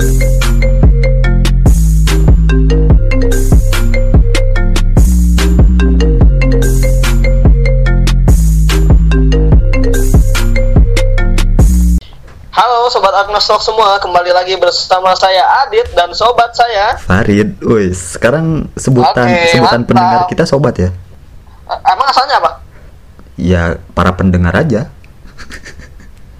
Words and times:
Halo 0.00 0.08
sobat 12.88 13.12
Agnostok 13.12 13.60
semua, 13.60 14.00
kembali 14.00 14.32
lagi 14.32 14.56
bersama 14.56 15.12
saya 15.12 15.44
Adit 15.64 15.92
dan 15.92 16.16
sobat 16.16 16.56
saya. 16.56 16.96
Farid, 16.96 17.60
woi, 17.60 17.92
sekarang 17.92 18.72
sebutan 18.80 19.28
Oke, 19.28 19.52
sebutan 19.52 19.84
mantap. 19.84 19.88
pendengar 19.92 20.20
kita 20.32 20.44
sobat 20.48 20.80
ya? 20.80 20.88
Eh, 21.68 21.78
Emang 21.92 22.08
asalnya 22.08 22.40
apa? 22.40 22.50
Ya 23.36 23.76
para 23.92 24.16
pendengar 24.16 24.56
aja. 24.56 24.88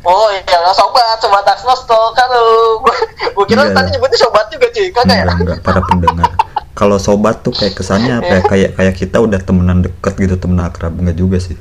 Oh 0.00 0.32
iya, 0.32 0.40
lah, 0.56 0.72
sobat, 0.72 1.20
sobat 1.20 1.44
Agnostok. 1.44 2.16
Halo, 2.16 2.80
gue 3.36 3.44
kira 3.44 3.68
Iya. 3.68 3.76
tadi 3.76 3.88
nyebutnya 3.92 4.18
sobat 4.18 4.48
juga 4.48 4.66
cuy, 4.70 4.88
kagak 4.88 5.12
ya? 5.12 5.24
Enggak 5.28 5.60
para 5.60 5.80
pendengar. 5.84 6.30
Kalau 6.72 6.96
sobat 6.96 7.44
tuh 7.44 7.52
kayak 7.52 7.76
kesannya 7.76 8.16
apa 8.16 8.32
ya? 8.32 8.42
Kayak 8.42 8.70
kayak 8.74 8.94
kita 8.96 9.20
udah 9.20 9.36
temenan 9.38 9.84
deket 9.84 10.16
gitu, 10.16 10.40
temen 10.40 10.56
akrab 10.56 10.96
enggak 10.96 11.20
juga 11.20 11.36
sih. 11.36 11.52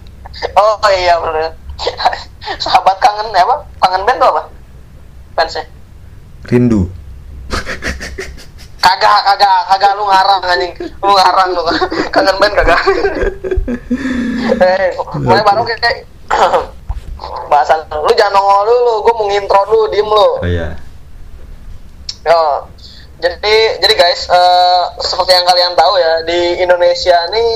Oh 0.56 0.80
iya 0.88 1.20
bener. 1.20 1.52
Sahabat 2.64 2.96
kangen 3.00 3.28
apa? 3.30 3.56
Kangen 3.78 4.08
band 4.08 4.18
tuh 4.18 4.30
apa? 4.30 4.42
Fansnya? 5.36 5.64
Rindu. 6.48 6.88
Kagak, 8.80 9.20
kagak, 9.28 9.60
kagak 9.68 9.92
lu 10.00 10.08
ngarang 10.08 10.40
anjing. 10.42 10.72
Lu 11.04 11.12
ngarang 11.12 11.50
lu. 11.52 11.62
Kangen 12.08 12.36
band 12.40 12.54
kagak. 12.56 12.80
eh, 14.58 14.96
mulai 15.20 15.44
baru 15.44 15.62
kayak 15.68 16.08
bahasan 17.52 17.84
lu 17.92 18.12
jangan 18.16 18.40
nongol 18.40 18.64
dulu, 18.66 18.94
gue 19.04 19.14
mau 19.16 19.26
ngintro 19.28 19.62
dulu, 19.68 19.84
diem 19.92 20.08
lu. 20.08 20.30
Oh 20.40 20.48
iya. 20.48 20.76
Yo, 22.24 22.42
jadi 23.20 23.56
jadi 23.80 23.94
guys, 23.96 24.28
eh, 24.32 24.84
seperti 25.04 25.32
yang 25.36 25.46
kalian 25.48 25.74
tahu 25.76 25.94
ya 26.00 26.14
di 26.24 26.64
Indonesia 26.64 27.18
nih 27.32 27.50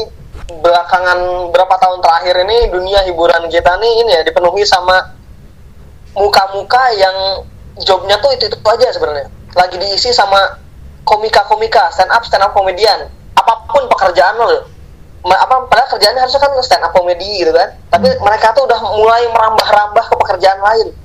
belakangan 0.59 1.49
berapa 1.55 1.75
tahun 1.79 1.99
terakhir 2.03 2.35
ini 2.43 2.57
dunia 2.67 2.99
hiburan 3.07 3.47
kita 3.47 3.79
nih 3.79 3.91
ini 4.03 4.11
ya 4.11 4.21
dipenuhi 4.27 4.67
sama 4.67 5.15
muka-muka 6.13 6.93
yang 6.93 7.47
jobnya 7.79 8.19
tuh 8.19 8.35
itu 8.35 8.51
itu 8.51 8.57
aja 8.59 8.87
sebenarnya. 8.91 9.27
Lagi 9.53 9.75
diisi 9.79 10.11
sama 10.11 10.59
komika-komika, 11.07 11.89
stand 11.93 12.11
up 12.11 12.23
stand 12.25 12.43
up 12.43 12.51
komedian, 12.51 13.07
apa 13.35 13.53
pun 13.69 13.87
pekerjaan 13.87 14.35
lo. 14.39 14.72
Apa 15.23 15.55
padahal 15.71 15.89
kerjaannya 15.95 16.21
harusnya 16.21 16.41
kan 16.43 16.51
stand 16.59 16.83
up 16.83 16.91
komedi 16.91 17.43
gitu 17.43 17.55
kan. 17.55 17.71
Tapi 17.89 18.11
mereka 18.19 18.51
tuh 18.51 18.67
udah 18.67 18.79
mulai 18.99 19.23
merambah-rambah 19.31 20.05
ke 20.11 20.15
pekerjaan 20.19 20.59
lain 20.59 21.03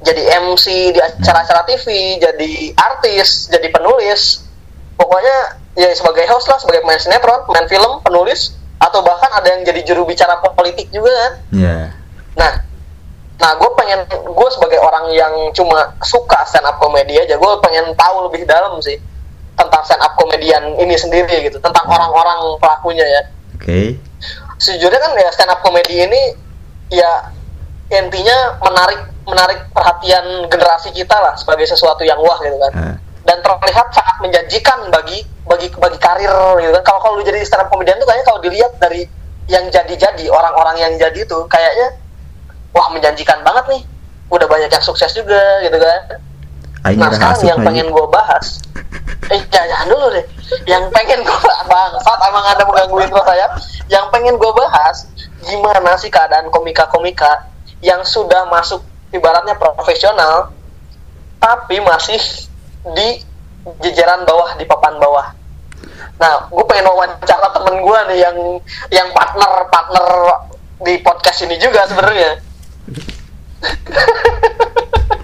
jadi 0.00 0.22
MC 0.48 0.96
di 0.96 1.00
acara-acara 1.00 1.62
TV, 1.68 2.16
jadi 2.16 2.52
artis, 2.76 3.52
jadi 3.52 3.68
penulis. 3.68 4.48
Pokoknya 4.96 5.60
ya 5.76 5.92
sebagai 5.92 6.24
host 6.28 6.48
lah, 6.48 6.56
sebagai 6.56 6.84
pemain 6.84 7.00
sinetron, 7.00 7.44
pemain 7.44 7.68
film, 7.68 8.00
penulis, 8.00 8.56
atau 8.80 9.04
bahkan 9.04 9.28
ada 9.36 9.48
yang 9.52 9.62
jadi 9.64 9.80
juru 9.84 10.08
bicara 10.08 10.40
politik 10.40 10.88
juga 10.88 11.12
kan. 11.12 11.32
Ya. 11.52 11.76
Nah, 12.36 12.52
nah 13.36 13.50
gue 13.60 13.70
pengen, 13.76 14.00
gue 14.08 14.48
sebagai 14.52 14.80
orang 14.80 15.12
yang 15.12 15.32
cuma 15.52 15.92
suka 16.00 16.48
stand 16.48 16.64
up 16.64 16.80
komedi 16.80 17.20
aja, 17.20 17.36
gue 17.36 17.52
pengen 17.60 17.92
tahu 17.92 18.28
lebih 18.28 18.48
dalam 18.48 18.80
sih 18.80 18.96
tentang 19.56 19.84
stand 19.84 20.00
up 20.00 20.16
komedian 20.16 20.80
ini 20.80 20.96
sendiri 20.96 21.44
gitu, 21.44 21.60
tentang 21.60 21.84
orang-orang 21.84 22.56
pelakunya 22.56 23.04
ya 23.04 23.22
Oke. 23.60 24.00
sejujurnya 24.56 24.96
kan 24.96 25.12
ya 25.16 25.28
stand 25.32 25.48
up 25.48 25.60
comedy 25.60 26.00
ini 26.00 26.22
ya 26.88 27.28
intinya 27.88 28.56
menarik 28.60 29.00
menarik 29.24 29.68
perhatian 29.70 30.48
generasi 30.48 30.92
kita 30.92 31.12
lah 31.12 31.32
sebagai 31.34 31.64
sesuatu 31.64 32.00
yang 32.02 32.16
wah 32.18 32.36
gitu 32.40 32.56
kan 32.56 32.72
Ah. 32.72 32.96
dan 33.24 33.40
terlihat 33.40 33.86
sangat 33.90 34.16
menjanjikan 34.20 34.88
bagi 34.88 35.20
bagi 35.44 35.68
bagi 35.72 35.96
karir 35.96 36.30
gitu 36.58 36.72
kan 36.72 36.84
kalau 36.84 37.00
kalau 37.00 37.14
lu 37.16 37.24
jadi 37.24 37.40
stand 37.40 37.64
up 37.64 37.68
comedian 37.68 37.96
tuh 37.96 38.04
kayaknya 38.04 38.26
kalau 38.26 38.40
dilihat 38.40 38.72
dari 38.76 39.04
yang 39.46 39.66
jadi-jadi 39.66 40.28
orang-orang 40.28 40.76
yang 40.78 40.92
jadi 40.94 41.20
tuh 41.24 41.44
kayaknya 41.46 41.98
wah 42.70 42.86
menjanjikan 42.88 43.40
banget 43.42 43.64
nih 43.68 43.82
udah 44.28 44.46
banyak 44.46 44.70
yang 44.70 44.84
sukses 44.84 45.10
juga 45.10 45.40
gitu 45.60 45.74
kan 45.74 46.20
Aing 46.84 46.96
Nah 46.96 47.12
sekarang 47.12 47.44
yang 47.44 47.60
pengen 47.60 47.86
gue 47.92 48.06
bahas 48.08 48.60
Eh 49.30 49.40
jangan 49.52 49.86
dulu 49.86 50.06
deh. 50.16 50.24
Yang 50.64 50.84
pengen 50.90 51.20
gue 51.22 51.38
bahas 51.68 51.92
Saat 52.06 52.20
emang 52.28 52.44
ada 52.46 52.62
mengganggu 52.64 52.96
intro 53.04 53.22
saya 53.24 53.46
Yang 53.92 54.06
pengen 54.14 54.34
gue 54.40 54.52
bahas 54.56 55.04
Gimana 55.44 55.96
sih 56.00 56.08
keadaan 56.08 56.48
komika-komika 56.48 57.48
Yang 57.84 58.08
sudah 58.08 58.48
masuk 58.48 58.80
Ibaratnya 59.12 59.56
profesional 59.60 60.54
Tapi 61.36 61.84
masih 61.84 62.20
Di 62.96 63.20
jajaran 63.84 64.24
bawah 64.24 64.56
Di 64.56 64.64
papan 64.64 64.96
bawah. 64.96 65.26
Nah 66.16 66.48
gue 66.48 66.64
pengen 66.64 66.88
wawancara 66.88 67.48
temen 67.52 67.76
gue 67.84 67.98
nih 68.12 68.18
Yang 68.24 68.36
Yang 68.88 69.08
partner-partner 69.12 70.06
Di 70.80 70.94
podcast 71.04 71.44
ini 71.44 71.60
juga 71.60 71.84
sebenarnya 71.84 72.40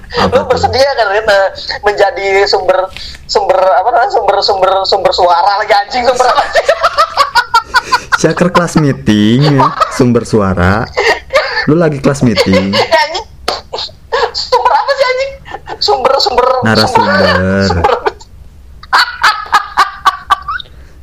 lu 0.06 0.42
bersedia 0.46 0.90
kan 0.94 1.06
Rina 1.10 1.38
menjadi 1.82 2.46
sumber 2.46 2.88
sumber 3.26 3.58
apa 3.58 3.88
namanya 3.90 4.10
sumber 4.14 4.36
sumber 4.40 4.70
sumber 4.86 5.12
suara 5.12 5.52
lagi 5.60 5.74
anjing 5.74 6.02
sumber 6.06 6.26
apa 6.30 6.42
sih 8.16 8.32
kelas 8.32 8.80
meeting 8.80 9.60
ya, 9.60 9.66
sumber 9.92 10.24
suara. 10.24 10.88
Lu 11.66 11.76
lagi 11.76 11.98
kelas 12.00 12.22
meeting. 12.22 12.72
Sumber 14.36 14.72
apa 14.72 14.90
sih 14.92 15.04
anjing 15.06 15.32
sumber 15.80 16.12
sumber 16.18 16.46
Narasumber. 16.64 17.36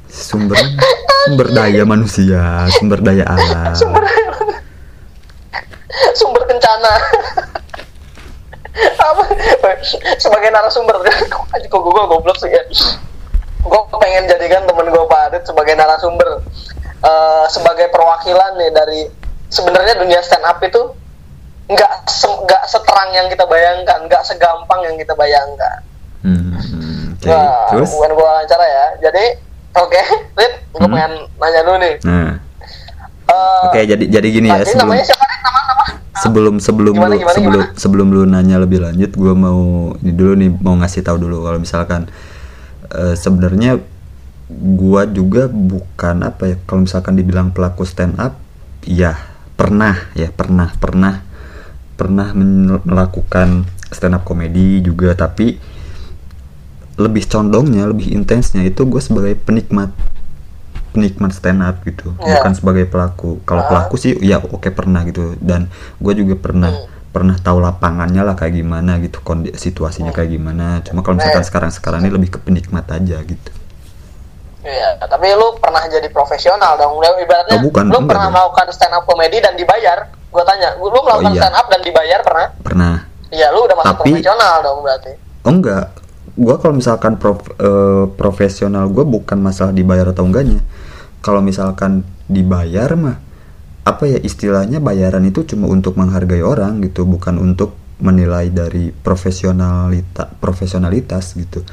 sumber, 0.10 0.58
Sumber 0.58 0.58
sumber 1.28 1.48
daya 1.54 1.84
manusia, 1.86 2.66
sumber 2.74 3.00
daya 3.00 3.26
alam. 3.28 3.76
sumber 6.18 6.42
kencana 6.50 6.94
apa 8.74 9.24
sebagai 10.16 10.50
narasumber. 10.50 10.98
Aja 11.02 11.66
kok 11.72 11.82
gue 11.82 12.04
goblok 12.04 12.38
sih 12.38 12.48
ya? 12.48 12.64
Gue 13.60 13.80
pengen 13.96 14.28
jadikan 14.28 14.64
temen 14.64 14.88
gue 14.88 15.04
Pak 15.04 15.22
Adit 15.28 15.44
sebagai 15.44 15.74
narasumber. 15.74 16.44
Eh, 17.00 17.46
sebagai 17.48 17.88
perwakilan 17.90 18.56
nih 18.56 18.70
dari 18.70 19.02
sebenarnya 19.48 19.98
dunia 19.98 20.20
stand 20.20 20.42
up 20.42 20.60
itu 20.60 20.82
nggak 21.66 21.94
se- 22.06 22.40
nggak 22.42 22.64
seterang 22.66 23.10
yang 23.14 23.28
kita 23.28 23.44
bayangkan 23.44 24.04
nggak 24.04 24.24
segampang 24.24 24.84
yang 24.84 24.96
kita 24.96 25.12
bayangkan. 25.14 25.80
Hmm, 26.20 26.52
hmm, 26.54 27.04
Oke, 27.14 27.28
Nah, 27.28 27.68
terus? 27.70 27.92
bukan 27.92 28.12
gue 28.12 28.26
wawancara 28.26 28.66
ya. 28.66 28.88
Jadi 29.02 29.24
oke 29.74 30.02
Rit 30.34 30.54
gue 30.70 30.80
Hmm. 30.80 30.92
pengen 30.92 31.12
nanya 31.38 31.62
dulu 31.62 31.78
nih. 31.78 31.96
Nah, 32.04 32.32
Eh, 33.34 33.66
oke 33.70 33.80
jadi 33.90 34.04
jadi 34.06 34.28
gini 34.30 34.48
ya 34.50 34.62
jadi 34.62 34.70
sebelum 34.78 34.90
namanya 34.94 35.06
siapa 35.10 35.24
Rit 35.26 35.42
nama 35.42 35.60
nama 35.66 35.86
sebelum 36.14 36.56
sebelum 36.62 36.94
Gimana, 36.94 37.10
lu 37.10 37.18
gimana, 37.18 37.34
sebelum 37.34 37.62
gimana? 37.66 37.80
sebelum 37.82 38.08
lu 38.14 38.22
nanya 38.30 38.58
lebih 38.62 38.80
lanjut 38.86 39.12
gue 39.12 39.34
mau 39.34 39.62
ini 39.98 40.12
dulu 40.14 40.32
nih 40.38 40.50
mau 40.62 40.76
ngasih 40.78 41.02
tahu 41.02 41.18
dulu 41.18 41.38
kalau 41.42 41.60
misalkan 41.60 42.02
eh, 42.94 43.16
sebenarnya 43.18 43.82
gua 44.54 45.10
juga 45.10 45.50
bukan 45.50 46.30
apa 46.30 46.44
ya 46.54 46.56
kalau 46.70 46.86
misalkan 46.86 47.18
dibilang 47.18 47.50
pelaku 47.50 47.88
stand 47.88 48.20
up 48.22 48.38
ya 48.86 49.18
pernah 49.58 49.98
ya 50.14 50.30
pernah 50.30 50.70
pernah 50.78 51.26
pernah 51.98 52.36
melakukan 52.84 53.66
stand 53.90 54.14
up 54.14 54.24
komedi 54.28 54.84
juga 54.84 55.16
tapi 55.18 55.58
lebih 56.98 57.26
condongnya 57.26 57.90
lebih 57.90 58.14
intensnya 58.14 58.62
itu 58.62 58.86
gue 58.86 59.02
sebagai 59.02 59.34
penikmat 59.42 59.90
penikmat 60.94 61.32
stand 61.32 61.60
up 61.60 61.82
gitu 61.82 62.14
Iya. 62.16 62.40
bukan 62.40 62.54
sebagai 62.54 62.86
pelaku 62.86 63.42
kalau 63.44 63.62
Ah. 63.62 63.68
pelaku 63.68 63.98
sih 63.98 64.14
ya 64.20 64.38
oke 64.38 64.70
pernah 64.70 65.02
gitu 65.02 65.34
dan 65.38 65.68
gue 65.98 66.14
juga 66.16 66.36
pernah 66.36 66.70
Hmm. 66.72 66.86
pernah 67.10 67.36
tahu 67.36 67.58
lapangannya 67.60 68.22
lah 68.22 68.34
kayak 68.34 68.54
gimana 68.56 68.98
gitu 68.98 69.20
kondisi 69.20 69.58
situasinya 69.60 70.10
kayak 70.10 70.30
gimana 70.32 70.82
cuma 70.82 71.02
kalau 71.02 71.18
misalkan 71.18 71.42
Eh. 71.42 71.48
sekarang 71.48 71.70
sekarang 71.70 72.00
ini 72.02 72.12
lebih 72.12 72.30
ke 72.32 72.40
penikmat 72.40 72.86
aja 72.88 73.18
gitu 73.20 73.52
Iya, 74.64 74.96
tapi 74.98 75.28
lu 75.30 75.60
pernah 75.60 75.84
jadi 75.84 76.08
profesional 76.08 76.80
dong. 76.80 76.96
Ibaratnya 76.96 77.60
Oh, 77.60 77.68
bukan, 77.68 77.84
lu 77.84 78.00
enggak 78.00 78.16
pernah 78.16 78.30
melakukan 78.32 78.72
stand 78.72 78.96
up 78.96 79.04
comedy 79.04 79.38
dan 79.38 79.54
dibayar. 79.54 80.08
Gua 80.32 80.40
tanya, 80.42 80.80
lu 80.80 80.88
melakukan 80.88 81.30
iya. 81.30 81.42
stand 81.44 81.52
up 81.54 81.68
dan 81.68 81.80
dibayar 81.82 82.20
pernah? 82.22 82.48
pernah 82.58 82.94
Iya, 83.28 83.52
lu 83.52 83.60
udah 83.62 83.76
masuk 83.76 83.92
Tapi- 83.92 84.14
profesional 84.14 84.56
dong 84.62 84.80
berarti. 84.80 85.12
oh 85.44 85.52
enggak 85.52 85.86
gue 86.34 86.56
kalau 86.56 86.74
misalkan 86.74 87.14
prof- 87.14 87.52
eh, 87.54 88.06
profesional 88.10 88.88
gue 88.88 89.04
bukan 89.04 89.36
masalah 89.38 89.70
dibayar 89.70 90.08
atau 90.08 90.24
enggaknya 90.24 90.64
kalau 91.24 91.40
misalkan 91.40 92.04
dibayar 92.28 92.92
mah 93.00 93.18
apa 93.84 94.04
ya 94.08 94.20
istilahnya 94.20 94.84
bayaran 94.84 95.24
itu 95.24 95.44
cuma 95.44 95.68
untuk 95.72 95.96
menghargai 95.96 96.44
orang 96.44 96.84
gitu 96.84 97.04
bukan 97.04 97.40
untuk 97.40 97.76
menilai 98.04 98.52
dari 98.52 98.92
profesionalita 98.92 100.28
profesionalitas 100.44 101.36
gitu. 101.40 101.64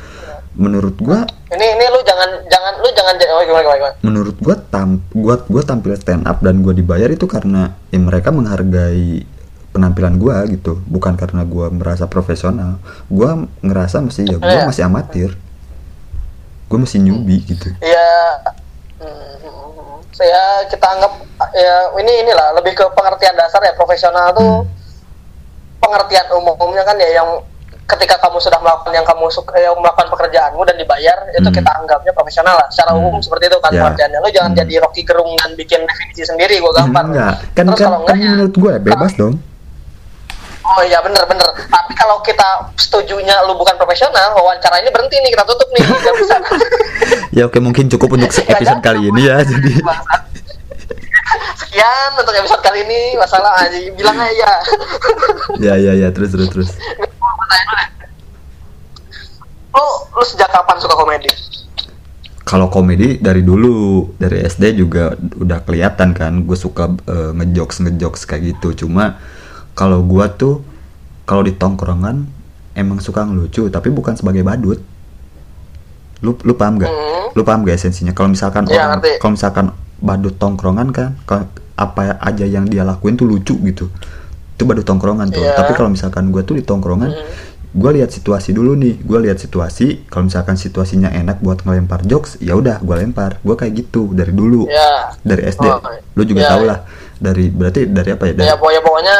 Menurut 0.55 0.99
gua 0.99 1.27
Ini 1.51 1.67
ini 1.79 1.85
lu 1.91 2.03
jangan 2.03 2.31
jangan 2.51 2.73
lu 2.83 2.89
jangan 2.95 3.15
oh, 3.15 3.43
gimana, 3.47 3.63
gimana, 3.63 3.77
gimana? 3.79 3.95
menurut 4.03 4.37
gua 4.43 4.59
tam 4.59 5.03
gua 5.15 5.39
gua 5.47 5.63
tampil 5.63 5.95
stand 5.95 6.27
up 6.27 6.43
dan 6.43 6.63
gua 6.63 6.75
dibayar 6.75 7.07
itu 7.11 7.27
karena 7.31 7.75
ya 7.95 7.99
mereka 8.03 8.35
menghargai 8.35 9.23
penampilan 9.71 10.19
gua 10.19 10.43
gitu 10.51 10.83
bukan 10.91 11.15
karena 11.15 11.47
gua 11.47 11.71
merasa 11.71 12.11
profesional. 12.11 12.83
Gua 13.07 13.47
ngerasa 13.63 14.03
masih 14.03 14.27
ya 14.27 14.37
gua 14.43 14.51
Iya. 14.51 14.67
masih 14.67 14.83
amatir. 14.87 15.31
Gua 16.67 16.79
masih 16.83 16.99
newbie 17.03 17.43
gitu. 17.47 17.71
Ya 17.79 18.11
hmm, 18.99 19.40
saya 20.21 20.41
kita 20.69 20.85
anggap 20.85 21.13
ya 21.57 21.97
ini 21.97 22.29
inilah 22.29 22.53
lebih 22.61 22.77
ke 22.77 22.85
pengertian 22.93 23.33
dasar 23.33 23.65
ya 23.65 23.73
profesional 23.73 24.29
tuh 24.37 24.45
Hmm. 24.61 24.69
pengertian 25.81 26.29
umumnya 26.37 26.85
kan 26.85 26.93
ya 27.01 27.09
yang 27.17 27.41
ketika 27.89 28.21
kamu 28.23 28.39
sudah 28.39 28.61
melakukan 28.61 28.93
yang 28.95 29.03
kamu 29.03 29.27
suka 29.33 29.57
yang 29.57 29.75
melakukan 29.75 30.07
pekerjaanmu 30.13 30.63
dan 30.63 30.77
dibayar 30.77 31.17
itu 31.33 31.43
Hmm. 31.43 31.57
kita 31.57 31.71
anggapnya 31.75 32.13
profesional 32.13 32.55
lah 32.55 32.69
secara 32.69 32.93
Hmm. 32.93 33.01
umum 33.03 33.19
seperti 33.19 33.49
itu 33.49 33.59
kan 33.59 33.73
Ya. 33.73 33.81
pengertiannya 33.83 34.19
lo 34.21 34.29
jangan 34.29 34.53
Hmm. 34.53 34.61
jadi 34.61 34.75
Rocky 34.85 35.03
Gerung 35.03 35.33
dan 35.35 35.51
bikin 35.57 35.81
definisi 35.89 36.23
sendiri 36.23 36.61
gue 36.61 36.73
gampar 36.77 37.09
enggak 37.09 37.35
kan 37.57 37.65
terus 37.67 37.81
kan, 37.81 37.89
kalau 37.89 37.99
kan 38.05 38.17
ya 38.21 38.31
menurut 38.31 38.55
gua 38.55 38.75
bebas 38.77 39.13
dong 39.17 39.35
oh 40.77 40.83
iya 40.87 40.99
bener 41.03 41.23
bener. 41.27 41.49
Tapi 41.67 41.93
kalau 41.99 42.23
kita 42.23 42.71
setujunya 42.79 43.35
lu 43.47 43.59
bukan 43.59 43.75
profesional 43.75 44.35
wawancara 44.39 44.79
ini 44.83 44.91
berhenti 44.95 45.19
nih 45.19 45.31
kita 45.35 45.45
tutup 45.47 45.69
nih. 45.75 45.83
Nggak 45.83 46.15
bisa. 46.19 46.37
Ya 47.31 47.47
oke 47.47 47.63
mungkin 47.63 47.87
cukup 47.87 48.19
untuk 48.19 48.31
episode 48.31 48.83
kali 48.83 49.07
ini 49.07 49.31
ya 49.31 49.39
jadi. 49.51 49.73
Sekian 51.59 52.11
untuk 52.19 52.35
episode 52.35 52.63
kali 52.63 52.83
ini. 52.83 53.15
Masalah 53.15 53.55
aja 53.67 53.79
bilang 53.95 54.19
aja 54.19 54.35
ya 54.35 54.55
ya 55.71 55.75
ya 55.79 55.93
ya 56.07 56.09
terus 56.11 56.35
terus 56.35 56.51
terus. 56.51 56.71
Lu 59.71 59.87
lu 60.11 60.25
sejak 60.27 60.51
kapan 60.51 60.77
suka 60.83 60.95
komedi? 60.99 61.31
Kalau 62.43 62.67
komedi 62.67 63.23
dari 63.23 63.47
dulu 63.47 64.11
dari 64.19 64.43
SD 64.43 64.75
juga 64.75 65.15
udah 65.15 65.63
kelihatan 65.63 66.11
kan 66.11 66.43
gue 66.43 66.59
suka 66.59 66.91
eh, 67.07 67.31
ngejokes 67.31 67.87
ngejokes 67.87 68.27
kayak 68.27 68.59
gitu. 68.59 68.87
Cuma 68.87 69.23
kalau 69.81 70.05
gua 70.05 70.29
tuh 70.29 70.61
kalau 71.25 71.41
di 71.41 71.57
tongkrongan 71.57 72.29
emang 72.77 73.01
suka 73.01 73.25
ngelucu 73.25 73.73
tapi 73.73 73.89
bukan 73.89 74.13
sebagai 74.13 74.45
badut. 74.45 74.77
Lu 76.21 76.37
lu 76.45 76.53
paham 76.53 76.77
gak 76.77 76.91
Hmm. 76.93 77.33
lu 77.33 77.41
paham 77.41 77.65
gak 77.65 77.81
esensinya? 77.81 78.13
Kalau 78.13 78.29
misalkan 78.29 78.69
Iya, 78.69 78.93
orang 78.93 79.01
kalau 79.17 79.33
misalkan 79.33 79.67
badut 79.97 80.37
tongkrongan 80.37 80.93
kan 80.93 81.17
apa 81.77 82.21
aja 82.21 82.45
yang 82.45 82.69
dia 82.69 82.85
lakuin 82.85 83.17
tuh 83.17 83.25
lucu 83.25 83.57
gitu. 83.65 83.89
Itu 84.53 84.69
badut 84.69 84.85
tongkrongan 84.85 85.33
tuh. 85.33 85.41
Iya. 85.41 85.57
tapi 85.57 85.73
kalau 85.73 85.89
misalkan 85.89 86.29
gua 86.29 86.45
tuh 86.45 86.61
di 86.61 86.65
tongkrongan 86.65 87.09
Hmm. 87.09 87.49
gue 87.71 87.91
lihat 87.97 88.11
situasi 88.11 88.51
dulu 88.51 88.75
nih. 88.75 88.99
Gue 89.01 89.23
lihat 89.23 89.39
situasi 89.39 90.11
kalau 90.11 90.27
misalkan 90.27 90.59
situasinya 90.59 91.07
enak 91.09 91.39
buat 91.39 91.63
ngelempar 91.63 92.03
jokes 92.03 92.37
ya 92.43 92.59
udah 92.59 92.83
gue 92.83 92.97
lempar. 92.99 93.39
Gue 93.41 93.55
kayak 93.55 93.73
gitu 93.79 94.11
dari 94.11 94.35
dulu. 94.35 94.67
Ya 94.67 95.15
dari 95.23 95.47
SD 95.47 95.65
Oh, 95.65 95.79
lu 96.19 96.23
juga 96.27 96.51
tahu 96.51 96.67
iya. 96.67 96.71
lah. 96.75 96.79
Dari 97.17 97.47
berarti 97.47 97.87
dari 97.87 98.11
apa 98.11 98.25
ya? 98.27 98.33
Dari, 98.35 98.49
ya 98.51 98.55
pokoknya 98.59 98.83
pokoknya 98.83 99.15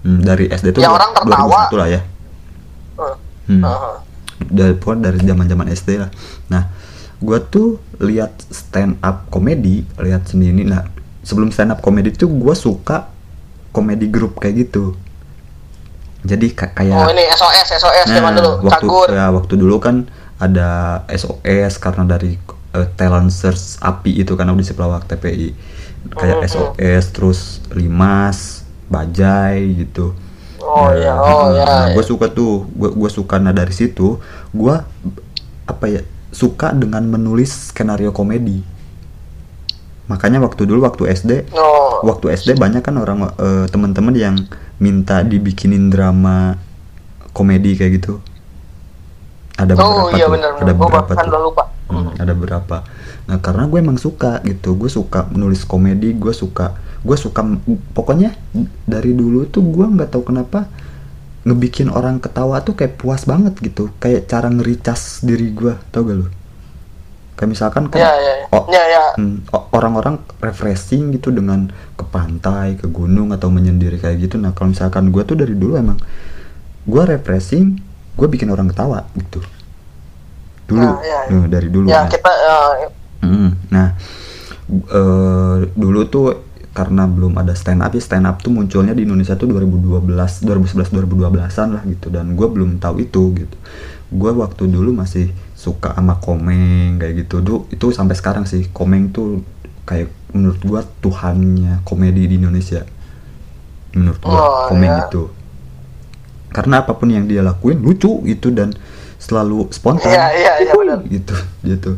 hmm, 0.00 0.20
dari 0.20 0.44
SD 0.46 0.72
tuh 0.72 0.80
Ya, 0.80 0.90
orang 0.90 1.10
tertawa. 1.12 1.68
2001 1.70 1.80
lah 1.80 1.88
ya. 1.88 2.00
Uh, 2.94 3.14
hmm. 3.46 3.62
uh, 3.62 3.96
dari 4.40 4.74
pokoknya 4.74 5.02
dari 5.08 5.18
zaman 5.20 5.46
zaman 5.46 5.66
SD 5.68 5.90
lah. 5.96 6.10
Nah 6.48 6.62
gue 7.18 7.38
tuh 7.44 7.68
lihat 7.98 8.30
stand 8.48 8.98
up 9.00 9.26
komedi 9.28 9.82
lihat 9.96 10.24
sendiri. 10.24 10.62
Nah 10.62 10.86
sebelum 11.20 11.50
stand 11.50 11.72
up 11.72 11.80
komedi 11.80 12.10
tuh 12.10 12.28
gue 12.28 12.54
suka 12.54 13.10
komedi 13.68 14.06
grup 14.06 14.38
kayak 14.38 14.64
gitu. 14.64 14.94
Jadi 16.20 16.50
ka- 16.50 16.72
kayak 16.72 16.98
oh 16.98 17.10
ini 17.10 17.26
SOS 17.30 17.78
SOS 17.78 18.06
zaman 18.08 18.34
dulu. 18.34 18.52
Nah, 18.58 18.64
waktu 18.64 18.86
cagur. 18.86 19.06
ya 19.08 19.26
waktu 19.30 19.54
dulu 19.54 19.76
kan 19.78 19.96
ada 20.38 21.02
SOS 21.08 21.78
karena 21.78 22.06
dari 22.08 22.34
eh, 22.68 22.88
talent 22.94 23.30
search 23.30 23.78
API 23.80 24.22
itu 24.22 24.34
kan 24.34 24.46
audisi 24.46 24.70
pelawak 24.70 25.06
TPI 25.06 25.54
kayak 26.10 26.38
Mhm. 26.38 26.46
SOS 26.46 27.04
terus 27.10 27.38
Limas 27.70 28.57
Bajai 28.88 29.84
gitu. 29.84 30.16
Oh 30.58 30.90
iya 30.90 31.14
oh 31.14 31.54
ya 31.54 31.94
gue 31.94 32.04
suka 32.04 32.28
tuh 32.28 32.66
gue 32.72 32.90
gue 32.92 33.10
suka. 33.12 33.40
Nah 33.40 33.54
dari 33.54 33.72
situ 33.72 34.18
gue 34.52 34.74
apa 35.68 35.84
ya 35.88 36.02
suka 36.34 36.74
dengan 36.74 37.04
menulis 37.06 37.72
skenario 37.72 38.12
komedi. 38.12 38.60
Makanya 40.08 40.40
waktu 40.40 40.64
dulu 40.64 40.88
waktu 40.88 41.12
SD 41.12 41.52
oh. 41.52 42.00
waktu 42.04 42.32
SD 42.32 42.56
banyak 42.56 42.80
kan 42.80 42.96
orang 42.96 43.28
eh, 43.36 43.66
teman-teman 43.68 44.16
yang 44.16 44.36
minta 44.80 45.20
dibikinin 45.20 45.92
drama 45.92 46.56
komedi 47.36 47.76
kayak 47.76 47.92
gitu. 48.00 48.20
Ada 49.58 49.74
oh 49.76 50.08
beberapa 50.08 50.16
iya 50.16 50.26
tuh 50.26 50.32
ada 50.32 50.34
benar. 50.34 50.50
Gue 50.56 50.74
beberapa 50.74 51.12
tuh. 51.12 51.40
lupa. 51.44 51.64
Hmm, 51.88 52.12
ada 52.20 52.36
berapa 52.36 52.84
nah 53.24 53.40
karena 53.40 53.64
gue 53.64 53.80
emang 53.80 53.96
suka 53.96 54.44
gitu 54.44 54.76
gue 54.76 54.92
suka 54.92 55.24
menulis 55.32 55.64
komedi 55.64 56.12
gue 56.12 56.32
suka 56.36 56.76
gue 57.04 57.16
suka 57.16 57.46
pokoknya 57.94 58.34
dari 58.84 59.14
dulu 59.14 59.46
tuh 59.46 59.62
gue 59.62 59.86
nggak 59.86 60.10
tahu 60.10 60.34
kenapa 60.34 60.66
ngebikin 61.46 61.88
orang 61.88 62.18
ketawa 62.18 62.60
tuh 62.60 62.74
kayak 62.74 62.98
puas 62.98 63.24
banget 63.24 63.54
gitu 63.62 63.88
kayak 64.02 64.26
cara 64.26 64.50
ngericas 64.50 65.22
diri 65.22 65.54
gue 65.54 65.72
tau 65.94 66.02
gak 66.04 66.16
lu 66.18 66.26
kayak 67.38 67.50
misalkan 67.54 67.86
kan 67.86 68.02
ya 68.02 68.10
ya 68.18 68.32
ya. 68.42 68.46
oh, 68.50 68.64
ya 68.66 68.82
ya 68.84 69.04
Hmm, 69.18 69.42
orang-orang 69.74 70.22
refreshing 70.38 71.10
gitu 71.10 71.34
dengan 71.34 71.70
ke 71.98 72.06
pantai, 72.06 72.78
ke 72.78 72.86
gunung 72.86 73.34
atau 73.34 73.50
menyendiri 73.50 73.98
kayak 73.98 74.30
gitu. 74.30 74.38
Nah, 74.38 74.54
kalau 74.54 74.70
misalkan 74.70 75.10
gue 75.10 75.22
tuh 75.26 75.34
dari 75.34 75.58
dulu 75.58 75.74
emang 75.74 75.98
gue 76.86 77.02
refreshing, 77.02 77.82
gue 78.14 78.26
bikin 78.30 78.46
orang 78.46 78.70
ketawa 78.70 79.10
gitu. 79.18 79.42
Dulu, 80.70 80.86
Nah, 80.86 81.02
iya, 81.02 81.18
iya. 81.26 81.34
Nah, 81.34 81.46
dari 81.50 81.68
dulu. 81.70 81.86
ya 81.90 82.06
Nah, 82.06 82.06
kita 82.06 82.30
eh, 82.30 83.26
mm, 83.26 83.50
nah 83.74 83.88
eh, 84.70 85.56
dulu 85.74 86.00
tuh 86.06 86.24
karena 86.78 87.10
belum 87.10 87.34
ada 87.34 87.58
stand 87.58 87.82
up 87.82 87.90
ya 87.90 87.98
stand 87.98 88.22
up 88.22 88.38
tuh 88.38 88.54
munculnya 88.54 88.94
di 88.94 89.02
Indonesia 89.02 89.34
tuh 89.34 89.50
2012, 89.50 90.06
2011, 90.46 90.94
2012an 90.94 91.68
lah 91.74 91.82
gitu. 91.82 92.06
Dan 92.06 92.38
gue 92.38 92.46
belum 92.46 92.78
tahu 92.78 93.02
itu 93.02 93.34
gitu. 93.34 93.56
Gue 94.14 94.30
waktu 94.30 94.70
dulu 94.70 94.94
masih 94.94 95.34
suka 95.58 95.90
sama 95.90 96.22
komeng 96.22 97.02
kayak 97.02 97.26
gitu. 97.26 97.42
Duh, 97.42 97.66
itu 97.74 97.90
sampai 97.90 98.14
sekarang 98.14 98.46
sih 98.46 98.70
komeng 98.70 99.10
tuh 99.10 99.42
kayak 99.82 100.06
menurut 100.30 100.60
gua 100.62 100.80
tuhannya 101.02 101.82
komedi 101.82 102.30
di 102.30 102.38
Indonesia. 102.38 102.86
Menurut 103.96 104.20
gua 104.22 104.38
Oh, 104.38 104.68
komeng 104.70 104.92
ya. 104.94 105.08
itu. 105.10 105.26
Karena 106.54 106.86
apa 106.86 106.94
pun 106.94 107.10
yang 107.10 107.26
dia 107.26 107.42
lakuin 107.42 107.82
lucu 107.82 108.22
gitu 108.22 108.54
dan 108.54 108.70
selalu 109.18 109.66
spontan. 109.74 110.14
Iya, 110.14 110.62
Wuih, 110.62 110.72
benar. 110.78 111.00
gitu 111.10 111.34
gitu. 111.66 111.90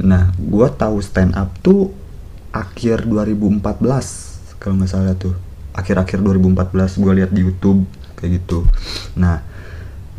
Nah, 0.00 0.32
gua 0.40 0.72
tahu 0.72 1.04
stand 1.04 1.36
up 1.36 1.52
tuh 1.60 1.92
akhir 2.54 3.10
2014 3.10 4.62
kalau 4.62 4.78
nggak 4.78 4.90
salah 4.90 5.18
tuh. 5.18 5.34
Akhir-akhir 5.74 6.22
2014 6.22 7.02
gua 7.02 7.12
lihat 7.18 7.34
di 7.34 7.42
YouTube 7.42 7.82
kayak 8.14 8.38
gitu. 8.38 8.62
Nah, 9.18 9.42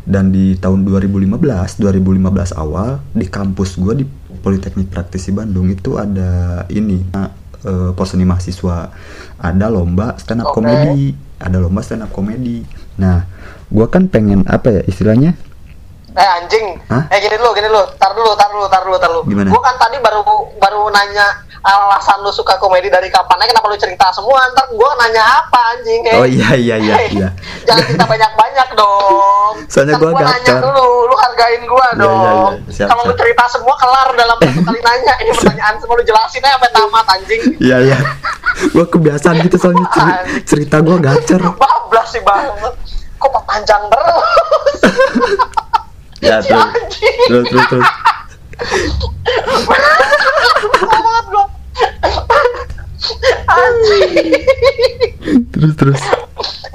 dan 0.06 0.30
di 0.30 0.54
tahun 0.54 0.86
2015 0.86 1.82
2015 1.82 2.54
awal 2.54 3.02
di 3.10 3.26
kampus 3.26 3.74
gue 3.74 3.94
di 4.00 4.06
Politeknik 4.38 4.86
Praktisi 4.86 5.34
Bandung 5.34 5.66
itu 5.66 5.98
ada 5.98 6.62
ini 6.70 7.02
eh, 7.10 7.90
pos 7.90 8.14
seni 8.14 8.22
mahasiswa 8.22 8.94
ada 9.42 9.66
lomba 9.66 10.14
stand 10.22 10.46
up 10.46 10.54
Oke. 10.54 10.62
komedi 10.62 11.10
ada 11.42 11.58
lomba 11.58 11.82
stand 11.82 12.06
up 12.06 12.14
komedi 12.14 12.62
nah 12.94 13.26
gue 13.66 13.86
kan 13.90 14.06
pengen 14.06 14.46
apa 14.46 14.80
ya 14.80 14.82
istilahnya 14.86 15.34
eh 16.16 16.28
anjing. 16.34 16.66
Hah? 16.86 17.04
eh 17.06 17.18
gini 17.18 17.36
dulu 17.36 17.50
gini 17.52 17.66
dulu. 17.66 17.84
Tar 17.94 18.12
dulu 18.12 18.32
tar 18.32 18.48
dulu 18.48 18.66
tar 18.66 18.82
dulu 18.82 18.96
tar 18.96 19.10
dulu. 19.10 19.22
Gimana? 19.24 19.48
gue 19.48 19.60
kan 19.60 19.76
tadi 19.76 19.96
baru 19.98 20.22
baru 20.56 20.88
nanya 20.88 21.26
alasan 21.58 22.22
lu 22.22 22.30
suka 22.30 22.56
komedi 22.56 22.86
dari 22.86 23.06
kapan. 23.06 23.36
Eh 23.38 23.48
kenapa 23.48 23.66
lu 23.66 23.76
cerita 23.76 24.08
semua? 24.10 24.38
Ntar 24.48 24.70
gue 24.70 24.90
nanya 24.96 25.22
apa 25.38 25.60
anjing 25.72 26.02
eh. 26.04 26.14
oh 26.14 26.24
iya 26.24 26.50
iya 26.54 26.76
iya 26.78 26.96
iya. 27.16 27.28
Jangan 27.62 27.84
cerita 27.84 28.06
banyak-banyak 28.06 28.68
dong. 28.72 29.52
Soalnya 29.66 29.94
gua 29.96 30.10
gua 30.10 30.24
nanya 30.26 30.54
dulu 30.58 30.86
lu 31.06 31.16
hargain 31.16 31.62
gua 31.64 31.86
Iya, 31.86 31.92
iya, 31.92 32.02
dong. 32.02 32.52
Iya. 32.62 32.72
Siap, 32.72 32.88
kalau 32.88 33.02
lu 33.04 33.14
cerita 33.14 33.44
semua 33.46 33.74
kelar 33.76 34.08
dalam 34.14 34.36
satu 34.36 34.60
kali 34.62 34.80
nanya. 34.88 35.14
Ini 35.18 35.30
pertanyaan 35.32 35.74
semua 35.76 35.94
lu 35.94 36.04
jelasin 36.04 36.40
aja 36.40 36.54
sampai 36.54 36.70
tamat 36.70 37.06
anjing. 37.10 37.40
Iya 37.58 37.76
iya. 37.82 37.98
Gue 38.72 38.86
kebiasaan 38.86 39.36
gitu 39.42 39.56
soalnya 39.58 39.84
ceri- 39.90 40.16
cerita 40.46 40.80
gue 40.80 40.96
gacor. 40.96 41.42
Bablas 41.52 42.08
sih 42.08 42.22
banget 42.22 42.72
kok 43.16 43.42
panjang 43.42 43.82
terus 43.82 44.78
ya 46.26 46.38
terus 47.30 47.44
terus 47.46 47.64
terus 47.70 47.86
terus 53.46 53.86
terus 55.52 55.74
terus 55.76 56.00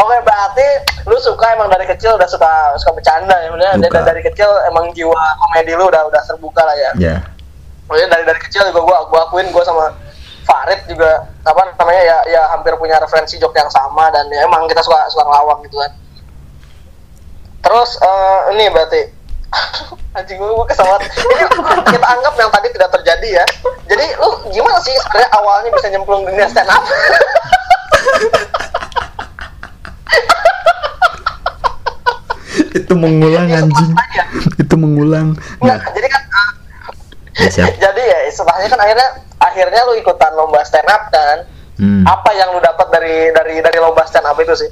Oke 0.02 0.18
berarti 0.26 0.68
lu 1.06 1.18
suka 1.22 1.54
emang 1.54 1.70
dari 1.70 1.86
kecil 1.86 2.18
udah 2.18 2.26
suka 2.26 2.74
suka 2.82 2.92
bercanda 2.98 3.38
ya 3.38 3.54
Suka. 3.54 3.78
dari, 3.78 4.06
dari 4.18 4.22
kecil 4.26 4.50
emang 4.74 4.90
jiwa 4.98 5.22
komedi 5.46 5.78
lu 5.78 5.86
udah 5.86 6.10
udah 6.10 6.22
terbuka 6.26 6.66
lah 6.66 6.74
ya. 6.74 6.92
ya 6.98 7.16
Maksudnya 7.86 8.10
dari 8.10 8.24
dari 8.26 8.40
kecil 8.42 8.66
juga 8.74 8.82
gua 8.82 8.98
gua 9.12 9.30
akuin 9.30 9.54
gua 9.54 9.62
sama 9.62 9.94
Farid 10.42 10.90
juga 10.90 11.30
apa 11.46 11.78
namanya 11.78 12.02
ya 12.02 12.18
ya 12.34 12.42
hampir 12.50 12.74
punya 12.82 12.98
referensi 12.98 13.38
jok 13.38 13.54
yang 13.54 13.70
sama 13.70 14.10
dan 14.10 14.26
ya 14.34 14.50
emang 14.50 14.66
kita 14.66 14.82
suka 14.82 15.06
suka 15.14 15.24
ngelawak 15.30 15.62
gitu 15.70 15.78
kan. 15.78 15.92
Terus 17.62 17.90
eh, 18.02 18.40
ini 18.58 18.66
berarti 18.74 19.02
anjing 20.18 20.38
gue, 20.40 20.48
gue 20.48 20.68
kesawat. 20.72 21.00
Ini 21.04 21.44
kita 21.92 22.08
anggap 22.08 22.34
yang 22.40 22.52
tadi 22.52 22.68
tidak 22.72 22.90
terjadi 23.00 23.44
ya. 23.44 23.46
Jadi 23.92 24.06
lu 24.20 24.30
gimana 24.52 24.80
sih 24.80 24.96
sebenarnya 24.96 25.30
awalnya 25.36 25.70
bisa 25.76 25.88
nyemplung 25.92 26.24
dunia 26.24 26.48
stand 26.48 26.72
up 26.72 26.84
itu 32.72 32.94
mengulang 32.96 33.48
anjing. 33.52 33.92
itu 34.60 34.76
mengulang. 34.80 35.36
Nggak, 35.60 35.80
jadi 35.96 36.08
kan 36.08 36.22
ah, 36.32 36.50
ya, 37.36 37.68
jadi 37.88 38.02
ya 38.02 38.20
istilahnya 38.32 38.68
kan 38.72 38.80
akhirnya 38.80 39.08
akhirnya 39.42 39.82
lu 39.88 39.94
ikutan 40.00 40.32
lomba 40.36 40.64
stand 40.64 40.88
up 40.88 41.12
kan 41.12 41.48
hmm. 41.80 42.04
apa 42.08 42.30
yang 42.36 42.56
lu 42.56 42.60
dapat 42.64 42.88
dari 42.94 43.32
dari 43.36 43.56
dari 43.60 43.80
lomba 43.80 44.08
stand 44.08 44.28
up 44.28 44.40
itu 44.40 44.56
sih? 44.56 44.70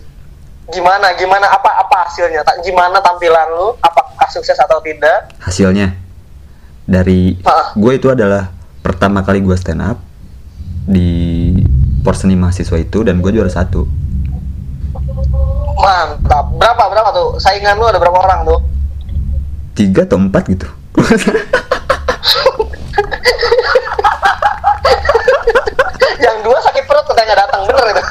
Gimana 0.69 1.13
gimana 1.13 1.47
apa 1.49 1.69
apa 1.79 1.95
hasilnya? 2.05 2.41
Gimana 2.61 3.01
tampilan 3.01 3.47
lu? 3.51 3.73
Apakah 3.81 4.27
sukses 4.29 4.55
atau 4.55 4.77
tidak? 4.81 5.33
Hasilnya 5.41 5.93
dari 6.85 7.38
Ah. 7.45 7.69
gue 7.73 7.93
itu 7.93 8.09
adalah 8.09 8.49
pertama 8.81 9.21
kali 9.21 9.41
gue 9.41 9.53
stand 9.53 9.81
up 9.81 9.97
di 10.89 11.53
porseni 12.01 12.33
mahasiswa 12.33 12.77
itu 12.77 13.05
dan 13.05 13.21
gue 13.21 13.29
juara 13.29 13.49
satu. 13.49 13.85
Mantap. 15.79 16.45
Berapa 16.57 16.83
berapa 16.89 17.09
tuh? 17.13 17.29
Saingan 17.39 17.77
lu 17.77 17.85
ada 17.85 17.97
berapa 17.97 18.17
orang 18.19 18.41
tuh? 18.43 18.59
Tiga 19.73 20.03
atau 20.03 20.17
empat 20.17 20.43
gitu. 20.49 20.67
Yang 26.19 26.38
dua 26.43 26.57
sakit 26.61 26.83
perut 26.83 27.05
katanya 27.07 27.35
datang. 27.38 27.61
Bener 27.65 27.85
itu 27.95 28.03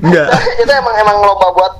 enggak. 0.00 0.28
Itu 0.60 0.72
emang 0.72 0.94
emang 0.98 1.16
lomba 1.24 1.48
buat 1.54 1.72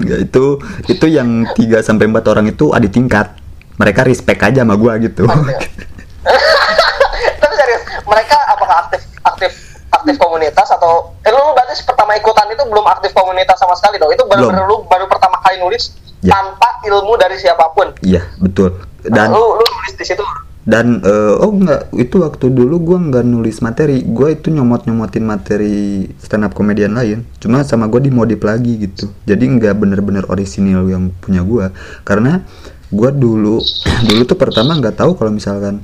enggak 0.00 0.20
itu 0.30 0.44
itu 0.88 1.06
yang 1.10 1.44
tiga 1.58 1.82
sampai 1.82 2.06
empat 2.08 2.24
orang 2.30 2.46
itu 2.48 2.72
adik 2.72 2.92
tingkat. 2.94 3.34
Mereka 3.80 4.04
respect 4.04 4.40
aja 4.44 4.60
sama 4.60 4.76
gue 4.76 4.92
gitu. 5.08 5.24
Tapi 7.40 7.54
serius 7.56 7.82
mereka 8.04 8.36
apakah 8.52 8.76
aktif 8.88 9.02
aktif 9.24 9.52
aktif 9.90 10.14
komunitas 10.20 10.68
atau 10.68 11.16
eh, 11.24 11.32
lu, 11.32 11.40
berarti 11.56 11.80
pertama 11.88 12.12
ikutan 12.12 12.44
itu 12.52 12.60
belum 12.68 12.84
aktif 12.84 13.16
komunitas 13.16 13.56
sama 13.56 13.72
sekali 13.76 13.96
dong? 13.96 14.12
Itu 14.12 14.28
baru 14.28 14.52
lu 14.68 14.84
baru 14.84 15.08
pertama 15.08 15.40
kali 15.40 15.60
nulis 15.60 15.96
Ya. 16.20 16.36
tanpa 16.36 16.68
ilmu 16.84 17.16
dari 17.16 17.40
siapa 17.40 17.72
pun? 17.72 17.96
Iya 18.04 18.20
betul. 18.44 18.76
Dan 19.08 19.32
lu 19.32 19.56
lu 19.56 19.64
nulis 19.64 19.96
di 19.96 20.04
situ 20.04 20.20
dan 20.70 21.02
eh, 21.02 21.34
oh 21.34 21.50
enggak 21.50 21.90
itu 21.98 22.22
waktu 22.22 22.46
dulu 22.46 22.78
gua 22.78 22.98
nggak 23.02 23.26
nulis 23.26 23.58
materi. 23.58 24.06
Gua 24.06 24.30
itu 24.30 24.54
nyomot 24.54 24.86
nyomotin 24.86 25.26
materi 25.26 26.06
stand 26.22 26.46
up 26.46 26.54
komedian 26.54 26.94
lain. 26.94 27.26
Cuma 27.42 27.66
sama 27.66 27.90
gua 27.90 27.98
dimodif 27.98 28.38
lagi 28.46 28.86
gitu. 28.86 29.10
Jadi 29.26 29.50
nggak 29.58 29.74
bener-bener 29.74 30.22
orisinil 30.30 30.86
yang 30.86 31.10
punya 31.18 31.42
gua. 31.42 31.74
Karena 32.06 32.46
gua 32.94 33.10
dulu 33.10 33.58
dulu 34.08 34.22
tuh 34.22 34.38
pertama 34.38 34.78
nggak 34.78 34.94
tahu 34.94 35.18
kalau 35.18 35.34
misalkan 35.34 35.82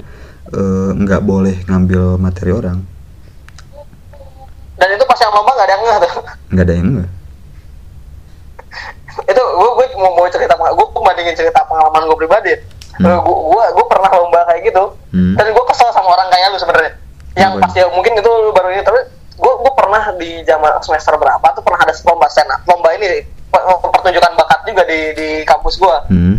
eh, 0.54 0.90
nggak 0.94 1.22
boleh 1.26 1.66
ngambil 1.66 2.22
materi 2.22 2.54
orang. 2.54 2.78
Dan 4.78 4.88
itu 4.94 5.02
pas 5.02 5.18
yang 5.18 5.34
lomba 5.34 5.50
nggak 5.50 5.66
ada 5.66 5.74
yang 5.74 5.82
ngeh 5.82 5.98
tuh. 5.98 6.12
Nggak 6.54 6.66
ada 6.70 6.74
yang 6.78 6.88
nggak 6.94 7.10
itu 9.32 9.42
gue 9.42 9.70
gue 9.80 9.86
mau, 9.96 10.12
mau 10.12 10.28
cerita 10.28 10.52
gue 10.52 10.86
bandingin 11.00 11.32
cerita 11.32 11.64
pengalaman 11.64 12.04
gue 12.04 12.18
pribadi 12.20 12.52
Hmm. 12.96 13.20
gue 13.20 13.36
gue 13.52 13.64
gue 13.76 13.86
pernah 13.86 14.10
lomba 14.12 14.40
kayak 14.48 14.62
gitu. 14.64 14.84
Hmm. 15.12 15.34
dan 15.36 15.46
gue 15.52 15.64
kesel 15.68 15.88
sama 15.92 16.08
orang 16.12 16.28
kayak 16.28 16.48
lu 16.50 16.58
sebenarnya. 16.58 16.92
Yang 17.36 17.52
Kenapa? 17.60 17.64
pas 17.68 17.72
ya 17.76 17.86
mungkin 17.92 18.12
itu 18.16 18.30
lu 18.30 18.50
baru 18.52 18.68
ini 18.72 18.80
tapi 18.80 19.00
gue 19.36 19.52
gue 19.60 19.72
pernah 19.76 20.02
di 20.16 20.30
zaman 20.42 20.72
semester 20.80 21.12
berapa 21.14 21.46
tuh 21.52 21.60
pernah 21.60 21.80
ada 21.84 21.92
lomba 21.92 22.26
stand 22.26 22.48
up. 22.48 22.60
Lomba 22.64 22.88
ini 22.96 23.20
pe- 23.24 23.64
pertunjukan 23.84 24.32
bakat 24.34 24.60
juga 24.64 24.82
di 24.84 25.00
di 25.12 25.28
kampus 25.44 25.76
gue 25.76 25.96
hmm. 26.08 26.34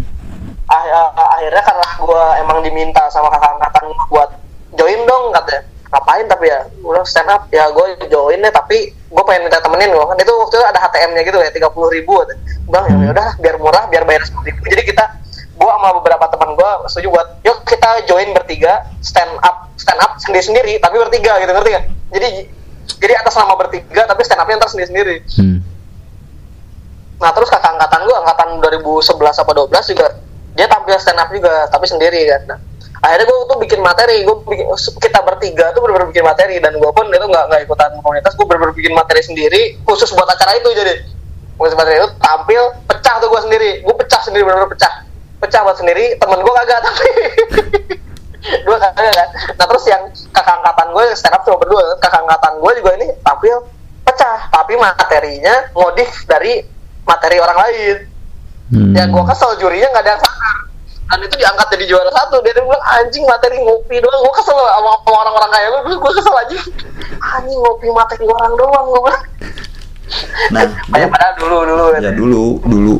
Ah- 0.67 1.13
ah- 1.13 1.31
akhirnya 1.37 1.63
karena 1.63 1.87
gue 1.95 2.23
emang 2.41 2.59
diminta 2.59 3.07
sama 3.07 3.29
kakak 3.29 3.55
angkatan 3.55 3.85
buat 4.09 4.29
join 4.73 5.01
dong 5.05 5.31
katanya. 5.31 5.61
Ngapain 5.87 6.25
tapi 6.27 6.45
ya? 6.51 6.59
Udah 6.83 7.05
stand 7.07 7.31
up 7.31 7.47
ya 7.47 7.69
gue 7.71 7.85
join 8.09 8.41
deh 8.41 8.51
tapi 8.51 8.91
gue 8.91 9.23
pengen 9.23 9.47
minta 9.47 9.63
temenin 9.63 9.87
gue 9.87 10.03
kan 10.03 10.17
itu 10.17 10.33
waktu 10.35 10.55
itu 10.57 10.65
ada 10.65 10.79
HTM-nya 10.83 11.21
gitu 11.23 11.39
ya 11.39 11.47
tiga 11.47 11.71
puluh 11.71 11.87
ribu 11.87 12.19
bang 12.67 12.83
ya 12.91 13.15
udah 13.15 13.27
biar 13.39 13.55
murah 13.55 13.87
biar 13.87 14.03
bayar 14.03 14.27
sepuluh 14.27 14.51
ribu. 14.51 14.67
Jadi 14.67 14.83
kita 14.83 15.05
gue 15.57 15.71
sama 15.73 15.89
beberapa 15.97 16.25
teman 16.29 16.53
gue 16.53 16.69
setuju 16.87 17.07
buat 17.09 17.27
yuk 17.41 17.57
kita 17.65 17.89
join 18.05 18.29
bertiga 18.37 18.85
stand 19.01 19.33
up 19.41 19.73
stand 19.75 19.99
up 19.99 20.15
sendiri 20.21 20.43
sendiri 20.45 20.73
tapi 20.77 21.01
bertiga 21.01 21.41
gitu 21.41 21.51
ngerti 21.51 21.69
gak 21.73 21.85
jadi 22.13 22.27
jadi 22.97 23.13
atas 23.25 23.33
nama 23.35 23.53
bertiga 23.57 24.05
tapi 24.05 24.21
stand 24.21 24.41
upnya 24.41 24.61
ntar 24.61 24.69
sendiri 24.69 24.89
sendiri 24.89 25.15
Hmm. 25.37 25.59
Nah 27.17 27.33
terus 27.33 27.49
kakak 27.49 27.73
angkatan 27.73 28.05
gue 28.05 28.13
angkatan 28.13 28.47
2011 28.61 29.41
apa 29.41 29.51
12 29.57 29.91
juga 29.93 30.07
dia 30.57 30.65
tampil 30.65 30.97
stand 30.97 31.21
up 31.21 31.29
juga 31.29 31.69
tapi 31.69 31.85
sendiri 31.85 32.25
kan. 32.25 32.41
Nah, 32.49 32.59
akhirnya 33.05 33.29
gue 33.29 33.37
tuh 33.45 33.57
bikin 33.61 33.79
materi, 33.85 34.25
gue 34.25 34.35
bikin 34.41 34.65
kita 34.97 35.21
bertiga 35.21 35.69
tuh 35.69 35.85
bener-bener 35.85 36.09
bikin 36.09 36.25
materi 36.25 36.57
dan 36.57 36.73
gue 36.81 36.91
pun 36.93 37.05
itu 37.05 37.25
nggak 37.29 37.45
nggak 37.53 37.61
ikutan 37.69 37.93
komunitas, 38.01 38.33
gue 38.33 38.45
bener-bener 38.49 38.73
bikin 38.73 38.93
materi 38.97 39.21
sendiri 39.21 39.61
khusus 39.85 40.09
buat 40.17 40.25
acara 40.25 40.57
itu 40.57 40.69
jadi 40.73 40.93
materi 41.57 42.01
itu 42.01 42.09
tampil 42.17 42.61
pecah 42.89 43.15
tuh 43.21 43.29
gue 43.29 43.41
sendiri, 43.45 43.69
gue 43.85 43.95
pecah 44.01 44.21
sendiri 44.25 44.49
bener-bener 44.49 44.73
pecah, 44.73 44.93
pecah 45.37 45.61
buat 45.61 45.77
sendiri, 45.77 46.17
temen 46.17 46.39
gue 46.41 46.53
kagak 46.63 46.79
tapi 46.81 47.09
dua 48.65 48.77
kagak 48.81 49.13
kan. 49.13 49.29
Nah 49.57 49.65
terus 49.69 49.85
yang 49.85 50.03
kakak 50.33 50.55
angkatan 50.61 50.87
gue 50.93 51.03
stand 51.13 51.35
up 51.35 51.41
cuma 51.45 51.57
berdua, 51.61 51.83
kakak 52.01 52.21
angkatan 52.25 52.53
gue 52.61 52.71
juga 52.81 52.91
ini 52.97 53.07
tampil 53.21 53.55
pecah, 54.07 54.37
tapi 54.49 54.73
materinya 54.79 55.55
modif 55.75 56.09
dari 56.25 56.63
materi 57.05 57.37
orang 57.39 57.57
lain. 57.57 57.97
Hmm. 58.67 58.91
ya 58.91 59.07
gue 59.07 59.23
kesel 59.31 59.55
jurinya 59.63 59.87
nggak 59.95 60.03
ada 60.03 60.11
yang 60.11 60.21
sadar. 60.21 60.55
Dan 61.07 61.23
itu 61.23 61.35
diangkat 61.39 61.67
jadi 61.71 61.85
juara 61.87 62.11
satu 62.11 62.43
dia 62.43 62.51
bilang 62.51 62.83
anjing 62.99 63.23
materi 63.23 63.55
ngopi 63.63 63.95
doang. 64.03 64.21
Gue 64.27 64.33
kesel 64.43 64.59
sama, 64.59 64.91
sama 65.07 65.17
orang-orang 65.23 65.51
kayak 65.55 65.69
lu 65.87 65.95
gue 66.03 66.13
kesel 66.19 66.35
aja. 66.35 66.57
Anjing 67.39 67.59
ngopi 67.63 67.87
materi 67.95 68.27
orang 68.27 68.53
doang 68.59 68.85
gue 68.91 69.01
bilang 69.07 69.23
nah 70.49 70.63
gua- 70.89 71.11
padahal 71.11 71.33
dulu 71.35 71.57
dulu. 71.63 71.83
ya 71.99 72.11
dulu 72.11 72.43
dulu 72.63 72.93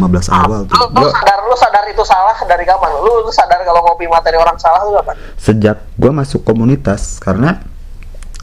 2015 0.00 0.32
awal 0.32 0.60
tuh. 0.64 0.74
Lu, 0.74 0.84
lu 0.88 1.00
Gua- 1.04 1.12
sadar 1.12 1.38
lu 1.44 1.54
sadar 1.54 1.84
itu 1.86 2.02
salah 2.02 2.36
dari 2.40 2.64
kapan 2.64 2.90
lu 2.96 3.12
lu 3.22 3.30
sadar 3.30 3.60
kalau 3.60 3.80
ngopi 3.84 4.06
materi 4.06 4.36
orang 4.36 4.56
salah 4.56 4.80
lu 4.82 4.96
kapan 4.96 5.14
sejak 5.36 5.76
gue 5.94 6.10
masuk 6.10 6.40
komunitas 6.42 7.18
karena 7.18 7.60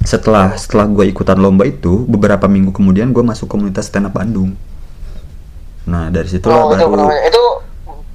setelah 0.04 0.54
setelah 0.54 0.86
gue 0.86 1.10
ikutan 1.10 1.36
lomba 1.36 1.66
itu 1.66 2.06
beberapa 2.06 2.46
minggu 2.46 2.70
kemudian 2.70 3.10
gue 3.10 3.24
masuk 3.24 3.50
komunitas 3.50 3.90
stand 3.90 4.06
up 4.06 4.14
Bandung. 4.14 4.54
Nah 5.90 6.14
dari 6.14 6.30
situ 6.30 6.46
oh, 6.48 6.70
baru 6.70 7.10
itu 7.26 7.44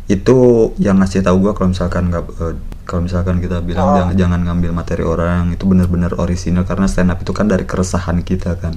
itu 0.07 0.37
yang 0.79 1.01
ngasih 1.01 1.25
tahu 1.25 1.43
gue 1.43 1.53
kalau 1.53 1.73
misalkan 1.73 2.07
nggak 2.07 2.23
eh, 2.39 2.55
kalau 2.83 3.03
misalkan 3.03 3.39
kita 3.39 3.59
bilang 3.59 3.85
Oh. 3.85 3.97
jangan 3.97 4.15
jangan 4.15 4.41
ngambil 4.43 4.71
materi 4.73 5.03
orang 5.03 5.51
itu 5.51 5.65
benar-benar 5.65 6.15
orisinal 6.15 6.63
karena 6.63 6.85
stand 6.85 7.09
up 7.09 7.19
itu 7.19 7.31
kan 7.31 7.47
dari 7.47 7.63
keresahan 7.63 8.21
kita 8.21 8.55
kan 8.55 8.75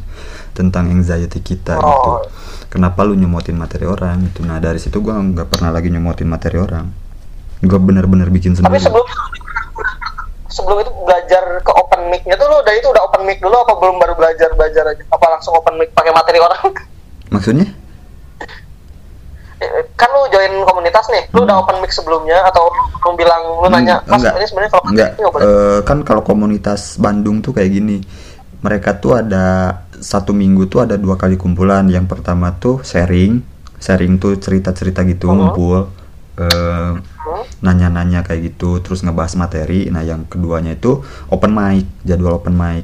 tentang 0.52 0.88
anxiety 0.88 1.40
kita 1.40 1.76
Oh. 1.76 1.86
gitu. 1.86 2.12
Kenapa 2.68 3.02
lu 3.02 3.14
nyomotin 3.14 3.56
materi 3.56 3.84
orang 3.84 4.26
itu 4.26 4.42
nah 4.42 4.58
dari 4.58 4.78
situ 4.78 5.00
gue 5.00 5.10
nggak 5.12 5.48
pernah 5.48 5.70
lagi 5.70 5.88
nyomotin 5.88 6.26
materi 6.26 6.58
orang. 6.58 6.90
Gue 7.60 7.80
benar-benar 7.80 8.30
bikin 8.30 8.54
tapi 8.54 8.78
sendiri. 8.78 8.84
sebelum 8.84 9.06
sebelum 10.48 10.78
itu 10.80 10.92
belajar 11.02 11.44
ke 11.60 11.72
open 11.72 12.02
mic-nya 12.10 12.36
tuh 12.36 12.48
lu 12.48 12.58
dari 12.62 12.78
itu 12.78 12.88
udah 12.88 13.04
open 13.04 13.22
mic 13.24 13.40
dulu 13.40 13.56
apa 13.56 13.74
belum 13.76 13.96
baru 13.98 14.14
belajar 14.14 14.50
belajar 14.54 14.84
aja? 14.88 15.04
Apa 15.08 15.26
langsung 15.30 15.54
open 15.54 15.76
mic 15.76 15.92
pakai 15.92 16.12
materi 16.12 16.40
orang? 16.40 16.62
Maksudnya 17.34 17.68
kan 19.96 20.10
lu 20.12 20.28
join 20.30 20.52
komunitas 20.68 21.08
nih, 21.08 21.32
lu 21.32 21.48
udah 21.48 21.64
open 21.64 21.80
mic 21.80 21.90
sebelumnya 21.90 22.44
atau 22.44 22.68
lu 22.68 22.84
belum 23.00 23.16
bilang 23.16 23.42
lu 23.64 23.68
nanya, 23.72 24.04
Mas 24.04 24.20
enggak 24.20 24.36
ini 24.36 24.46
sebenarnya 24.46 24.72
kalau 24.76 24.84
enggak 24.92 25.10
ini 25.16 25.24
open 25.24 25.40
mic?" 25.40 25.48
Eh, 25.48 25.80
kan 25.84 25.98
kalau 26.04 26.22
komunitas 26.22 27.00
Bandung 27.00 27.40
tuh 27.40 27.56
kayak 27.56 27.72
gini 27.72 27.98
mereka 28.60 28.98
tuh 28.98 29.16
ada 29.16 29.78
satu 29.96 30.36
minggu 30.36 30.68
tuh 30.68 30.84
ada 30.84 30.98
dua 30.98 31.16
kali 31.16 31.38
kumpulan 31.38 31.88
yang 31.88 32.04
pertama 32.04 32.52
tuh 32.52 32.84
sharing 32.84 33.40
sharing 33.78 34.18
tuh 34.18 34.36
cerita-cerita 34.36 35.06
gitu 35.06 35.30
Mhm. 35.30 35.36
ngumpul 35.36 35.80
Hmm? 36.36 37.00
nanya-nanya 37.64 38.20
kayak 38.22 38.54
gitu 38.54 38.84
terus 38.84 39.00
ngebahas 39.02 39.40
materi 39.40 39.88
nah 39.88 40.04
yang 40.04 40.28
keduanya 40.28 40.76
itu 40.76 41.00
open 41.32 41.56
mic 41.56 41.88
jadwal 42.04 42.36
open 42.36 42.52
mic 42.54 42.84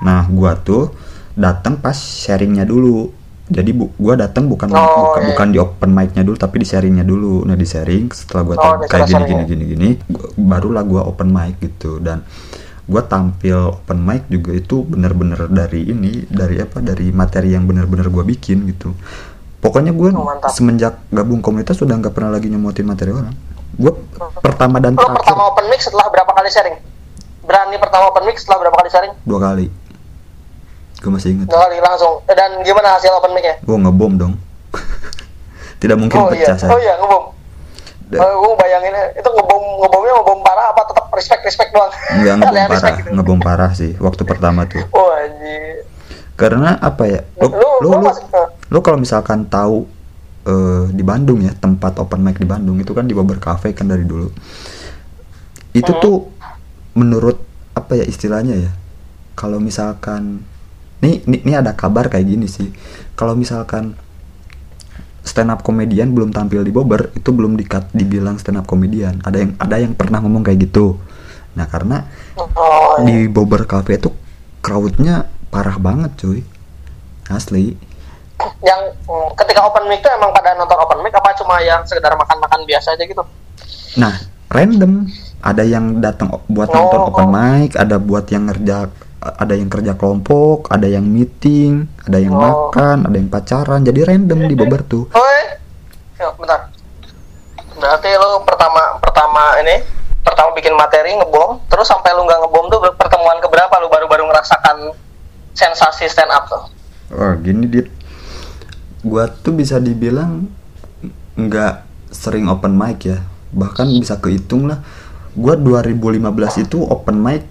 nah 0.00 0.24
gua 0.26 0.56
tuh 0.56 0.88
datang 1.36 1.76
pas 1.76 1.92
sharingnya 1.94 2.64
dulu 2.64 3.12
jadi 3.46 3.70
bu, 3.70 3.92
gua 3.94 4.16
datang 4.16 4.46
bukan 4.46 4.68
Oh, 4.68 4.80
bukan, 5.06 5.20
iya. 5.20 5.28
bukan 5.30 5.46
di 5.48 5.58
open 5.58 5.90
mic-nya 5.90 6.22
dulu 6.22 6.34
tapi 6.34 6.56
di 6.56 6.66
sharingnya 6.66 7.02
dulu 7.02 7.42
nah 7.42 7.52
di 7.52 7.62
sharing 7.62 8.08
setelah 8.08 8.42
gua 8.42 8.54
Oh, 8.54 8.62
tahu 8.80 8.86
kayak 8.86 9.04
gini 9.06 9.22
gini 9.26 9.42
gini 9.44 9.64
gini 9.68 9.88
gua- 10.06 10.32
barulah 10.34 10.82
gua 10.82 11.02
open 11.04 11.28
mic 11.28 11.58
gitu 11.58 11.98
dan 11.98 12.24
gua 12.82 13.02
tampil 13.02 13.56
open 13.74 13.98
mic 13.98 14.24
juga 14.26 14.50
itu 14.52 14.80
bener-bener 14.82 15.46
dari 15.46 15.86
ini 15.86 16.24
dari 16.24 16.56
apa 16.58 16.78
dari 16.78 17.08
materi 17.10 17.52
yang 17.52 17.64
bener-bener 17.64 18.08
gua 18.08 18.22
bikin 18.22 18.64
gitu 18.66 18.96
pokoknya 19.58 19.92
gue 19.92 20.08
Oh, 20.10 20.22
mantap. 20.22 20.48
semenjak 20.50 21.00
gabung 21.08 21.40
komunitas 21.40 21.74
sudah 21.74 21.96
nggak 21.96 22.12
pernah 22.12 22.28
lagi 22.30 22.46
nyomotin 22.46 22.84
materi 22.84 23.12
orang 23.12 23.32
gue 23.74 23.92
pertama 24.38 24.76
dan 24.76 24.92
Lu 24.92 25.00
terakhir 25.00 25.16
pertama 25.18 25.42
open 25.46 25.64
mic 25.66 25.80
setelah 25.80 26.06
berapa 26.06 26.30
kali 26.30 26.48
sharing? 26.48 26.76
Berani 27.42 27.76
pertama 27.76 28.04
open 28.06 28.22
mic 28.22 28.36
setelah 28.36 28.60
berapa 28.60 28.76
kali 28.76 28.88
sharing? 28.88 29.12
dua 29.20 29.38
kali 29.42 29.66
gue 31.04 31.12
masih 31.12 31.30
inget 31.30 31.46
Dua 31.46 31.60
kali 31.60 31.76
langsung. 31.78 32.24
Eh, 32.24 32.32
Dan 32.32 32.50
gimana 32.60 32.96
hasil 32.96 33.12
open 33.12 33.30
mic-nya? 33.30 33.60
gue 33.60 33.76
ngebom 33.78 34.12
dong 34.14 34.34
tidak 35.78 35.96
mungkin 35.96 36.16
Oh 36.16 36.28
iya, 36.28 36.48
pecah 36.48 36.56
saya 36.56 36.70
oh 36.70 36.78
iya 36.78 36.94
ngebom. 36.96 37.24
Da- 38.06 38.20
Oh, 38.20 38.32
gue 38.38 38.52
bayangin 38.58 38.94
itu 39.12 39.28
ngebom 39.28 39.62
ngebomnya 39.78 40.12
ngebom 40.14 40.40
parah 40.40 40.66
apa 40.66 40.80
tetap 40.82 41.04
respect 41.10 41.42
respect 41.42 41.70
doang? 41.70 41.92
nggak 42.14 42.34
ngebom 42.40 42.52
parah 42.54 42.68
respect 42.70 42.96
gitu. 42.98 43.08
ngebom 43.10 43.38
parah 43.38 43.70
sih 43.72 43.92
waktu 43.98 44.22
pertama 44.22 44.60
tuh 44.64 44.80
Oh 44.96 45.08
anjir. 45.10 45.84
karena 46.34 46.76
apa 46.78 47.04
ya 47.04 47.20
lu 47.36 47.46
Lu- 47.46 47.52
lu 47.52 47.68
lu 47.82 47.88
lu, 47.92 47.96
masih- 48.02 48.24
eh. 48.26 48.48
lu 48.66 48.78
kalau 48.80 48.96
misalkan 48.96 49.44
tahu 49.44 49.84
eh, 50.44 50.84
di 50.90 51.00
Bandung 51.00 51.40
ya 51.40 51.52
tempat 51.52 51.96
open 51.96 52.20
mic 52.20 52.36
di 52.36 52.44
Bandung 52.44 52.76
itu 52.76 52.90
kan 52.90 53.04
di 53.04 53.12
Bobber 53.12 53.36
Cafe 53.38 53.70
kan 53.70 53.84
dari 53.84 54.02
dulu 54.02 54.28
itu 55.72 55.90
Hmm. 55.90 56.00
tuh 56.00 56.16
menurut 56.92 57.42
apa 57.72 57.92
ya 57.94 58.04
istilahnya 58.04 58.54
ya 58.58 58.72
kalau 59.34 59.58
misalkan 59.58 60.46
nih 61.04 61.20
nih, 61.28 61.40
nih 61.44 61.56
ada 61.60 61.76
kabar 61.76 62.08
kayak 62.08 62.24
gini 62.24 62.48
sih. 62.48 62.72
Kalau 63.12 63.36
misalkan 63.36 63.92
stand 65.24 65.52
up 65.52 65.60
komedian 65.60 66.12
belum 66.12 66.32
tampil 66.32 66.64
di 66.64 66.72
Bobber 66.72 67.12
itu 67.12 67.32
belum 67.32 67.56
dikat 67.56 67.92
dibilang 67.96 68.36
stand 68.36 68.60
up 68.60 68.68
komedian 68.68 69.24
ada 69.24 69.40
yang 69.40 69.56
ada 69.56 69.76
yang 69.80 69.92
pernah 69.96 70.20
ngomong 70.20 70.44
kayak 70.44 70.68
gitu. 70.68 70.96
Nah 71.56 71.68
karena 71.68 72.04
Oh, 72.34 72.98
di 73.06 73.30
Bobber 73.30 73.62
Cafe 73.62 73.94
itu 73.94 74.10
crowdnya 74.58 75.30
parah 75.54 75.78
banget 75.78 76.18
cuy. 76.18 76.42
Asli. 77.30 77.78
Yang 78.60 78.80
ketika 79.38 79.62
open 79.62 79.86
mic 79.86 80.02
tuh 80.02 80.10
emang 80.10 80.34
pada 80.34 80.58
nonton 80.58 80.74
open 80.74 80.98
mic 81.00 81.14
apa 81.14 81.30
cuma 81.38 81.62
yang 81.62 81.86
sekedar 81.86 82.10
makan-makan 82.18 82.66
biasa 82.66 82.98
aja 82.98 83.04
gitu? 83.06 83.22
nah 83.94 84.14
random. 84.50 85.06
Ada 85.44 85.60
yang 85.60 86.00
datang 86.00 86.40
buat 86.48 86.68
Oh, 86.68 86.74
nonton 86.74 87.00
oh. 87.00 87.08
open 87.12 87.28
mic 87.30 87.76
ada 87.76 88.00
buat 88.00 88.26
yang 88.32 88.48
ngerja 88.48 88.88
ada 89.24 89.56
yang 89.56 89.72
kerja 89.72 89.96
kelompok 89.96 90.68
ada 90.68 90.84
yang 90.84 91.02
meeting 91.02 91.88
ada 92.04 92.20
yang 92.20 92.36
Oh. 92.36 92.68
makan 92.68 93.08
ada 93.08 93.16
yang 93.16 93.32
pacaran 93.32 93.80
jadi 93.80 94.04
random 94.04 94.44
di 94.44 94.54
Bobber 94.54 94.84
tuh 94.84 95.08
Oi, 95.10 95.40
yuk 96.20 96.36
bentar. 96.36 96.68
Berarti 97.74 98.10
lo 98.14 98.44
pertama 98.44 99.00
pertama 99.00 99.58
ini 99.64 99.82
pertama 100.20 100.54
bikin 100.54 100.72
materi 100.72 101.12
ngebom, 101.12 101.60
terus 101.68 101.84
sampai 101.84 102.16
lu 102.16 102.24
nggak 102.24 102.40
ngebom 102.46 102.64
tuh 102.70 102.80
pertemuan 102.96 103.36
keberapa 103.42 103.74
lu 103.76 103.92
baru-baru 103.92 104.24
ngerasakan 104.24 104.94
sensasi 105.52 106.08
stand 106.08 106.32
up 106.32 106.48
tuh? 106.48 106.64
oh 107.12 107.32
gini 107.38 107.68
dit 107.68 107.86
gua 109.04 109.28
tuh 109.28 109.52
bisa 109.52 109.78
dibilang 109.78 110.48
nggak 111.36 111.74
sering 112.10 112.48
open 112.48 112.74
mic 112.74 113.04
ya 113.04 113.20
bahkan 113.52 113.86
bisa 113.86 114.18
kehitung 114.18 114.66
lah 114.66 114.82
gua 115.34 115.54
2015 115.54 116.64
itu 116.66 116.78
open 116.82 117.20
mic 117.20 117.42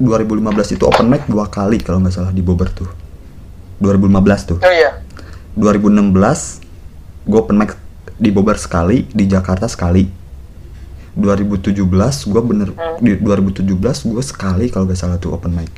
2015 0.00 0.40
itu 0.74 0.82
open 0.82 1.06
mic 1.06 1.22
dua 1.26 1.44
kali 1.46 1.76
kalau 1.76 2.00
nggak 2.00 2.12
salah 2.12 2.32
di 2.32 2.40
Bobber 2.40 2.68
tuh 2.68 2.88
2015 3.78 4.08
tuh 4.46 4.58
Oh 4.58 4.72
iya. 4.72 4.96
2016 5.54 6.16
gue 7.22 7.38
open 7.38 7.56
mic 7.56 7.76
di 8.16 8.28
Bobber 8.28 8.56
sekali 8.56 9.04
di 9.06 9.24
Jakarta 9.24 9.64
sekali 9.66 10.08
2017 11.12 11.84
gue 12.24 12.42
bener 12.42 12.68
Hmm. 12.70 12.96
di 12.98 13.12
2017 13.14 13.66
gue 14.06 14.22
sekali 14.22 14.66
kalau 14.68 14.86
gak 14.86 14.96
salah 14.96 15.16
tuh 15.16 15.32
open 15.32 15.52
mic 15.52 15.68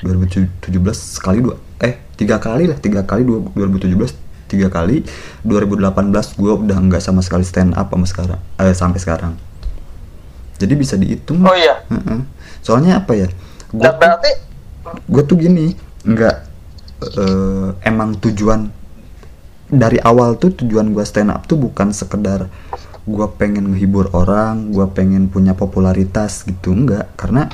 2017 0.00 0.50
sekali 0.92 1.40
dua 1.40 1.56
eh 1.78 2.00
tiga 2.14 2.36
kali 2.36 2.64
lah 2.66 2.76
tiga 2.76 3.00
kali 3.00 3.22
dua- 3.22 3.44
2017 3.50 4.12
tiga 4.46 4.68
kali 4.68 5.04
2018 5.42 6.10
gue 6.34 6.52
udah 6.58 6.78
nggak 6.80 6.98
sama 6.98 7.20
sekali 7.20 7.44
stand 7.44 7.72
up 7.72 7.88
sama 7.88 8.04
sekarang 8.04 8.40
eh, 8.56 8.74
sampai 8.74 8.98
sekarang 8.98 9.32
jadi 10.56 10.74
bisa 10.74 10.96
dihitung 10.96 11.40
Oh 11.40 11.54
iya. 11.54 11.80
Heeh. 11.86 12.20
soalnya 12.60 12.98
apa 12.98 13.12
ya 13.14 13.28
gue 13.70 13.86
Nah, 13.86 13.94
berarti 13.94 14.30
gue 15.06 15.22
tuh 15.22 15.36
gini 15.38 15.74
nggak 16.02 16.36
eh, 17.14 17.68
emang 17.86 18.18
tujuan 18.18 18.66
dari 19.70 20.02
awal 20.02 20.34
tuh 20.34 20.50
tujuan 20.50 20.90
gue 20.90 21.04
stand 21.06 21.30
up 21.30 21.46
tuh 21.46 21.54
bukan 21.54 21.94
sekedar 21.94 22.50
gue 23.06 23.26
pengen 23.38 23.70
menghibur 23.70 24.10
orang 24.12 24.74
gue 24.74 24.86
pengen 24.90 25.30
punya 25.30 25.54
popularitas 25.54 26.42
gitu 26.42 26.74
enggak 26.74 27.06
karena 27.14 27.46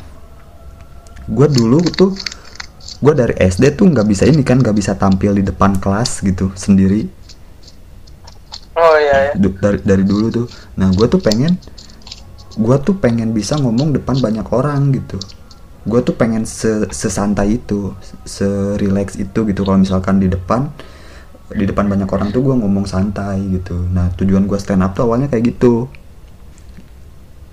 gue 1.28 1.46
dulu 1.52 1.84
tuh 1.92 2.16
gue 2.96 3.12
dari 3.12 3.34
SD 3.36 3.76
tuh 3.76 3.92
nggak 3.92 4.06
bisa 4.08 4.24
ini 4.24 4.40
kan 4.40 4.62
nggak 4.62 4.76
bisa 4.76 4.96
tampil 4.96 5.36
di 5.36 5.44
depan 5.44 5.76
kelas 5.76 6.24
gitu 6.24 6.48
sendiri. 6.56 7.04
Oh 8.76 8.96
iya, 8.96 9.32
iya. 9.32 9.32
Dari 9.36 9.84
dari 9.84 10.04
dulu 10.06 10.32
tuh. 10.32 10.46
Nah 10.80 10.88
gue 10.96 11.04
tuh 11.04 11.20
pengen 11.20 11.60
gue 12.56 12.76
tuh 12.80 12.96
pengen 12.96 13.36
bisa 13.36 13.60
ngomong 13.60 13.92
depan 13.92 14.16
banyak 14.16 14.48
orang 14.48 14.88
gitu 14.96 15.20
gue 15.86 16.00
tuh 16.02 16.12
pengen 16.12 16.42
se 16.42 16.90
sesantai 16.90 17.56
itu 17.56 17.94
se 18.26 18.46
relax 18.76 19.14
itu 19.14 19.46
gitu. 19.46 19.62
Kalau 19.62 19.78
misalkan 19.78 20.18
di 20.18 20.26
depan 20.26 20.66
di 21.46 21.62
depan 21.62 21.86
banyak 21.86 22.10
orang 22.10 22.28
tuh 22.28 22.42
gue 22.42 22.54
ngomong 22.54 22.84
santai 22.84 23.38
gitu. 23.54 23.78
Nah 23.88 24.10
tujuan 24.18 24.44
gue 24.44 24.58
stand 24.58 24.82
up 24.82 24.92
tuh 24.92 25.06
awalnya 25.06 25.30
kayak 25.30 25.54
gitu. 25.54 25.86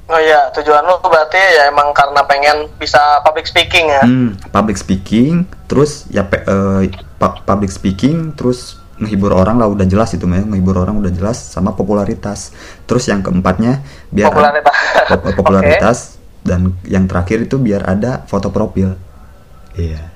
Oh 0.03 0.19
iya, 0.19 0.51
tujuan 0.51 0.83
lu 0.83 0.99
berarti 0.99 1.39
ya 1.39 1.71
emang 1.71 1.95
karena 1.95 2.19
pengen 2.25 2.67
bisa 2.75 2.99
public 3.23 3.47
speaking 3.47 3.87
ya. 3.87 4.03
Hmm, 4.03 4.35
public 4.51 4.75
speaking 4.75 5.47
terus 5.65 6.05
ya 6.11 6.27
pe- 6.27 6.43
eh, 6.43 6.91
pu- 6.91 7.41
public 7.47 7.71
speaking 7.71 8.35
terus 8.35 8.77
menghibur 8.99 9.31
orang 9.31 9.57
lah 9.57 9.65
udah 9.65 9.87
jelas 9.87 10.11
itu 10.13 10.27
mah 10.27 10.37
ya, 10.37 10.45
menghibur 10.45 10.75
orang 10.75 10.99
udah 10.99 11.09
jelas 11.09 11.39
sama 11.39 11.71
popularitas. 11.71 12.51
Terus 12.83 13.07
yang 13.07 13.21
keempatnya 13.21 13.79
biar 14.09 14.27
Popularitas. 14.29 14.75
pop- 15.07 15.33
popularitas 15.33 15.97
dan 16.43 16.59
yang 16.83 17.03
terakhir 17.03 17.41
itu 17.41 17.55
biar 17.55 17.83
ada 17.83 18.23
foto 18.23 18.47
profil 18.47 18.95
iya 19.73 20.11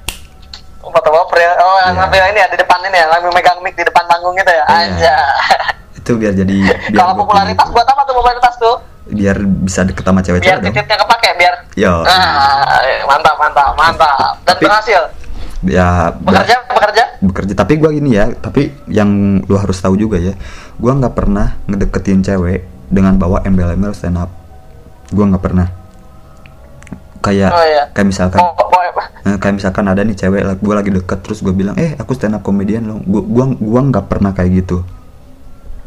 Foto 0.79 1.11
baper 1.11 1.37
ya. 1.37 1.51
Oh, 1.57 1.77
yang 1.83 1.99
Iya. 1.99 2.25
ini 2.31 2.39
ya 2.39 2.47
di 2.47 2.57
depan 2.57 2.79
ini 2.81 2.95
ya, 2.95 3.07
lagi 3.07 3.27
megang 3.27 3.59
mic 3.59 3.75
di 3.75 3.83
depan 3.83 4.07
panggung 4.07 4.31
gitu 4.33 4.47
ya. 4.47 4.63
Iya. 4.63 4.87
Aja. 4.87 5.15
itu 5.93 6.11
biar 6.15 6.31
jadi 6.31 6.55
biar 6.63 6.95
Kalau 6.95 7.13
popularitas 7.17 7.67
buat 7.67 7.83
apa 7.83 8.01
tuh 8.01 8.15
popularitas 8.15 8.53
tuh? 8.55 8.75
biar 9.07 9.35
bisa 9.39 9.83
deket 9.83 9.99
sama 10.01 10.19
Biar 10.19 10.25
cewek-cewek 10.25 10.57
dong 10.57 10.71
titiknya 10.71 10.97
kepake, 10.97 11.29
biar 11.35 11.53
Yo. 11.75 11.93
Ah, 12.03 12.79
mantap, 13.03 13.35
mantap, 13.35 13.71
mantap. 13.73 14.31
Dan 14.41 14.47
Tapi- 14.49 14.63
berhasil. 14.63 15.01
ya 15.63 16.15
Bekerja, 16.15 16.55
bekerja. 16.67 17.03
bekerja 17.19 17.53
tapi 17.53 17.73
gua 17.75 17.89
gini 17.89 18.13
ya 18.13 18.29
tapi 18.31 18.71
yang 18.85 19.09
lu 19.41 19.57
harus 19.57 19.75
tahu 19.75 19.97
juga 19.97 20.15
ya 20.15 20.37
gua 20.77 20.93
nggak 20.93 21.13
pernah 21.13 21.57
ngedeketin 21.65 22.21
cewek 22.21 22.61
dengan 22.87 23.17
bawa 23.17 23.41
embel-embel 23.41 23.91
stand 23.91 24.15
up 24.15 24.29
gua 25.09 25.25
nggak 25.27 25.41
pernah 25.41 25.67
kayak 27.27 27.51
Oh, 27.51 27.63
iya. 27.63 27.83
kayak 27.91 28.07
misalkan 28.07 28.39
Oh, 28.39 28.55
oh, 28.55 28.67
eh, 29.27 29.37
kayak 29.37 29.55
misalkan 29.59 29.85
ada 29.85 30.01
nih 30.01 30.15
cewek 30.15 30.41
gue 30.57 30.73
lagi 30.73 30.91
deket 30.93 31.19
terus 31.19 31.43
gue 31.43 31.51
bilang 31.51 31.75
eh 31.75 31.93
aku 31.95 32.15
stand 32.15 32.33
up 32.33 32.41
comedian 32.41 32.87
loh 32.87 32.97
gua 33.03 33.21
gua 33.21 33.45
gua 33.53 33.81
nggak 33.83 34.05
pernah 34.07 34.31
kayak 34.31 34.63
gitu 34.63 34.87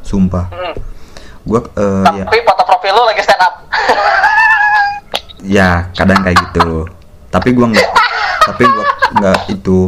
sumpah 0.05 0.53
hmm. 0.53 0.75
gua 1.49 1.61
eh, 1.73 2.05
ya 2.21 2.25
Tapi 2.29 2.39
foto 2.45 2.63
profil 2.63 2.93
lu 2.93 3.03
lagi 3.05 3.23
stand 3.25 3.41
up. 3.41 3.55
ya 5.41 5.89
kadang 5.97 6.21
kayak 6.21 6.37
gitu 6.39 6.85
tapi 7.33 7.49
gua 7.57 7.67
nggak 7.73 7.91
tapi 8.45 8.63
gua 8.67 8.85
nggak 9.17 9.39
itu 9.49 9.81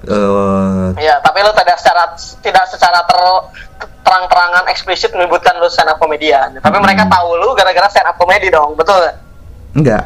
eh 0.00 0.86
Iya, 0.96 1.20
tapi 1.20 1.44
lu 1.44 1.52
tidak 1.52 1.76
secara 1.76 2.08
tidak 2.40 2.64
secara 2.72 3.04
ter, 3.04 3.20
terang-terangan 4.00 4.64
eksplisit 4.72 5.12
menyebutkan 5.12 5.60
lu 5.60 5.68
stand 5.68 5.92
up 5.92 6.00
komedian. 6.00 6.56
Tapi 6.56 6.72
Hmm. 6.72 6.84
mereka 6.88 7.04
tahu 7.04 7.36
lu 7.36 7.52
gara-gara 7.52 7.84
stand 7.92 8.08
up 8.08 8.16
komedi 8.16 8.48
dong, 8.48 8.72
betul 8.72 8.96
nggak? 9.72 10.04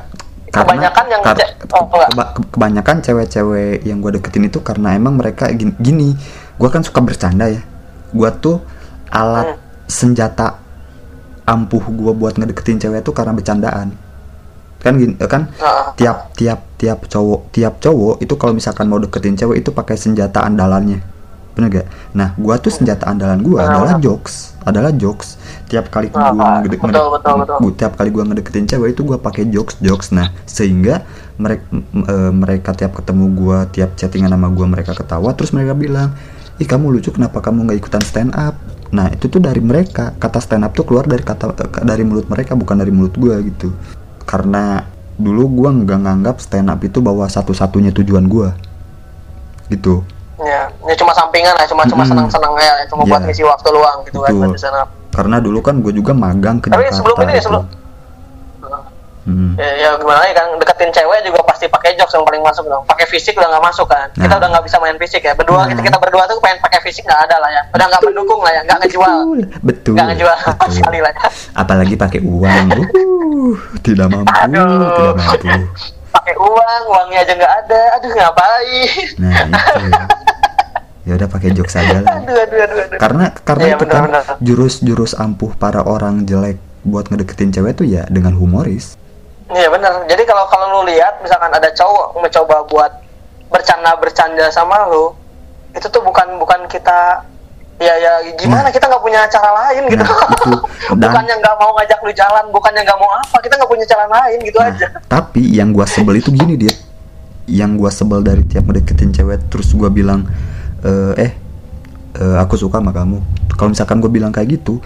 Enggak. 0.50 0.64
Kebanyakan 0.70 1.04
yang 1.10 1.22
kar- 1.22 1.38
oh, 1.74 1.82
enggak. 1.90 2.28
kebanyakan 2.54 2.96
cewek-cewek 3.02 3.82
yang 3.82 3.98
gue 3.98 4.14
deketin 4.14 4.46
itu 4.46 4.62
karena 4.62 4.94
emang 4.94 5.18
mereka 5.18 5.50
gini, 5.50 5.74
gini. 5.76 6.08
Gue 6.54 6.70
kan 6.70 6.86
suka 6.86 7.02
bercanda 7.02 7.50
ya. 7.50 7.58
Gue 8.14 8.30
tuh 8.38 8.62
alat 9.10 9.54
Hmm. 9.54 9.60
senjata 9.84 10.62
ampuh 11.44 11.82
gue 11.82 12.12
buat 12.14 12.38
ngedeketin 12.38 12.80
cewek 12.80 13.02
tuh 13.02 13.10
karena 13.10 13.34
bercandaan. 13.34 13.98
Kan 14.78 14.92
gini, 14.94 15.16
eh, 15.18 15.26
kan 15.26 15.50
Heeh. 15.50 15.86
tiap 15.96 16.30
tiap 16.36 16.60
tiap 16.76 16.98
cowok 17.08 17.50
tiap 17.50 17.80
cowok 17.80 18.20
itu 18.20 18.34
kalau 18.36 18.52
misalkan 18.52 18.86
mau 18.86 19.00
deketin 19.00 19.34
cewek 19.34 19.64
itu 19.64 19.72
pakai 19.72 19.96
senjata 19.96 20.44
andalannya. 20.44 21.00
Bener 21.54 21.68
gak? 21.70 21.86
Nah, 22.12 22.34
gua 22.34 22.58
tuh 22.58 22.68
senjata 22.68 23.06
andalan 23.06 23.38
gua 23.38 23.62
adalah 23.64 23.94
jokes, 23.96 24.34
adalah 24.60 24.90
jokes. 24.90 25.38
Tiap 25.64 25.86
kali 25.86 26.10
gua 26.10 26.34
ngede- 26.60 26.78
betul, 26.92 27.06
betul, 27.14 27.34
betul. 27.40 27.56
gua- 27.60 27.74
tiap 27.74 27.92
kali 27.94 28.08
gua 28.10 28.24
ngedeketin 28.24 28.66
cewek 28.66 28.88
itu 28.90 29.02
gua 29.02 29.18
pakai 29.18 29.46
jokes 29.46 29.78
jokes. 29.78 30.10
Nah 30.10 30.34
sehingga 30.44 31.06
mereka 31.34 31.66
mereka 32.30 32.70
tiap 32.72 32.94
ketemu 32.94 33.24
gua 33.32 33.58
tiap 33.66 33.94
chattingan 33.94 34.30
sama 34.30 34.50
gua 34.50 34.66
mereka 34.66 34.92
ketawa 34.92 35.30
terus 35.30 35.50
mereka 35.50 35.74
bilang 35.74 36.14
ih 36.58 36.66
kamu 36.66 36.90
lucu 36.90 37.10
kenapa 37.10 37.38
kamu 37.38 37.66
nggak 37.66 37.78
ikutan 37.80 38.02
stand 38.02 38.30
up 38.30 38.54
nah 38.90 39.10
itu 39.10 39.26
tuh 39.26 39.38
dari 39.38 39.58
mereka. 39.58 40.14
Kata 40.14 40.38
stand 40.38 40.62
up 40.62 40.70
tuh 40.70 40.82
keluar 40.82 41.06
dari 41.06 41.22
kata 41.22 41.50
dari 41.82 42.02
mulut 42.02 42.26
mereka 42.26 42.54
bukan 42.54 42.78
dari 42.78 42.90
mulut 42.90 43.14
gua 43.14 43.38
gitu. 43.42 43.70
Karena 44.22 44.82
dulu 45.14 45.62
gua 45.62 45.70
nggak 45.70 45.98
nganggap 46.02 46.36
stand 46.38 46.66
up 46.66 46.82
itu 46.82 46.98
bahwa 46.98 47.26
satu-satunya 47.26 47.90
tujuan 47.90 48.26
gua. 48.26 48.54
Gitu 49.66 50.02
Ya, 50.36 50.66
ini 50.66 50.94
cuma 50.94 51.12
sampingan 51.12 51.54
ya, 51.54 51.64
cuma 51.64 51.82
cuma 51.84 52.02
Mm-mm. 52.02 52.10
senang-senang 52.10 52.54
ya, 52.58 52.74
cuma 52.86 53.02
buat 53.04 53.22
Iya. 53.22 53.28
ngisi 53.28 53.42
waktu 53.44 53.68
luang 53.70 54.02
gitu 54.02 54.18
kan 54.18 54.30
Betul. 54.30 54.40
buat 54.44 54.58
di 54.58 54.68
up. 54.68 54.88
karena 55.10 55.36
dulu 55.38 55.58
kan 55.60 55.78
gue 55.78 55.92
juga 55.92 56.10
magang 56.10 56.58
ke 56.58 56.66
Tapi 56.66 56.82
Jakarta 56.82 56.96
sebelum 56.96 57.16
ini 57.16 57.24
ya, 57.24 57.34
itu. 57.34 57.44
sebelum 57.44 57.64
Hmm. 59.24 59.56
ya, 59.56 59.64
ya 59.80 59.90
gimana 59.96 60.20
lagi 60.20 60.36
kan 60.36 60.52
deketin 60.60 60.92
cewek 60.92 61.24
juga 61.24 61.40
pasti 61.48 61.64
pakai 61.64 61.96
jokes 61.96 62.12
yang 62.12 62.28
paling 62.28 62.44
masuk 62.44 62.60
dong 62.62 62.84
pakai 62.84 63.08
fisik 63.08 63.32
udah 63.32 63.48
nggak 63.48 63.64
masuk 63.64 63.88
kan 63.88 64.04
kita 64.12 64.28
Nah. 64.28 64.36
udah 64.36 64.48
nggak 64.52 64.64
bisa 64.68 64.76
main 64.76 65.00
fisik 65.00 65.24
ya 65.24 65.32
berdua 65.32 65.64
Nah. 65.64 65.72
kita 65.72 65.80
kita 65.80 65.96
berdua 65.96 66.28
tuh 66.28 66.36
pengen 66.44 66.60
pakai 66.60 66.84
fisik 66.84 67.08
nggak 67.08 67.24
ada 67.24 67.40
lah 67.40 67.48
ya 67.48 67.62
udah 67.72 67.86
nggak 67.88 68.02
mendukung 68.04 68.44
lah 68.44 68.52
ya 68.52 68.60
nggak 68.62 68.84
ngejual 68.84 69.16
betul 69.64 69.96
nggak 69.96 70.06
ngejual 70.12 70.36
betul. 70.44 70.70
sekali 70.76 70.98
lah 71.00 71.08
ya 71.08 71.22
apalagi 71.56 71.94
pakai 71.96 72.20
uang 72.20 72.66
uh, 72.76 73.54
tidak 73.80 74.06
mampu 74.12 74.28
Aduh. 74.28 74.60
tidak 74.60 75.14
mampu 75.16 75.56
pakai 76.12 76.34
uang 76.36 76.82
uangnya 76.86 77.18
aja 77.18 77.32
nggak 77.32 77.54
ada 77.64 77.80
aduh 77.96 78.10
ngapain 78.12 79.08
nah 79.16 79.32
itu 79.40 79.88
ya 81.04 81.14
udah 81.14 81.28
pakai 81.28 81.52
jokes 81.52 81.72
saja 81.72 82.00
lah 82.00 82.10
aduh 82.18 82.32
aduh 82.34 82.58
aduh, 82.60 82.78
aduh. 82.82 82.98
karena 82.98 83.24
karena 83.38 83.64
Iya, 83.64 83.74
itu 83.74 83.86
kan 83.86 84.02
jurus-jurus 84.40 85.12
ampuh 85.14 85.52
para 85.54 85.80
orang 85.80 86.24
jelek 86.24 86.56
buat 86.82 87.06
ngedeketin 87.06 87.48
cewek 87.50 87.72
tuh 87.74 87.84
ya 87.84 88.04
dengan 88.06 88.32
humoris 88.32 88.96
Iya 89.44 89.68
benar. 89.68 90.08
Jadi 90.08 90.24
kalau 90.24 90.48
kalau 90.48 90.80
lu 90.80 90.88
lihat 90.88 91.20
misalkan 91.20 91.52
ada 91.52 91.68
cowok 91.70 92.16
mencoba 92.16 92.64
buat 92.64 92.92
bercanda 93.46 93.92
bercanda 93.94 94.48
sama 94.48 94.88
lu, 94.88 95.12
itu 95.70 95.84
tuh 95.84 96.00
bukan 96.00 96.40
bukan 96.40 96.64
kita 96.64 97.22
ya 97.76 97.92
ya 97.92 98.12
gimana 98.34 98.72
kita 98.72 98.88
nggak 98.88 99.04
punya 99.04 99.28
cara 99.28 99.52
lain 99.52 99.84
gitu. 99.84 100.00
Nah, 100.00 100.16
itu. 100.32 100.52
Dan- 100.96 101.12
bukannya 101.12 101.34
nggak 101.36 101.56
mau 101.60 101.70
ngajak 101.76 101.98
lu 102.00 102.12
jalan, 102.14 102.44
bukannya 102.50 102.82
nggak 102.82 102.98
mau 102.98 103.10
apa, 103.14 103.36
kita 103.38 103.54
nggak 103.54 103.68
punya 103.68 103.84
cara 103.84 104.04
lain 104.08 104.38
gitu 104.40 104.58
Nah, 104.58 104.68
aja. 104.72 104.86
tapi 105.12 105.42
yang 105.52 105.76
gua 105.76 105.84
sebel 105.84 106.16
itu 106.18 106.32
gini 106.32 106.54
dia 106.56 106.74
yang 107.44 107.76
gua 107.76 107.92
sebel 107.92 108.24
dari 108.24 108.48
tiap 108.48 108.64
ngedeketin 108.64 109.12
cewek 109.12 109.44
terus 109.52 109.76
gua 109.76 109.92
bilang 109.92 110.24
eh 110.84 111.12
eh 111.16 111.32
eh, 112.20 112.36
aku 112.38 112.54
suka 112.60 112.78
sama 112.78 112.92
kamu 112.92 113.18
kalau 113.56 113.72
misalkan 113.72 113.98
gue 114.04 114.10
bilang 114.12 114.30
kayak 114.30 114.60
gitu 114.60 114.84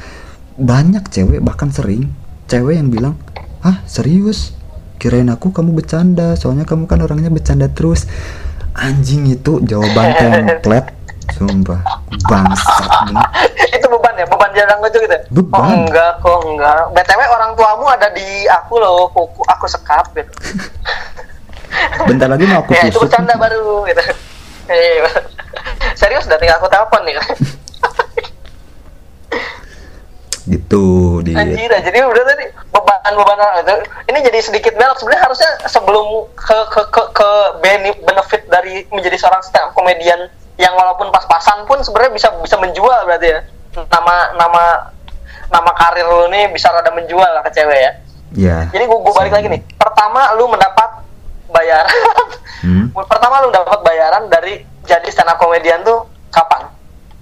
banyak 0.58 1.02
cewek 1.11 1.42
bahkan 1.42 1.70
sering 1.74 2.11
cewek 2.46 2.78
yang 2.78 2.88
bilang 2.90 3.14
ah 3.62 3.82
serius 3.84 4.54
kirain 4.98 5.30
aku 5.30 5.50
kamu 5.54 5.74
bercanda 5.74 6.34
soalnya 6.34 6.66
kamu 6.66 6.90
kan 6.90 7.02
orangnya 7.02 7.30
bercanda 7.30 7.70
terus 7.70 8.06
anjing 8.78 9.26
itu 9.30 9.62
jawaban 9.66 10.14
template 10.14 10.94
sumpah 11.34 11.82
bangsat 12.26 12.90
itu 13.78 13.87
beban 13.87 14.14
ya, 14.16 14.26
beban 14.26 14.50
jarang 14.56 14.78
lucu 14.80 14.98
gitu. 14.98 15.12
ya? 15.12 15.22
Beban. 15.28 15.61
Oh 15.61 15.72
enggak 15.84 16.12
kok 16.24 16.38
enggak. 16.40 16.82
BTW 16.96 17.20
orang 17.28 17.50
tuamu 17.52 17.84
ada 17.87 18.08
di 18.16 18.48
aku 18.48 18.74
loh, 18.80 19.12
kuku 19.12 19.42
aku 19.44 19.66
sekap 19.68 20.08
gitu. 20.16 20.32
bentar 22.08 22.32
lagi 22.32 22.48
mau 22.48 22.64
aku 22.64 22.72
ya 22.76 22.88
itu 22.88 22.96
bercanda 22.96 23.37
baru 23.37 23.84
gitu. 23.87 24.02
Serius 25.94 26.26
udah 26.26 26.38
tinggal 26.38 26.58
aku 26.58 26.68
telepon 26.70 27.02
nih. 27.06 27.16
gitu 30.48 31.20
di 31.20 31.36
Anjir, 31.36 31.68
jadi 31.68 32.08
udah 32.08 32.24
tadi 32.24 32.48
beban-beban 32.72 33.40
itu. 33.60 33.76
Ini 34.08 34.18
jadi 34.32 34.38
sedikit 34.40 34.72
belok. 34.80 34.96
Sebenarnya 34.96 35.22
harusnya 35.28 35.50
sebelum 35.68 36.24
ke 36.32 36.58
ke 36.72 36.82
ke, 36.88 37.02
ke 37.12 37.30
bene- 37.60 38.00
benefit 38.00 38.48
dari 38.48 38.88
menjadi 38.88 39.20
seorang 39.20 39.44
stand 39.44 39.68
up 39.68 39.76
comedian 39.76 40.32
yang 40.56 40.72
walaupun 40.72 41.12
pas-pasan 41.12 41.68
pun 41.68 41.84
sebenarnya 41.84 42.16
bisa 42.16 42.28
bisa 42.40 42.56
menjual 42.56 43.04
berarti 43.04 43.28
ya. 43.28 43.40
Nama 43.76 44.40
nama 44.40 44.64
nama 45.52 45.70
karir 45.76 46.08
lu 46.08 46.32
nih 46.32 46.48
bisa 46.48 46.72
rada 46.72 46.92
menjual 46.96 47.28
lah 47.28 47.44
ke 47.44 47.52
cewek 47.52 47.78
ya. 47.78 47.92
ya 48.36 48.58
Jadi 48.72 48.84
gua, 48.88 49.04
gua 49.04 49.14
balik 49.20 49.32
lagi 49.36 49.52
nih. 49.52 49.60
Pertama 49.76 50.32
lu 50.36 50.48
mendapat 50.48 51.04
bayaran. 51.52 51.92
Hmm. 52.64 52.88
Pertama 53.12 53.44
lu 53.44 53.52
dapat 53.52 53.80
bayaran 53.84 54.32
dari 54.32 54.64
jadi 54.88 55.05
stand 55.07 55.29
up 55.29 55.37
comedian 55.37 55.85
tuh 55.85 56.03
kapan? 56.29 56.64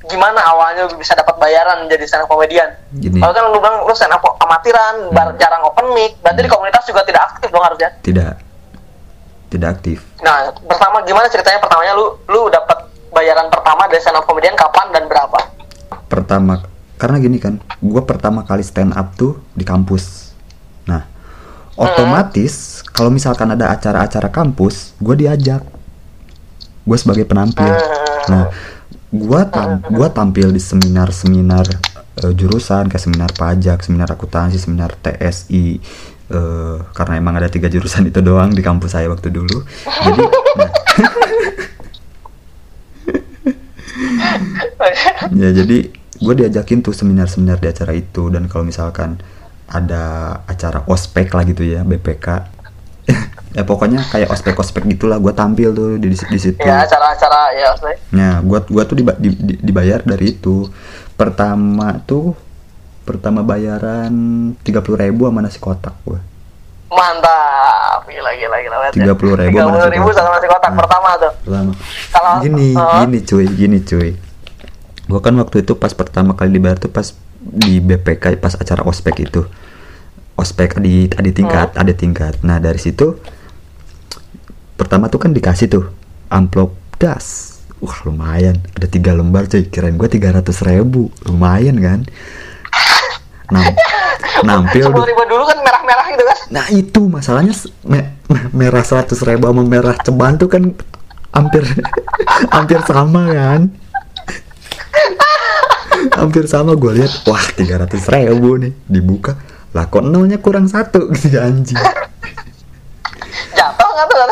Gimana 0.02 0.38
awalnya 0.40 0.86
lu 0.86 0.94
bisa 0.94 1.12
dapat 1.12 1.34
bayaran 1.36 1.84
jadi 1.84 2.06
stand 2.06 2.22
up 2.22 2.30
comedian? 2.30 2.70
Gini. 2.94 3.18
Kalau 3.18 3.34
kan 3.34 3.42
lu 3.44 3.58
bilang 3.58 3.82
lu 3.82 3.90
stand 3.90 4.14
up 4.14 4.22
amatiran, 4.38 5.10
bar- 5.10 5.34
jarang 5.34 5.66
open 5.66 5.90
mic, 5.92 6.14
berarti 6.20 6.40
di 6.40 6.48
komunitas 6.48 6.86
juga 6.86 7.02
tidak 7.02 7.26
aktif 7.28 7.50
dong 7.50 7.60
harusnya. 7.60 7.90
tidak 8.00 8.38
tidak 9.46 9.68
aktif 9.72 10.02
Nah, 10.20 10.50
pertama 10.60 11.02
gimana 11.02 11.26
ceritanya 11.26 11.58
pertamanya 11.58 11.94
lu 11.94 12.18
lu 12.26 12.46
dapat 12.46 12.82
bayaran 13.08 13.46
pertama 13.46 13.86
dari 13.86 13.98
stand 13.98 14.14
up 14.14 14.24
comedian 14.24 14.54
kapan 14.54 14.90
dan 14.90 15.06
berapa? 15.06 15.38
pertama 16.06 16.62
karena 16.96 17.18
gini 17.18 17.36
kan 17.36 17.54
gue 17.76 18.02
pertama 18.02 18.42
kali 18.42 18.62
stand 18.62 18.90
up 18.90 19.14
tuh 19.14 19.42
di 19.52 19.62
kampus 19.62 20.34
nah 20.84 21.02
otomatis 21.74 22.80
kalau 22.88 23.08
misalkan 23.08 23.52
ada 23.52 23.70
acara-acara 23.70 24.30
kampus 24.30 24.94
gue 24.96 25.14
diajak 25.16 25.62
gue 26.86 26.98
sebagai 26.98 27.26
penampil. 27.26 27.74
Nah 28.30 28.48
gue 29.10 29.40
tam 29.50 29.82
gua 29.90 30.08
tampil 30.10 30.50
di 30.54 30.62
seminar-seminar 30.62 31.66
eh, 32.22 32.32
jurusan 32.34 32.90
kayak 32.90 33.02
seminar 33.02 33.30
pajak 33.34 33.82
seminar 33.82 34.10
akuntansi 34.14 34.58
seminar 34.58 34.94
TSI 34.98 35.82
eh, 36.30 36.76
karena 36.94 37.14
emang 37.18 37.34
ada 37.38 37.50
tiga 37.50 37.66
jurusan 37.66 38.06
itu 38.10 38.22
doang 38.22 38.54
di 38.54 38.62
kampus 38.62 38.94
saya 38.94 39.10
waktu 39.10 39.34
dulu. 39.34 39.66
Jadi 39.84 40.22
nah, 40.58 40.70
ya 45.42 45.50
jadi 45.50 45.78
gue 46.16 46.34
diajakin 46.38 46.80
tuh 46.80 46.94
seminar-seminar 46.94 47.58
di 47.58 47.68
acara 47.68 47.92
itu. 47.92 48.30
Dan 48.30 48.46
kalau 48.46 48.62
misalkan 48.62 49.18
ada 49.66 50.38
acara 50.46 50.86
ospek 50.86 51.34
lah 51.34 51.42
gitu 51.42 51.66
ya 51.66 51.82
BPK 51.82 52.55
ya 53.52 53.62
pokoknya 53.62 54.04
kayak 54.04 54.28
ospek-ospek 54.28 54.84
gitulah 54.86 55.16
gue 55.16 55.32
tampil 55.32 55.70
tuh 55.70 55.96
di, 55.96 56.08
di 56.08 56.38
situ 56.38 56.60
Ya, 56.60 56.82
acara-acara 56.82 57.40
ya 57.52 57.66
maksudnya. 57.70 57.96
nah 58.10 58.32
gua 58.40 58.60
gua 58.62 58.84
tuh 58.84 58.94
diba- 58.94 59.16
di- 59.16 59.32
di- 59.32 59.58
dibayar 59.58 60.00
dari 60.00 60.34
itu 60.34 60.68
pertama 61.14 61.96
tuh 62.02 62.36
pertama 63.02 63.40
bayaran 63.40 64.12
30.000 64.58 64.68
ribu 65.00 65.24
sama 65.24 65.40
nasi 65.40 65.56
kotak 65.56 65.94
gue 66.02 66.20
Mantap. 66.86 68.06
Gila 68.06 68.30
gila 68.32 68.56
gila. 68.60 68.76
ya. 68.84 68.90
30.000 69.10 69.50
30.000 69.50 69.50
sama 69.52 69.72
nasi 69.72 69.98
kotak. 69.98 70.14
sama 70.16 70.30
nasi 70.32 70.46
kotak 70.46 70.70
Nah. 70.70 70.78
pertama 70.78 71.08
tuh. 71.16 71.32
pertama 71.40 71.72
Kalau- 72.12 72.40
gini 72.40 72.66
uh. 72.72 72.98
gini 73.00 73.18
cuy 73.22 73.46
gini 73.48 73.78
cuy 73.80 74.10
gua 75.06 75.20
kan 75.20 75.34
waktu 75.34 75.62
itu 75.62 75.72
pas 75.72 75.92
pertama 75.92 76.34
kali 76.34 76.50
dibayar 76.52 76.76
tuh 76.76 76.88
pas 76.88 77.14
di 77.38 77.78
BPK 77.78 78.36
pas 78.36 78.52
acara 78.52 78.82
ospek 78.82 79.22
itu 79.22 79.46
ospek 80.36 80.78
di 80.78 81.08
ada 81.08 81.30
tingkat 81.32 81.68
ada 81.72 81.92
tingkat. 81.96 82.40
Nah 82.44 82.60
dari 82.60 82.76
situ 82.76 83.16
pertama 84.76 85.08
tuh 85.08 85.20
kan 85.20 85.32
dikasih 85.32 85.66
tuh 85.72 85.84
amplop 86.28 86.76
das 87.00 87.58
wah 87.80 87.96
lumayan. 88.04 88.60
Ada 88.76 88.86
tiga 88.88 89.16
lembar 89.16 89.48
cuy 89.48 89.68
kirain 89.68 89.96
gua 89.96 90.08
300 90.08 90.44
ribu. 90.68 91.08
Lumayan 91.24 91.76
kan? 91.80 92.00
Nam 93.46 93.72
nampil 94.44 94.92
ribu 94.92 95.22
dulu 95.24 95.44
kan 95.48 95.58
merah-merah 95.64 96.06
gitu 96.12 96.24
kan. 96.24 96.38
Nah 96.52 96.66
itu 96.68 97.00
masalahnya 97.08 97.54
me- 97.88 98.12
me- 98.28 98.48
merah 98.52 98.84
100 98.84 99.16
ribu 99.24 99.48
sama 99.48 99.62
merah 99.64 99.96
ceban 99.96 100.36
tuh 100.36 100.48
kan 100.52 100.62
hampir 101.32 101.64
hampir 102.54 102.80
sama 102.84 103.32
kan? 103.32 103.60
Hampir 106.12 106.44
sama 106.48 106.76
gue 106.76 106.92
lihat. 107.00 107.24
Wah 107.24 107.40
300 107.40 107.96
ribu 108.12 108.60
nih. 108.60 108.72
Dibuka 108.84 109.55
lah 109.76 109.84
kok 109.86 110.00
nolnya 110.00 110.38
kurang 110.38 110.64
satu 110.66 111.10
gitu 111.14 111.36
anjing 111.36 111.76
Jatuh 113.52 113.88
nggak 113.88 114.06
tuh? 114.06 114.16
kan? 114.16 114.30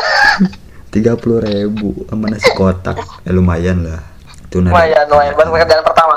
30 0.89 1.21
ribu 1.45 1.87
sama 2.05 2.25
nasi 2.27 2.49
kotak 2.51 2.95
ya 3.21 3.29
lumayan 3.29 3.83
lah 3.83 4.01
itu 4.41 4.57
Lumayan, 4.57 5.05
lumayan 5.05 5.33
buat 5.33 5.51
pekerjaan 5.51 5.83
pertama. 5.83 6.15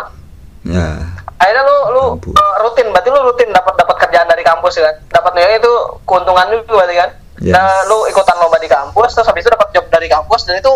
ya 0.65 0.89
Akhirnya 1.37 1.63
lu 1.63 1.77
lu 1.89 2.03
uh, 2.29 2.55
rutin, 2.61 2.87
berarti 2.89 3.09
lu 3.09 3.21
rutin 3.23 3.49
dapat 3.49 3.75
dapat 3.75 3.97
kerjaan 3.97 4.27
dari 4.27 4.43
kampus 4.43 4.75
kan? 4.77 4.95
Dapat 5.09 5.33
nilai 5.33 5.57
itu 5.57 5.73
keuntungan 6.03 6.47
lu 6.49 6.63
berarti 6.65 6.95
kan? 6.95 7.11
Yes. 7.39 7.55
Nah, 7.55 7.67
lu 7.85 8.07
ikutan 8.07 8.35
lomba 8.37 8.59
di 8.59 8.67
kampus, 8.67 9.11
terus 9.13 9.23
habis 9.25 9.43
itu 9.43 9.51
dapat 9.51 9.71
job 9.71 9.87
dari 9.89 10.07
kampus 10.07 10.43
dan 10.45 10.57
itu 10.57 10.73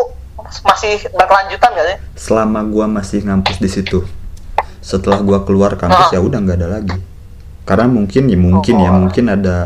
masih 0.61 1.03
berkelanjutan 1.12 1.71
gak 1.73 1.87
sih? 1.88 1.99
selama 2.17 2.62
gua 2.65 2.87
masih 2.87 3.23
ngampus 3.23 3.57
di 3.57 3.69
situ 3.69 4.03
setelah 4.81 5.19
gua 5.19 5.43
keluar 5.43 5.75
kampus 5.75 6.09
Ah. 6.09 6.12
ya 6.12 6.21
udah 6.21 6.38
nggak 6.41 6.57
ada 6.57 6.69
lagi 6.73 6.99
karena 7.62 7.87
mungkin 7.87 8.22
ya 8.25 8.37
mungkin 8.37 8.75
ya 8.77 8.88
Oh. 8.88 8.98
mungkin 8.98 9.25
ada 9.27 9.57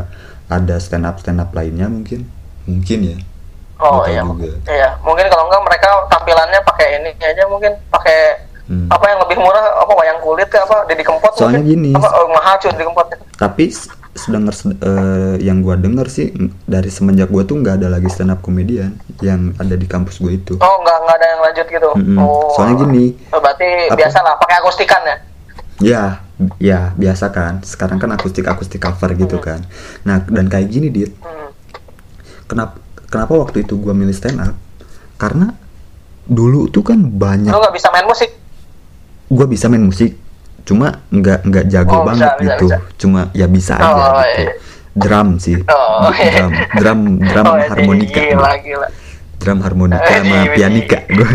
ada 0.46 0.74
stand 0.76 1.04
up 1.04 1.16
stand 1.16 1.38
up 1.38 1.50
lainnya 1.50 1.86
mungkin 1.86 2.28
mungkin 2.64 3.00
ya 3.06 3.18
Oh 3.76 4.00
Nggak 4.00 4.08
iya, 4.08 4.22
juga. 4.22 4.48
iya. 4.66 4.88
Mungkin 4.98 5.28
kalau 5.28 5.44
enggak 5.46 5.62
mereka 5.62 5.88
tampilannya 6.08 6.60
pakai 6.64 6.86
ini 6.96 7.10
aja 7.18 7.44
mungkin 7.46 7.76
pakai 7.88 8.48
Hmm. 8.66 8.90
apa 8.90 9.06
yang 9.06 9.22
lebih 9.22 9.38
murah 9.38 9.62
apa 9.78 9.92
wayang 9.94 10.18
kulit 10.18 10.48
ke 10.48 10.58
apa 10.58 10.82
Didi 10.84 11.00
Kempot 11.00 11.30
Soalnya 11.32 11.62
mungkin. 11.62 11.78
gini. 11.78 11.90
apa 11.92 12.08
oh, 12.10 12.26
mahal 12.28 12.58
cuy 12.58 12.74
Kempot 12.74 13.06
tapi 13.32 13.70
sedengar 14.12 14.50
sed- 14.50 14.74
eh, 14.76 15.38
yang 15.38 15.60
gua 15.60 15.76
denger 15.76 16.02
sih 16.08 16.34
mm, 16.34 16.66
dari 16.66 16.88
semenjak 16.88 17.28
gua 17.28 17.44
tuh 17.44 17.54
nggak 17.54 17.78
ada 17.78 17.88
lagi 17.88 18.08
stand 18.08 18.26
up 18.28 18.40
comedian 18.40 18.90
yang 19.20 19.54
ada 19.54 19.70
di 19.72 19.84
kampus 19.84 20.18
gue 20.18 20.34
itu 20.34 20.54
oh 20.56 20.74
enggak 20.80 20.98
enggak 20.98 21.14
ada 21.14 21.26
yang 21.28 21.40
lanjut 21.42 21.66
gitu 21.68 21.90
Mm-mm. 21.94 22.18
oh 22.18 22.50
Soalnya 22.50 22.74
gini. 22.82 23.04
Oh, 23.28 23.38
berarti 23.38 23.68
Apa? 23.86 23.94
biasa 23.94 24.18
lah 24.20 24.34
pakai 24.36 24.56
akustikan 24.58 25.02
ya 25.04 25.16
Ya, 25.78 26.24
ya 26.56 26.92
biasa 26.92 27.28
kan. 27.28 27.60
Sekarang 27.60 27.96
kan 27.96 28.08
akustik 28.10 28.44
akustik 28.44 28.78
cover 28.78 29.12
gitu 29.12 29.36
kan. 29.38 29.60
Nah 30.02 30.20
dan 30.22 30.46
kayak 30.46 30.68
gini 30.68 30.88
dia. 30.88 31.08
Hmm. 31.20 31.52
Kenapa 32.46 32.78
kenapa 33.06 33.32
waktu 33.36 33.62
itu 33.62 33.76
gua 33.76 33.92
milih 33.92 34.12
stand 34.12 34.38
up? 34.38 34.56
Karena 35.16 35.52
dulu 36.24 36.66
tuh 36.66 36.82
kan 36.82 36.98
banyak. 36.98 37.48
lu 37.48 37.58
nggak 37.58 37.72
bisa 37.72 37.88
main 37.88 38.04
musik 38.04 38.30
Gua 39.26 39.42
bisa 39.44 39.66
main 39.66 39.82
musik, 39.82 40.14
cuma 40.62 41.02
nggak 41.08 41.42
nggak 41.44 41.64
jago 41.66 41.92
Oh, 41.92 42.06
banget 42.06 42.30
bisa, 42.38 42.42
gitu. 42.46 42.66
bisa. 42.70 42.76
Cuma 42.94 43.20
ya 43.32 43.46
bisa 43.46 43.74
Oh, 43.76 43.98
aja 44.16 44.22
iya. 44.22 44.38
gitu. 44.38 44.52
drum 44.96 45.28
sih 45.36 45.58
Oh, 45.66 46.08
iya. 46.10 46.30
drum 46.32 46.52
drum 46.78 47.00
drum 47.20 47.44
Oh, 47.50 47.58
sama 47.58 47.58
ini 47.58 47.68
harmonika 48.06 48.20
Gila, 48.22 48.52
gila. 48.62 48.88
drum 49.36 49.58
harmonika 49.60 50.12
sama 50.22 50.38
pianika 50.48 50.98
gue 51.06 51.30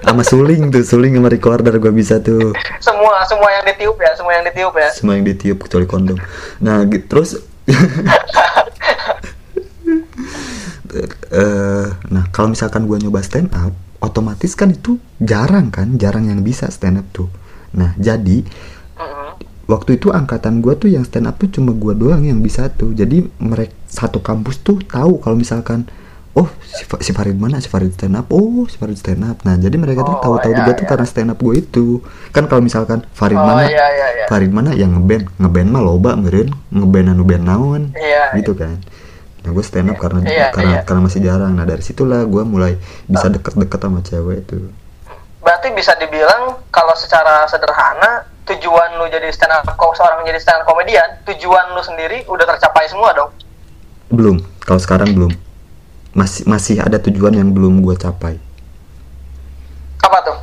sama 0.00 0.22
suling 0.24 0.72
tuh 0.72 0.82
suling 0.84 1.12
sama 1.16 1.28
recorder 1.28 1.76
gue 1.76 1.92
bisa 1.92 2.18
tuh 2.20 2.56
Semua 2.80 3.22
semua 3.28 3.48
yang 3.52 3.64
ditiup 3.68 3.96
ya, 4.00 4.10
semua 4.16 4.32
yang 4.36 4.44
ditiup 4.48 4.74
ya. 4.76 4.88
semua 4.90 5.12
yang 5.16 5.24
ditiup 5.28 5.58
kecuali 5.60 5.86
kondom 5.86 6.18
nah 6.58 6.82
gitu 6.88 7.04
terus 7.06 7.30
eh 11.30 11.86
nah 12.10 12.24
kalau 12.34 12.50
misalkan 12.50 12.90
gue 12.90 12.98
nyoba 12.98 13.22
stand 13.22 13.54
up 13.54 13.70
otomatis 14.02 14.56
kan 14.58 14.72
itu 14.72 14.98
jarang 15.22 15.70
kan 15.70 15.94
jarang 16.00 16.26
yang 16.26 16.42
bisa 16.42 16.66
stand 16.72 16.98
up 16.98 17.06
tuh 17.14 17.30
nah 17.70 17.94
jadi 17.94 18.42
Mm-mm. 18.98 19.30
waktu 19.70 20.00
itu 20.00 20.10
angkatan 20.10 20.58
gue 20.58 20.74
tuh 20.74 20.90
yang 20.90 21.06
stand 21.06 21.30
up 21.30 21.38
tuh 21.38 21.46
cuma 21.52 21.70
gue 21.76 21.94
doang 21.94 22.26
yang 22.26 22.42
bisa 22.42 22.66
tuh 22.72 22.90
jadi 22.90 23.22
mereka 23.38 23.76
satu 23.86 24.18
kampus 24.18 24.58
tuh 24.66 24.82
tahu 24.82 25.22
kalau 25.22 25.38
misalkan 25.38 25.86
oh 26.40 26.48
si, 26.64 26.82
si 27.04 27.10
Farid 27.12 27.36
mana? 27.36 27.60
Si 27.60 27.68
Farid 27.68 27.92
stand 27.92 28.16
up 28.16 28.32
oh 28.32 28.64
si 28.64 28.80
Farid 28.80 28.96
stand 28.96 29.20
up 29.22 29.44
nah 29.44 29.54
jadi 29.54 29.76
mereka 29.76 30.00
tuh 30.00 30.16
Oh, 30.16 30.22
tahu-tahu 30.24 30.52
iya, 30.52 30.58
juga 30.64 30.70
tuh 30.74 30.84
iya. 30.84 30.90
karena 30.90 31.06
stand 31.06 31.30
up 31.30 31.38
gue 31.38 31.54
itu. 31.54 31.86
Kan 32.32 32.48
kalau 32.48 32.64
misalkan 32.64 33.04
Farid 33.12 33.36
Oh, 33.36 33.44
mana 33.44 33.68
iya, 33.68 33.84
iya, 33.92 34.06
iya. 34.16 34.24
Farid 34.26 34.48
mana 34.48 34.72
yang 34.72 34.96
ngeband 34.96 35.28
ngeband 35.36 35.68
mah 35.68 35.82
loba 35.84 36.16
meren 36.16 36.48
ngeband 36.72 37.12
anu 37.12 37.22
band 37.22 37.44
naon 37.44 37.82
Iya, 37.92 38.32
gitu 38.40 38.56
kan. 38.56 38.80
Nah 39.40 39.50
gue 39.52 39.64
stand 39.64 39.92
up 39.92 40.00
karena 40.00 40.20
Iya, 40.24 40.48
karena 40.50 40.80
iya. 40.80 40.80
karena 40.88 41.00
masih 41.04 41.20
jarang. 41.20 41.52
Nah 41.52 41.64
dari 41.64 41.82
situlah 41.84 42.24
gue 42.24 42.42
mulai 42.42 42.80
bisa 43.04 43.28
deket-deket 43.28 43.80
sama 43.80 44.00
cewek 44.00 44.48
tuh. 44.48 44.72
Berarti 45.40 45.72
bisa 45.72 45.96
dibilang 45.96 46.60
kalau 46.68 46.92
secara 46.96 47.44
sederhana 47.48 48.24
tujuan 48.44 48.98
lu 49.00 49.08
jadi 49.08 49.28
stand 49.30 49.52
up 49.52 49.64
kok 49.64 49.92
seorang 49.94 50.20
menjadi 50.20 50.40
stand 50.42 50.60
up 50.60 50.68
komedian, 50.68 51.06
tujuan 51.24 51.72
lu 51.72 51.80
sendiri 51.80 52.24
udah 52.28 52.44
tercapai 52.44 52.88
semua 52.88 53.12
dong. 53.12 53.30
belum. 54.10 54.42
Kalau 54.60 54.82
sekarang 54.82 55.14
belum 55.14 55.30
masih 56.10 56.42
masih 56.46 56.82
ada 56.82 56.98
tujuan 56.98 57.34
yang 57.34 57.54
belum 57.54 57.82
gue 57.84 57.94
capai. 57.94 58.36
Apa 60.00 60.18
tuh? 60.26 60.38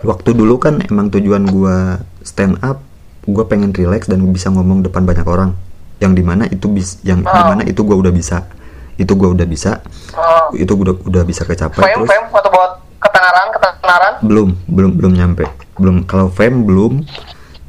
waktu 0.00 0.32
dulu 0.32 0.56
kan 0.56 0.80
emang 0.88 1.12
tujuan 1.12 1.44
gua 1.48 2.00
stand 2.24 2.56
up 2.64 2.80
gua 3.28 3.44
pengen 3.46 3.70
relax 3.76 4.08
dan 4.08 4.24
bisa 4.32 4.48
ngomong 4.48 4.80
depan 4.84 5.04
banyak 5.04 5.26
orang. 5.28 5.52
Yang 6.00 6.12
di 6.16 6.22
mana 6.24 6.44
itu 6.48 6.66
bis 6.72 6.96
yang 7.04 7.20
Oh. 7.20 7.28
di 7.28 7.42
mana 7.44 7.62
itu 7.68 7.84
gua 7.84 8.00
udah 8.00 8.12
bisa. 8.12 8.48
Itu 8.96 9.16
gua 9.16 9.32
udah 9.32 9.44
bisa. 9.44 9.84
Oh, 10.16 10.52
itu 10.56 10.72
udah 10.72 10.96
udah 11.04 11.22
bisa 11.24 11.44
kecapai. 11.44 11.84
Fame, 11.84 11.96
terus 12.00 12.08
fame 12.08 12.26
atau 12.32 12.50
buat 12.52 12.72
ketenaran, 13.00 13.46
ketenaran? 13.52 14.12
belum 14.24 14.48
belum 14.68 14.90
belum 14.96 15.12
nyampe. 15.16 15.44
Belum 15.76 15.96
kalau 16.08 16.32
fame 16.32 16.64
belum. 16.64 17.04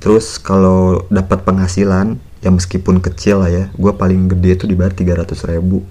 Terus 0.02 0.42
kalau 0.42 1.06
dapat 1.14 1.46
penghasilan 1.46 2.18
ya 2.42 2.50
meskipun 2.50 3.04
kecil 3.06 3.46
lah 3.46 3.52
ya 3.54 3.64
gua 3.78 3.94
paling 3.94 4.32
gede 4.32 4.58
itu 4.58 4.66
dibayar 4.66 4.90
300 4.90 5.46
ribu 5.46 5.86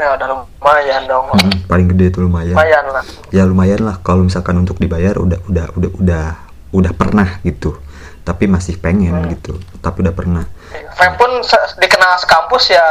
Ya 0.00 0.10
udah 0.10 0.26
lumayan 0.30 1.02
dong. 1.04 1.24
Hmm, 1.30 1.52
paling 1.64 1.86
gede 1.86 2.04
itu 2.08 2.18
lumayan 2.20 2.52
Lumayan 2.52 2.84
lah. 2.88 3.04
ya 3.28 3.42
lumayan 3.44 3.80
lah 3.82 3.96
kalau 4.00 4.24
misalkan 4.24 4.56
untuk 4.56 4.76
dibayar 4.76 5.14
udah 5.14 5.38
udah 5.44 5.66
udah 5.76 5.90
udah 5.94 6.24
udah 6.70 6.92
pernah 6.92 7.38
gitu 7.42 7.76
tapi 8.20 8.46
masih 8.46 8.76
pengen 8.76 9.12
Hmm. 9.12 9.28
gitu 9.30 9.52
tapi 9.78 10.00
udah 10.00 10.12
pernah 10.12 10.44
Fame 10.92 11.14
pun 11.14 11.42
se- 11.42 11.56
dikenal 11.76 12.16
sekampus 12.16 12.70
ya 12.70 12.86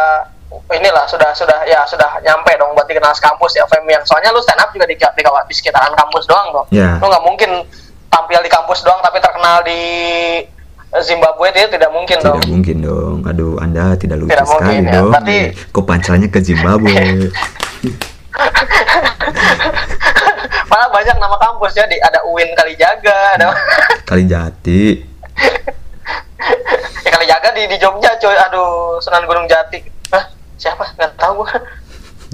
inilah 0.70 1.06
sudah 1.06 1.32
sudah 1.32 1.64
ya 1.64 1.82
sudah 1.84 2.20
nyampe 2.20 2.54
dong 2.56 2.74
buat 2.74 2.86
dikenal 2.86 3.12
sekampus 3.12 3.54
ya 3.54 3.66
Fame 3.66 3.90
yang 3.90 4.04
soalnya 4.04 4.30
lu 4.30 4.40
stand 4.40 4.58
up 4.58 4.70
juga 4.70 4.86
di, 4.86 4.94
di, 4.94 5.22
di 5.22 5.54
sekitaran 5.54 5.94
kampus 5.94 6.26
doang 6.26 6.50
dong. 6.52 6.68
Ya. 6.70 6.98
Lu 6.98 7.06
nggak 7.06 7.24
mungkin 7.24 7.50
tampil 8.08 8.40
di 8.40 8.50
kampus 8.50 8.82
doang 8.82 9.00
tapi 9.00 9.18
terkenal 9.18 9.62
di 9.62 9.82
Zimbabwe 10.92 11.48
itu 11.52 11.70
tidak 11.70 11.90
mungkin 11.90 12.18
dong. 12.18 12.36
tidak 12.36 12.50
mungkin 12.50 12.78
dong 12.82 13.16
aduh 13.24 13.56
anda 13.58 13.94
tidak 13.94 14.18
lucu 14.18 14.30
Tidak 14.30 14.42
sekali 14.44 14.66
mungkin, 14.76 14.82
ya. 14.84 14.94
dong 14.96 15.12
Berarti- 15.12 15.50
kok 15.70 15.86
pancelannya 15.86 16.28
ke 16.28 16.40
Zimbabwe 16.40 16.98
Malah 20.66 20.88
banyak 20.88 21.16
nama 21.18 21.36
kampus 21.36 21.74
ya, 21.74 21.86
di, 21.86 21.98
ada 21.98 22.22
UIN 22.24 22.54
Kalijaga, 22.54 23.18
ada 23.36 23.48
kali 24.10 24.26
jati 24.26 25.02
ya 27.00 27.10
Kalijaga 27.12 27.50
di 27.52 27.64
di 27.66 27.76
Jogja 27.76 28.14
coy. 28.16 28.36
Aduh, 28.40 28.98
Sunan 29.00 29.26
Gunung 29.26 29.46
Jati. 29.46 29.82
Hah, 30.10 30.24
siapa? 30.56 30.86
Nggak 30.94 31.12
tahu 31.16 31.42
gua. 31.42 31.52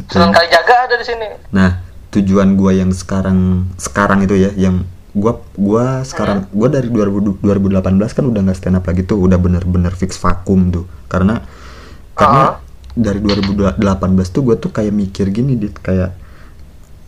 Sunan 0.05 0.29
Kalijaga 0.29 0.85
ada 0.85 0.95
di 0.95 1.05
sini. 1.05 1.27
nah 1.49 1.79
tujuan 2.09 2.53
gua 2.53 2.71
yang 2.71 2.91
sekarang 2.91 3.65
sekarang 3.75 4.21
itu 4.21 4.35
ya 4.37 4.51
yang 4.55 4.83
gua 5.15 5.39
gua 5.55 6.03
sekarang 6.03 6.51
gua 6.51 6.67
dari 6.67 6.91
2000 6.91 7.39
2018 7.39 8.11
kan 8.11 8.25
udah 8.27 8.41
nggak 8.45 8.57
stand 8.59 8.75
up 8.75 8.85
lagi 8.85 9.07
tuh 9.07 9.17
udah 9.17 9.39
bener-bener 9.39 9.95
fix 9.95 10.19
vakum 10.19 10.69
tuh. 10.69 10.85
Karena 11.07 11.39
karena 12.15 12.43
Ah. 12.43 12.63
dari 12.95 13.19
2018 13.23 14.27
tuh 14.31 14.41
gua 14.43 14.55
tuh 14.59 14.71
kayak 14.75 14.91
mikir 14.91 15.31
gini 15.31 15.55
dit 15.55 15.73
kayak 15.75 16.15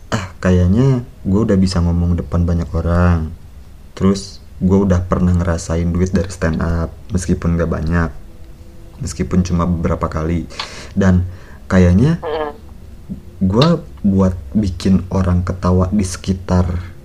ah 0.08 0.32
kayaknya 0.40 1.04
gue 1.28 1.40
udah 1.44 1.56
bisa 1.60 1.84
ngomong 1.84 2.16
depan 2.16 2.48
banyak 2.48 2.68
orang. 2.72 3.28
Terus 3.92 4.40
gue 4.58 4.78
udah 4.88 5.04
pernah 5.04 5.36
ngerasain 5.36 5.86
duit 5.92 6.10
dari 6.10 6.32
stand 6.32 6.58
up 6.64 6.90
meskipun 7.12 7.54
gak 7.60 7.70
banyak 7.70 8.10
meskipun 8.98 9.46
cuma 9.46 9.64
beberapa 9.68 10.10
kali. 10.10 10.48
Dan 10.96 11.28
kayaknya 11.70 12.18
gue 13.38 13.68
buat 14.02 14.34
bikin 14.56 15.06
orang 15.14 15.46
ketawa 15.46 15.86
di 15.94 16.02
sekitar 16.02 16.97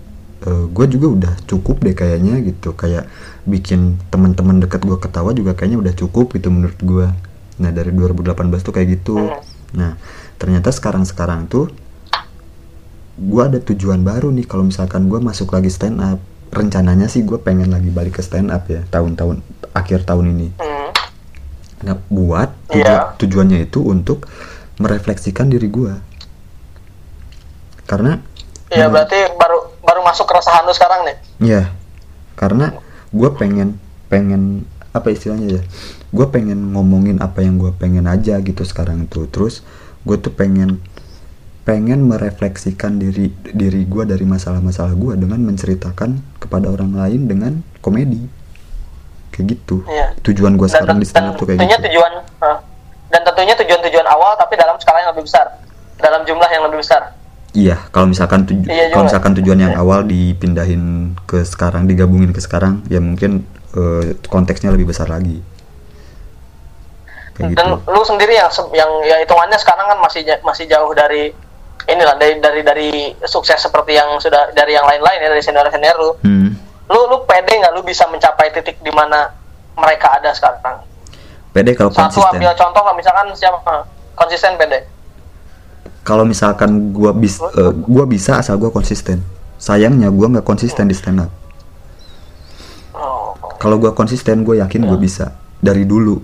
gue 0.44 0.86
juga 0.90 1.08
udah 1.08 1.34
cukup 1.46 1.82
deh 1.82 1.94
kayaknya 1.94 2.44
gitu 2.44 2.72
kayak 2.72 3.08
bikin 3.44 3.96
teman-teman 4.08 4.60
dekat 4.60 4.82
gue 4.82 4.96
ketawa 4.96 5.32
juga 5.32 5.54
kayaknya 5.54 5.80
udah 5.80 5.94
cukup 5.94 6.34
gitu 6.34 6.48
menurut 6.48 6.76
gue 6.78 7.08
nah 7.56 7.70
dari 7.70 7.90
2018 7.90 8.34
tuh 8.60 8.72
kayak 8.72 8.88
gitu 8.94 9.18
nah 9.72 9.96
ternyata 10.36 10.70
sekarang-sekarang 10.70 11.48
tuh 11.48 11.72
gue 13.14 13.42
ada 13.42 13.62
tujuan 13.62 14.02
baru 14.02 14.30
nih 14.30 14.44
kalau 14.44 14.66
misalkan 14.66 15.06
gue 15.06 15.18
masuk 15.18 15.54
lagi 15.54 15.70
stand 15.70 15.98
up 15.98 16.18
rencananya 16.50 17.06
sih 17.06 17.22
gue 17.22 17.38
pengen 17.38 17.70
lagi 17.70 17.88
balik 17.88 18.18
ke 18.18 18.22
stand 18.22 18.50
up 18.50 18.66
ya 18.68 18.84
tahun-tahun 18.90 19.40
akhir 19.72 20.04
tahun 20.04 20.34
ini 20.34 20.48
Mm. 20.56 20.90
Nah, 21.84 22.00
buat 22.08 22.48
tuju- 22.68 22.80
Iya. 22.80 23.12
tujuannya 23.20 23.68
itu 23.68 23.84
untuk 23.84 24.24
merefleksikan 24.80 25.52
diri 25.52 25.68
gua. 25.68 26.00
Karena 27.84 28.24
Iya, 28.72 28.88
menurut- 28.88 28.92
berarti 28.96 29.20
baru 29.36 29.60
baru 29.84 30.02
masuk 30.02 30.26
keresahan 30.26 30.64
lu 30.64 30.74
sekarang 30.74 31.04
nih. 31.06 31.18
ya, 31.44 31.64
karena 32.40 32.80
gua 33.12 33.36
pengen 33.36 33.78
pengen 34.08 34.64
apa 34.96 35.12
istilahnya 35.12 35.60
ya? 35.60 35.62
Gua 36.16 36.32
pengen 36.32 36.72
ngomongin 36.74 37.20
apa 37.20 37.44
yang 37.44 37.60
gua 37.60 37.76
pengen 37.76 38.08
aja 38.08 38.40
gitu 38.40 38.64
sekarang 38.64 39.06
tuh. 39.12 39.28
Terus 39.28 39.62
gue 40.04 40.20
tuh 40.20 40.36
pengen 40.36 40.84
pengen 41.64 42.04
merefleksikan 42.12 43.00
diri 43.00 43.32
diri 43.56 43.88
gua 43.88 44.04
dari 44.04 44.28
masalah-masalah 44.28 44.94
gua 45.00 45.16
dengan 45.16 45.40
menceritakan 45.44 46.20
kepada 46.40 46.70
orang 46.70 46.94
lain 46.94 47.28
dengan 47.28 47.54
komedi. 47.82 48.24
Kayak 49.34 49.58
gitu. 49.58 49.82
Iya. 49.90 50.14
Tujuan 50.22 50.56
gua 50.56 50.70
sekarang 50.70 51.02
di 51.02 51.08
stand 51.10 51.34
up 51.34 51.36
tuh 51.36 51.50
kayak 51.50 51.60
tentunya 51.60 51.80
gitu. 51.82 51.88
tujuan 51.90 52.12
ah, 52.46 52.58
dan 53.10 53.22
tentunya 53.26 53.54
tujuan-tujuan 53.58 54.08
awal 54.10 54.38
tapi 54.38 54.54
dalam 54.56 54.78
skala 54.78 55.02
yang 55.02 55.12
lebih 55.18 55.26
besar. 55.26 55.50
Dalam 55.98 56.22
jumlah 56.28 56.50
yang 56.54 56.64
lebih 56.70 56.84
besar. 56.86 57.16
Iya, 57.54 57.78
kalau 57.90 58.10
misalkan 58.10 58.44
tuju- 58.44 58.66
Iya 58.66 58.90
kalau 58.90 59.06
misalkan 59.06 59.38
tujuan 59.38 59.60
yang 59.62 59.74
Iya. 59.74 59.82
awal 59.82 60.04
dipindahin 60.04 61.14
ke 61.24 61.46
sekarang, 61.46 61.86
digabungin 61.86 62.34
ke 62.34 62.42
sekarang, 62.42 62.82
ya 62.88 62.98
mungkin 62.98 63.46
eh, 63.74 64.18
konteksnya 64.26 64.70
lebih 64.70 64.86
besar 64.86 65.10
lagi. 65.10 65.42
Kayak 67.34 67.50
gitu. 67.50 67.58
Dan 67.58 67.68
lu 67.84 68.02
sendiri 68.04 68.34
yang 68.34 68.50
yang 68.72 68.92
ya 69.04 69.18
hitungannya 69.18 69.58
sekarang 69.58 69.86
kan 69.88 69.98
masih 69.98 70.22
masih 70.42 70.70
jauh 70.70 70.94
dari 70.94 71.34
inilah 71.86 72.14
dari 72.14 72.38
dari 72.38 72.62
dari 72.62 72.90
sukses 73.24 73.58
seperti 73.58 73.98
yang 73.98 74.14
sudah 74.18 74.54
dari 74.54 74.74
yang 74.74 74.86
lain-lain 74.86 75.18
ya 75.20 75.30
dari 75.30 75.42
senior-senior 75.42 75.98
lu. 75.98 76.12
Hmm. 76.22 76.50
Lu 76.86 77.10
lu 77.10 77.26
pede 77.26 77.58
nggak 77.58 77.74
lu 77.74 77.82
bisa 77.82 78.06
mencapai 78.06 78.54
titik 78.54 78.78
di 78.78 78.94
mana 78.94 79.34
mereka 79.74 80.14
ada 80.14 80.30
sekarang? 80.30 80.86
Pede 81.50 81.74
kalau 81.74 81.90
Satu 81.90 82.18
konsisten. 82.18 82.38
ambil 82.38 82.54
contoh 82.54 82.82
lah 82.82 82.94
misalkan 82.94 83.26
siapa 83.34 83.74
konsisten 84.14 84.54
pede. 84.54 84.86
Kalau 86.04 86.28
misalkan 86.28 86.92
gua 86.92 87.16
bis 87.16 87.40
eh, 87.40 87.72
gua 87.88 88.04
bisa 88.04 88.44
asal 88.44 88.60
gua 88.60 88.70
konsisten. 88.70 89.24
Sayangnya 89.56 90.12
gua 90.12 90.28
nggak 90.28 90.44
konsisten 90.44 90.92
di 90.92 90.96
stand 90.96 91.24
up. 91.24 91.32
Oh. 92.92 93.32
Kalau 93.58 93.80
gua 93.80 93.96
konsisten, 93.96 94.44
gue 94.44 94.60
yakin 94.60 94.84
gua 94.84 95.00
bisa 95.00 95.32
dari 95.64 95.88
dulu. 95.88 96.20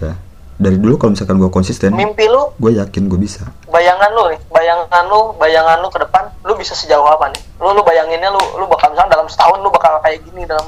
Ya. 0.00 0.16
Dari 0.58 0.74
dulu 0.80 0.96
kalau 0.96 1.12
misalkan 1.14 1.36
gua 1.38 1.52
konsisten, 1.52 1.94
Mimpi 1.94 2.26
lu, 2.26 2.50
gue 2.58 2.82
yakin 2.82 3.06
gue 3.06 3.14
bisa. 3.14 3.46
bayangan 3.70 4.10
lu 4.10 4.34
nih, 4.34 4.40
bayangan 4.50 5.04
lu, 5.06 5.20
bayangan 5.38 5.78
lu 5.78 5.86
ke 5.86 6.02
depan, 6.02 6.26
lu 6.42 6.58
bisa 6.58 6.74
sejauh 6.74 7.06
apa 7.06 7.30
nih? 7.30 7.42
Lu 7.62 7.70
lu 7.78 7.86
bayanginnya 7.86 8.26
lu 8.34 8.42
lu 8.58 8.66
bakal 8.66 8.90
misalnya 8.90 9.14
dalam 9.14 9.30
setahun 9.30 9.62
lu 9.62 9.70
bakal 9.70 10.02
kayak 10.02 10.18
gini 10.26 10.42
dalam 10.50 10.66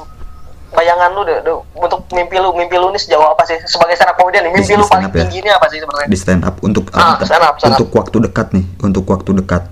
bayangan 0.71 1.09
lu 1.11 1.21
deh, 1.21 1.39
deh, 1.41 1.51
untuk 1.75 2.07
mimpi 2.09 2.35
lu, 2.35 2.51
mimpi 2.51 2.75
lu 2.75 2.89
nih 2.89 2.99
sejauh 2.99 3.27
apa 3.27 3.43
sih? 3.43 3.59
Sebagai 3.61 3.93
stand 3.93 4.09
up 4.09 4.17
comedian 4.17 4.43
nih, 4.43 4.53
mimpi 4.53 4.65
Di 4.65 4.73
lu 4.73 4.81
stand 4.81 4.91
paling 4.97 5.05
up 5.05 5.13
ya? 5.13 5.19
tinggi 5.21 5.37
ini 5.39 5.49
apa 5.49 5.65
sih 5.67 5.77
sebenarnya? 5.77 6.07
Di 6.07 6.17
stand 6.17 6.41
up 6.41 6.55
untuk 6.59 6.83
Ah, 6.91 7.19
stand 7.19 7.41
up, 7.41 7.55
stand 7.55 7.71
up. 7.71 7.77
untuk 7.77 7.89
waktu 7.93 8.17
dekat 8.21 8.47
nih, 8.51 8.65
untuk 8.79 9.03
waktu 9.05 9.31
dekat. 9.35 9.63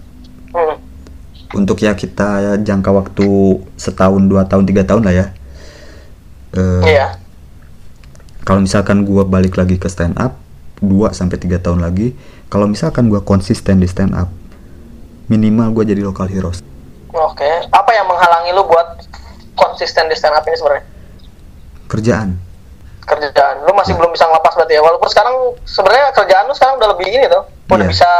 Hmm. 0.49 0.75
untuk 1.51 1.77
ya 1.77 1.93
kita 1.93 2.29
jangka 2.59 2.89
waktu 2.91 3.25
setahun 3.75 4.21
dua 4.23 4.45
tahun 4.45 4.65
tiga 4.65 4.81
tahun 4.83 5.01
lah 5.03 5.13
ya 5.15 5.25
Eh, 6.51 6.83
Iya. 6.87 7.17
kalau 8.43 8.59
misalkan 8.59 9.01
gua 9.01 9.21
balik 9.23 9.53
lagi 9.55 9.75
ke 9.75 9.85
stand 9.85 10.13
up 10.15 10.37
2 10.79 11.09
sampai 11.11 11.37
3 11.37 11.57
tahun 11.57 11.79
lagi 11.79 12.13
kalau 12.47 12.65
misalkan 12.65 13.05
gua 13.07 13.19
konsisten 13.19 13.77
di 13.77 13.85
stand 13.85 14.13
up 14.13 14.29
minimal 15.27 15.69
gua 15.71 15.83
jadi 15.83 16.01
local 16.01 16.25
heroes 16.25 16.61
Oke. 17.09 17.49
Apa 17.67 17.91
yang 17.91 18.05
menghalangi 18.05 18.49
lu 18.51 18.61
buat 18.63 19.08
konsisten 19.59 20.07
di 20.07 20.15
stand 20.15 20.33
up 20.33 20.43
ini 20.43 20.55
sebenarnya? 20.55 20.85
kerjaan 21.85 22.29
Kerjaan. 23.01 23.65
Lu 23.65 23.73
masih 23.73 23.97
belum 23.97 24.13
bisa 24.13 24.21
ngelepas 24.23 24.53
berarti 24.53 24.77
ya. 24.77 24.81
Walaupun 24.81 25.09
sekarang 25.09 25.33
sebenarnya 25.65 26.13
kerjaan 26.13 26.45
lu 26.45 26.53
sekarang 26.53 26.77
udah 26.77 26.89
lebih 26.93 27.09
ini 27.09 27.25
tuh. 27.25 27.41
Udah 27.67 27.81
Iya. 27.81 27.89
bisa 27.89 28.11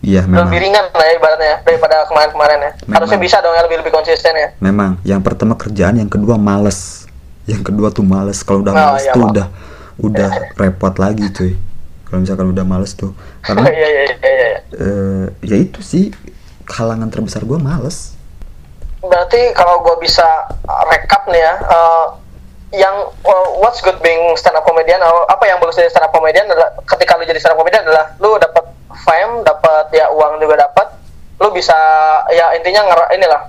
iya 0.00 0.20
memang 0.24 0.48
lebih 0.48 0.60
ringan 0.62 0.84
lah 0.88 1.04
ya 1.04 1.12
ibaratnya 1.14 1.46
ya, 1.46 1.56
daripada 1.62 1.96
kemarin-kemarin 2.04 2.58
ya. 2.58 2.72
Memang. 2.78 2.94
Harusnya 2.96 3.18
bisa 3.18 3.36
dong 3.38 3.52
ya 3.52 3.62
lebih 3.62 3.78
lebih 3.80 3.92
konsisten 3.92 4.32
ya. 4.34 4.48
memang 4.58 4.96
yang 5.02 5.20
pertama 5.20 5.52
kerjaan 5.54 5.96
yang 5.96 6.08
kedua 6.08 6.36
males 6.36 7.04
yang 7.44 7.60
kedua 7.60 7.88
tuh 7.88 8.00
males 8.02 8.40
kalau 8.40 8.60
udah 8.60 8.72
Oh, 8.72 8.80
males 8.88 9.02
iya, 9.02 9.12
tuh 9.12 9.20
Pak. 9.20 9.30
udah 9.30 9.46
udah 9.98 10.30
repot 10.60 10.94
lagi 10.94 11.24
cuy 11.30 11.52
kalau 12.04 12.18
misalkan 12.20 12.48
udah 12.48 12.64
males 12.64 12.92
tuh 12.92 13.12
karena 13.40 13.64
Iya 13.66 13.76
iya 13.76 13.88
iya 14.02 14.02
iya. 14.02 14.32
iya. 14.48 14.58
eh, 14.74 15.24
ya 15.42 15.56
itu 15.58 15.80
sih 15.80 16.08
halangan 16.66 17.08
terbesar 17.08 17.44
gua 17.44 17.56
males 17.56 18.13
Berarti 19.04 19.52
kalau 19.52 19.84
gue 19.84 19.96
bisa 20.00 20.26
rekap 20.88 21.28
nih 21.28 21.40
ya, 21.44 21.54
eh, 21.60 22.06
yang 22.74 23.06
uh, 23.22 23.48
what's 23.62 23.78
good 23.84 24.00
being 24.02 24.34
stand 24.34 24.56
up 24.56 24.66
comedian, 24.66 24.98
atau 24.98 25.22
apa 25.30 25.44
yang 25.46 25.62
bagus 25.62 25.78
dari 25.78 25.86
stand 25.92 26.08
up 26.08 26.12
comedian 26.14 26.48
adalah 26.50 26.74
ketika 26.82 27.14
lu 27.14 27.24
jadi 27.28 27.38
stand 27.38 27.54
up 27.54 27.58
comedian 27.60 27.84
adalah 27.86 28.10
lu 28.18 28.34
dapat 28.40 28.64
fame, 29.06 29.46
dapat 29.46 29.94
ya 29.94 30.10
uang 30.10 30.42
juga 30.42 30.66
dapat, 30.66 30.90
lu 31.38 31.54
bisa 31.54 31.76
ya 32.34 32.50
intinya 32.58 32.82
nger- 32.90 33.12
inilah 33.14 33.40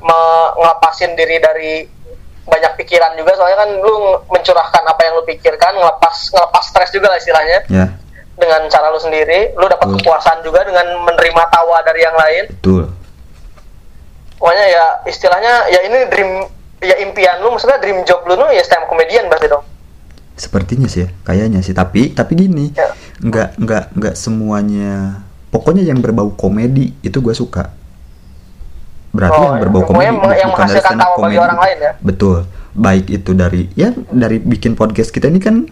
ngelepasin 0.59 1.17
diri 1.17 1.41
dari 1.41 1.73
banyak 2.45 2.77
pikiran 2.77 3.17
juga. 3.17 3.33
Soalnya 3.33 3.65
kan 3.65 3.69
lu 3.81 4.21
mencurahkan 4.29 4.83
apa 4.85 5.01
yang 5.01 5.13
lu 5.17 5.23
pikirkan 5.25 5.73
ngelepas 5.73 6.15
ngelepas 6.29 6.63
stres 6.67 6.93
juga 6.93 7.09
lah 7.09 7.17
istilahnya. 7.17 7.65
Ya. 7.71 7.87
Dengan 8.35 8.67
cara 8.67 8.91
lu 8.91 8.99
sendiri 8.99 9.55
lu 9.55 9.65
dapat 9.65 9.95
kepuasan 9.95 10.43
juga 10.43 10.67
dengan 10.67 10.85
menerima 11.01 11.43
tawa 11.49 11.81
dari 11.81 12.03
yang 12.03 12.13
lain. 12.13 12.43
Betul 12.61 13.04
pokoknya 14.35 14.65
ya 14.65 14.85
istilahnya 15.03 15.53
ya 15.67 15.79
ini 15.83 15.97
dream 16.07 16.29
ya 16.79 16.95
impian 16.99 17.39
lu 17.39 17.49
maksudnya 17.49 17.77
dream 17.77 18.03
job 18.03 18.21
lu 18.23 18.35
nu 18.35 18.47
ya 18.47 18.61
stand 18.61 18.83
up 18.83 18.89
comedian 18.89 19.25
berarti 19.25 19.47
dong 19.47 19.63
sepertinya 20.35 20.85
sih 20.85 21.03
ya, 21.03 21.09
kayaknya 21.23 21.59
sih 21.59 21.71
tapi 21.71 22.11
tapi 22.11 22.35
gini 22.35 22.71
Ya. 22.71 22.91
nggak 23.21 23.49
nggak 23.57 23.83
nggak 23.95 24.15
semuanya 24.15 25.23
pokoknya 25.47 25.81
yang 25.81 25.99
berbau 25.99 26.29
komedi 26.29 26.91
itu 26.99 27.17
gue 27.17 27.31
suka 27.31 27.71
berarti 29.09 29.31
Oh, 29.33 29.47
yang 29.47 29.63
berbau 29.63 29.81
pokoknya 29.85 30.11
komedi 30.11 30.39
yang 30.43 30.51
bukan 30.51 30.67
dari 30.67 30.81
stand 30.83 30.99
up 30.99 31.09
comedy. 31.15 31.37
orang 31.39 31.59
lain 31.59 31.77
ya? 31.79 31.91
betul 32.03 32.37
baik 32.75 33.05
itu 33.07 33.31
dari 33.31 33.61
ya 33.71 33.89
dari 34.11 34.37
bikin 34.37 34.75
podcast 34.75 35.09
kita 35.09 35.31
ini 35.31 35.39
kan 35.39 35.63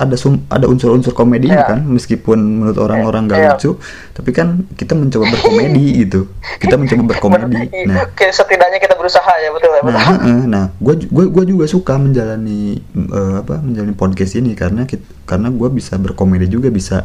ada 0.00 0.16
sum, 0.16 0.40
ada 0.48 0.64
unsur-unsur 0.64 1.12
komedinya 1.12 1.60
Ya. 1.60 1.68
kan 1.68 1.84
meskipun 1.84 2.40
menurut 2.40 2.80
orang-orang 2.80 3.28
nggak 3.28 3.38
Ya. 3.38 3.52
lucu 3.52 3.76
tapi 4.10 4.32
kan 4.32 4.64
kita 4.72 4.96
mencoba 4.96 5.28
berkomedi 5.28 5.84
gitu 6.02 6.32
kita 6.56 6.74
mencoba 6.74 7.02
berkomedi 7.06 7.68
nah 7.84 8.08
Oke, 8.08 8.32
setidaknya 8.32 8.80
kita 8.80 8.96
berusaha 8.96 9.28
ya 9.36 9.52
betul 9.52 9.70
ya 9.70 9.82
betul 9.82 10.00
Nah, 10.00 10.44
nah, 10.46 10.64
gue 10.74 11.04
gue 11.04 11.24
gue 11.28 11.44
juga 11.46 11.64
suka 11.66 11.94
menjalani 11.94 12.80
eh, 12.96 13.34
apa 13.38 13.60
menjalani 13.60 13.92
podcast 13.92 14.34
ini 14.34 14.56
karena 14.56 14.88
kit- 14.88 15.04
karena 15.28 15.52
gue 15.52 15.68
bisa 15.68 15.94
berkomedi 15.94 16.48
juga 16.48 16.72
bisa 16.72 17.04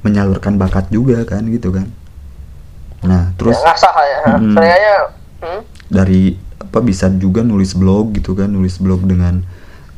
menyalurkan 0.00 0.54
bakat 0.54 0.86
juga 0.88 1.26
kan 1.26 1.42
gitu 1.44 1.74
kan. 1.74 1.90
Nah, 3.02 3.34
terus 3.34 3.54
ya, 3.54 3.66
ngasah 3.66 3.94
ya 3.98 4.18
sebenarnya 4.32 4.94
hmm? 5.42 5.60
dari 5.86 6.22
apa 6.56 6.78
bisa 6.80 7.06
juga 7.12 7.42
nulis 7.42 7.74
blog 7.74 8.14
gitu 8.14 8.32
kan, 8.32 8.46
nulis 8.46 8.78
blog 8.78 9.02
dengan 9.02 9.42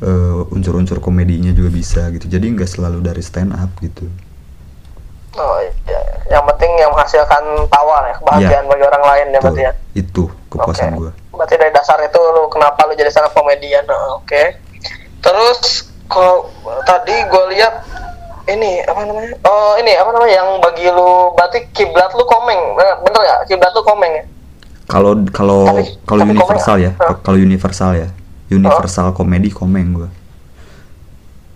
eh, 0.01 0.41
unsur-unsur 0.49 0.99
komedinya 0.99 1.51
juga 1.51 1.69
bisa 1.69 2.07
gitu. 2.09 2.25
Jadi 2.25 2.45
nggak 2.51 2.67
selalu 2.67 2.99
dari 3.01 3.19
stand 3.19 3.51
up 3.51 3.71
gitu. 3.79 4.07
oh 5.31 5.57
iya 5.85 5.99
yang 6.27 6.43
penting 6.43 6.67
yang 6.75 6.89
menghasilkan 6.89 7.39
tawa 7.69 8.01
ya 8.03 8.15
kebahagiaan 8.17 8.65
Iya. 8.65 8.69
bagi 8.69 8.83
orang 8.83 9.03
lain 9.05 9.27
ya 9.29 9.39
berarti 9.39 9.61
ya 9.61 9.71
itu 9.93 10.23
kepuasan 10.49 10.89
Oke. 10.89 10.97
gue. 10.97 11.11
Berarti 11.31 11.55
dari 11.55 11.71
dasar 11.71 12.01
itu 12.01 12.17
lu 12.17 12.49
kenapa 12.49 12.83
lu 12.83 12.93
jadi 12.93 13.07
stand 13.07 13.29
up 13.29 13.33
comedian? 13.33 13.85
Nah, 13.85 14.17
Oke. 14.17 14.57
Terus 15.19 15.59
kalau 16.05 16.49
tadi 16.83 17.13
gue 17.13 17.43
lihat 17.53 17.73
ini 18.47 18.81
apa 18.81 19.05
namanya? 19.05 19.37
Oh 19.43 19.77
ini 19.77 19.93
apa 19.93 20.09
namanya 20.09 20.33
yang 20.33 20.49
bagi 20.57 20.87
lu 20.87 21.09
berarti 21.31 21.59
kiblat 21.69 22.09
lu 22.11 22.25
komeng, 22.25 22.59
bener 22.99 23.21
nggak? 23.21 23.39
Kiblat 23.45 23.71
lu 23.71 23.83
komeng 23.83 24.11
ya? 24.11 24.25
Kalau 24.87 25.13
kalau 25.29 25.69
Tapi- 25.69 25.93
kalau 26.03 26.23
universal 26.25 26.75
komeng- 26.75 26.89
ya, 26.89 26.91
kalau 27.21 27.37
universal 27.37 27.91
ya, 27.95 28.07
universal 28.49 29.13
komedi 29.13 29.53
komeng 29.53 29.95
gue. 29.95 30.09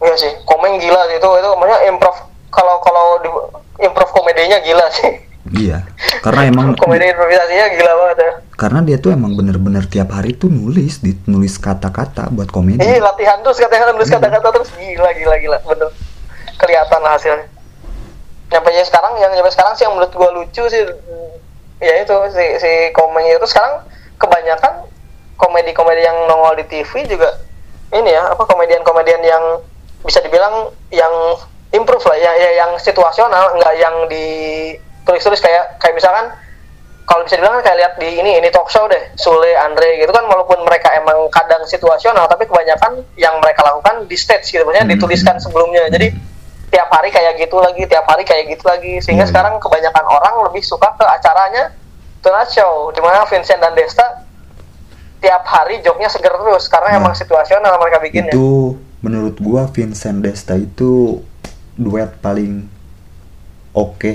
Iya 0.03 0.15
sih, 0.19 0.32
komeng 0.45 0.77
gila 0.77 1.01
sih 1.10 1.17
itu 1.17 1.29
itu 1.39 1.49
maksudnya 1.58 1.79
improv 1.89 2.17
kalau 2.53 2.75
kalau 2.84 3.06
di 3.23 3.29
improv 3.84 4.10
komedinya 4.13 4.62
gila 4.62 4.88
sih. 4.93 5.12
Iya, 5.53 5.84
karena 6.23 6.47
emang 6.47 6.71
Komedi 6.79 7.12
improvisasinya 7.12 7.67
gila 7.75 7.91
banget 7.99 8.17
ya. 8.23 8.34
karena 8.56 8.79
dia 8.79 8.95
tuh 8.95 9.12
emang 9.12 9.36
bener-bener 9.36 9.84
tiap 9.91 10.15
hari 10.15 10.39
tuh 10.39 10.47
nulis, 10.47 11.03
di, 11.03 11.19
nulis 11.27 11.60
kata-kata 11.60 12.32
buat 12.32 12.47
komedi. 12.47 12.79
Iya 12.79 13.03
latihan 13.03 13.43
terus 13.43 13.60
katanya 13.60 13.91
nulis 13.91 14.08
kata-kata 14.08 14.56
terus 14.56 14.71
gila 14.79 15.12
gila 15.12 15.36
gila 15.36 15.58
bener 15.67 15.91
kelihatan 16.56 16.99
lah 17.03 17.19
hasilnya. 17.19 17.43
Nyampe 18.56 18.69
ya 18.71 18.84
sekarang 18.88 19.19
yang 19.19 19.36
nyampe 19.36 19.51
sekarang 19.51 19.73
sih 19.75 19.84
yang 19.84 19.99
menurut 19.99 20.13
gua 20.15 20.29
lucu 20.32 20.63
sih 20.71 20.84
ya 21.84 21.93
itu 21.99 22.15
si 22.32 22.45
si 22.63 22.71
komeng 22.95 23.27
itu 23.27 23.43
sekarang 23.43 23.84
kebanyakan 24.15 24.88
komedi-komedi 25.35 26.01
yang 26.01 26.17
nongol 26.27 26.53
di 26.55 26.65
TV 26.65 27.05
juga 27.05 27.29
ini 27.93 28.09
ya 28.09 28.33
apa 28.33 28.43
komedian-komedian 28.43 29.21
yang 29.21 29.43
bisa 30.01 30.19
dibilang 30.19 30.69
yang 30.89 31.13
improve 31.71 32.05
lah 32.05 32.17
ya, 32.17 32.31
ya 32.33 32.49
yang 32.65 32.71
situasional 32.77 33.53
nggak 33.57 33.73
yang 33.77 33.95
di 34.09 34.25
tulis-tulis 35.03 35.41
kayak 35.41 35.77
kayak 35.77 35.95
misalkan 35.97 36.31
kalau 37.03 37.27
bisa 37.27 37.35
dibilang 37.35 37.59
kan 37.59 37.63
kayak 37.67 37.77
lihat 37.83 37.93
di 37.99 38.09
ini 38.15 38.39
ini 38.39 38.47
talk 38.49 38.71
show 38.71 38.87
deh 38.87 39.01
Sule 39.19 39.51
Andre 39.59 39.99
gitu 39.99 40.09
kan 40.09 40.23
walaupun 40.23 40.63
mereka 40.63 40.89
emang 40.95 41.27
kadang 41.29 41.61
situasional 41.67 42.25
tapi 42.25 42.47
kebanyakan 42.47 43.03
yang 43.19 43.35
mereka 43.43 43.61
lakukan 43.61 44.07
di 44.07 44.15
stage 44.15 44.49
gitu 44.49 44.63
maksudnya 44.63 44.87
Hmm. 44.87 44.93
dituliskan 44.95 45.35
sebelumnya 45.37 45.91
jadi 45.91 46.15
tiap 46.71 46.89
hari 46.89 47.11
kayak 47.11 47.37
gitu 47.37 47.59
lagi 47.59 47.85
tiap 47.85 48.07
hari 48.07 48.23
kayak 48.25 48.49
gitu 48.49 48.63
lagi 48.65 48.97
sehingga 49.03 49.27
Hmm. 49.27 49.31
sekarang 49.35 49.53
kebanyakan 49.59 50.05
orang 50.07 50.35
lebih 50.49 50.63
suka 50.63 50.89
ke 50.95 51.05
acaranya 51.05 51.69
Tonight 52.23 52.49
Show 52.49 52.95
di 52.95 53.03
mana 53.03 53.27
Vincent 53.27 53.59
dan 53.59 53.75
Desta 53.75 54.22
tiap 55.23 55.47
hari 55.47 55.79
joknya 55.79 56.12
seger 56.12 56.36
terus 56.36 56.67
karena 56.67 56.93
Nah. 56.93 56.99
emang 56.99 57.15
situasional 57.15 57.79
mereka 57.79 57.97
bikinnya 57.97 58.36
Itu 58.36 58.75
menurut 58.99 59.39
gua 59.39 59.71
Vincent 59.71 60.19
Desta 60.19 60.53
itu 60.53 61.23
duet 61.73 62.19
paling 62.19 62.67
oke 63.71 64.13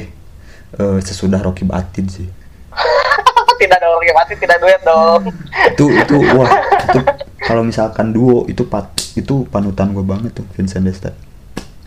eh, 0.71 0.99
sesudah 1.01 1.41
Rocky 1.41 1.65
Batin 1.65 2.07
sih. 2.07 2.29
tidak 3.59 3.83
ada 3.83 3.91
orang 3.91 4.15
mati 4.15 4.39
tidak 4.39 4.63
duet 4.63 4.79
dong 4.87 5.35
Itu 5.67 5.91
itu 5.91 6.15
wah 6.37 6.47
itu 6.87 7.01
kalau 7.43 7.67
misalkan 7.67 8.13
duo 8.13 8.47
itu 8.47 8.63
pat 8.63 8.87
itu 9.17 9.43
panutan 9.49 9.91
gua 9.91 10.05
banget 10.07 10.31
tuh 10.31 10.47
Vincent 10.55 10.85
Desta. 10.85 11.11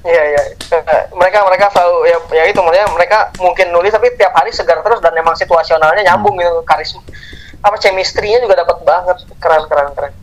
Iya 0.02 0.24
iya. 0.28 0.42
Eh, 0.74 1.04
Mereka 1.14 1.46
mereka 1.46 1.70
selalu 1.70 2.10
ya, 2.10 2.18
ya 2.34 2.44
itu 2.50 2.58
maksudnya 2.58 2.90
mereka 2.90 3.30
mungkin 3.38 3.70
nulis 3.70 3.94
tapi 3.94 4.10
tiap 4.18 4.34
hari 4.34 4.50
segar 4.50 4.82
terus 4.82 4.98
dan 4.98 5.14
emang 5.14 5.38
situasionalnya 5.38 6.02
nyambung 6.04 6.36
gitu 6.36 6.60
karisma 6.66 7.00
apa 7.62 7.76
chemistry-nya 7.78 8.42
juga 8.42 8.58
dapat 8.58 8.78
banget 8.82 9.18
keren 9.38 9.64
keren 9.66 9.90
keren. 9.94 10.14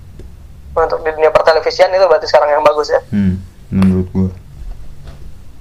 Untuk 0.75 1.03
di 1.03 1.11
dunia 1.11 1.31
pertelevisian 1.31 1.91
itu 1.91 2.07
berarti 2.07 2.27
sekarang 2.27 2.55
yang 2.55 2.63
bagus 2.63 2.91
ya. 2.91 3.01
Hmm, 3.11 3.43
menurut 3.71 4.07
gua. 4.15 4.31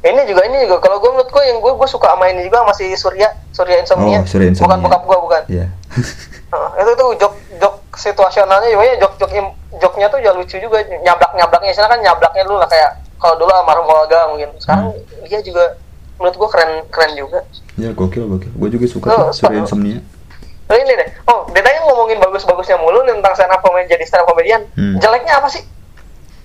Ini 0.06 0.22
juga 0.30 0.46
ini 0.46 0.62
juga 0.64 0.78
kalau 0.80 1.02
gue 1.02 1.10
menurut 1.10 1.28
gue 1.28 1.44
yang 1.44 1.58
gue 1.58 1.74
gue 1.74 1.90
suka 1.90 2.14
sama 2.14 2.30
ini 2.30 2.46
juga 2.46 2.64
masih 2.64 2.94
Surya 2.94 3.28
Surya 3.50 3.82
Insomnia. 3.82 4.22
Oh, 4.22 4.30
Surya 4.30 4.54
Insomnia. 4.54 4.78
Bukan 4.78 4.80
bokap 4.86 5.02
gue 5.04 5.18
bukan. 5.20 5.42
Iya. 5.50 5.68
Heeh, 6.54 6.70
itu 6.80 6.92
tuh 6.96 7.10
jok 7.18 7.34
jok 7.60 7.76
situasionalnya 7.98 8.70
juga 8.72 8.84
ya 8.88 8.96
jok 9.02 9.14
jok 9.20 9.32
joknya 9.82 10.06
tuh 10.08 10.20
juga 10.22 10.34
lucu 10.38 10.56
juga 10.58 10.78
nyablak 11.02 11.32
nyablaknya 11.34 11.70
istilah 11.74 11.90
kan 11.92 12.00
nyablaknya 12.00 12.44
dulu 12.46 12.58
lah 12.62 12.70
kayak 12.70 12.92
kalau 13.18 13.36
dulu 13.36 13.50
almarhum 13.52 13.90
Olga 13.90 14.20
mungkin 14.32 14.50
sekarang 14.62 14.94
dia 15.26 15.42
juga 15.42 15.76
menurut 16.22 16.36
gua 16.38 16.50
keren 16.54 16.72
keren 16.88 17.12
juga 17.18 17.40
ya 17.76 17.90
gokil 17.92 18.24
gokil. 18.30 18.52
Gua 18.54 18.70
juga 18.70 18.86
suka 18.88 19.06
Oh, 19.12 19.34
tuh 19.34 19.44
Surya. 19.44 19.66
Insomnia. 19.66 20.00
Oh 20.68 20.76
ini 20.76 20.94
deh 20.94 21.10
oh 21.28 21.48
Deta 21.52 21.70
yang 21.72 21.86
ngomongin 21.88 22.20
bagus-bagusnya 22.20 22.78
mulu 22.78 23.04
nih 23.08 23.16
tentang 23.20 23.34
stand 23.36 23.52
up 23.52 23.62
comedian 23.64 23.88
jadi 23.88 24.04
stand 24.06 24.24
up 24.24 24.28
comedian 24.30 24.62
Hmm. 24.76 25.00
jeleknya 25.00 25.40
apa 25.40 25.48
sih 25.50 25.64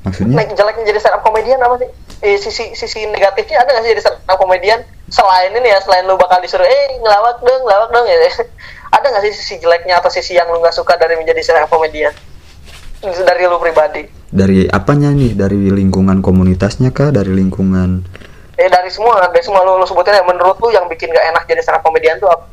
Maksudnya? 0.03 0.35
Like, 0.35 0.51
jeleknya 0.59 0.85
jadi 0.91 0.99
stand 0.99 1.17
up 1.19 1.23
comedian 1.23 1.61
apa 1.63 1.75
sih 1.79 1.89
eh, 2.23 2.39
sisi 2.39 2.65
sisi 2.75 3.07
negatifnya 3.07 3.63
ada 3.63 3.71
nggak 3.75 3.83
sih 3.87 3.91
jadi 3.95 4.03
stand 4.03 4.19
up 4.27 4.39
comedian 4.39 4.81
selain 5.11 5.53
ini 5.55 5.69
ya 5.69 5.79
selain 5.83 6.07
lu 6.07 6.17
bakal 6.17 6.39
disuruh 6.43 6.67
eh 6.67 6.99
ngelawak 6.99 7.39
dong 7.43 7.63
ngelawak 7.67 7.89
dong 7.91 8.07
ya 8.07 8.17
ada 8.97 9.07
nggak 9.09 9.23
sih 9.29 9.33
sisi 9.35 9.55
jeleknya 9.63 9.99
atau 9.99 10.11
sisi 10.11 10.35
yang 10.35 10.47
lu 10.51 10.59
nggak 10.59 10.75
suka 10.75 10.99
dari 10.99 11.15
menjadi 11.19 11.41
stand 11.43 11.63
up 11.63 11.71
comedian 11.71 12.15
dari 13.03 13.43
lu 13.51 13.59
pribadi 13.59 14.07
Dari 14.33 14.65
apanya 14.65 15.13
nih? 15.13 15.37
Dari 15.37 15.69
lingkungan 15.69 16.25
komunitasnya 16.25 16.89
kah? 16.89 17.13
Dari 17.13 17.29
lingkungan 17.37 18.01
Eh 18.57 18.69
dari 18.71 18.89
semua, 18.89 19.21
dari 19.29 19.45
semua 19.45 19.61
lu, 19.61 19.77
lu 19.77 19.85
sebutin 19.85 20.17
ya 20.17 20.25
menurut 20.25 20.57
lu 20.57 20.73
yang 20.73 20.89
bikin 20.89 21.13
gak 21.13 21.25
enak 21.35 21.45
jadi 21.45 21.61
stand 21.61 21.77
up 21.77 21.85
comedian 21.85 22.17
tuh 22.17 22.33
apa? 22.33 22.47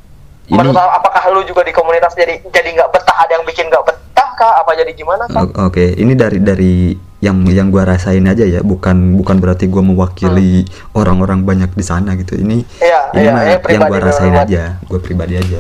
Ini- 0.50 0.58
Menurut 0.58 0.76
apakah 0.76 1.24
lu 1.30 1.42
juga 1.44 1.62
di 1.62 1.70
komunitas 1.70 2.14
jadi 2.14 2.42
jadi 2.44 2.70
nggak 2.74 2.90
betah 2.90 3.16
ada 3.16 3.32
yang 3.32 3.46
bikin 3.46 3.70
nggak 3.70 3.86
betah 3.86 4.30
kah? 4.34 4.54
Apa 4.58 4.74
jadi 4.74 4.92
gimana 4.92 5.24
kah? 5.26 5.46
Oke, 5.62 5.94
ini 5.94 6.14
dari 6.14 6.40
dari 6.40 6.74
yang 7.20 7.44
yang 7.46 7.68
gua 7.68 7.84
rasain 7.86 8.24
aja 8.24 8.42
ya 8.42 8.64
bukan 8.64 9.14
bukan 9.14 9.38
berarti 9.38 9.68
gua 9.68 9.84
mewakili 9.84 10.64
orang-orang 10.94 11.44
banyak 11.44 11.70
di 11.70 11.84
sana 11.84 12.16
gitu 12.16 12.34
ini 12.34 12.64
Hmm. 12.64 12.80
Iya, 12.80 13.00
ini 13.14 13.28
mah 13.28 13.44
ini 13.44 13.56
yang 13.70 13.84
gua 13.86 14.00
rasain 14.02 14.34
aja 14.34 14.64
gua 14.82 15.00
pribadi 15.00 15.36
aja 15.36 15.60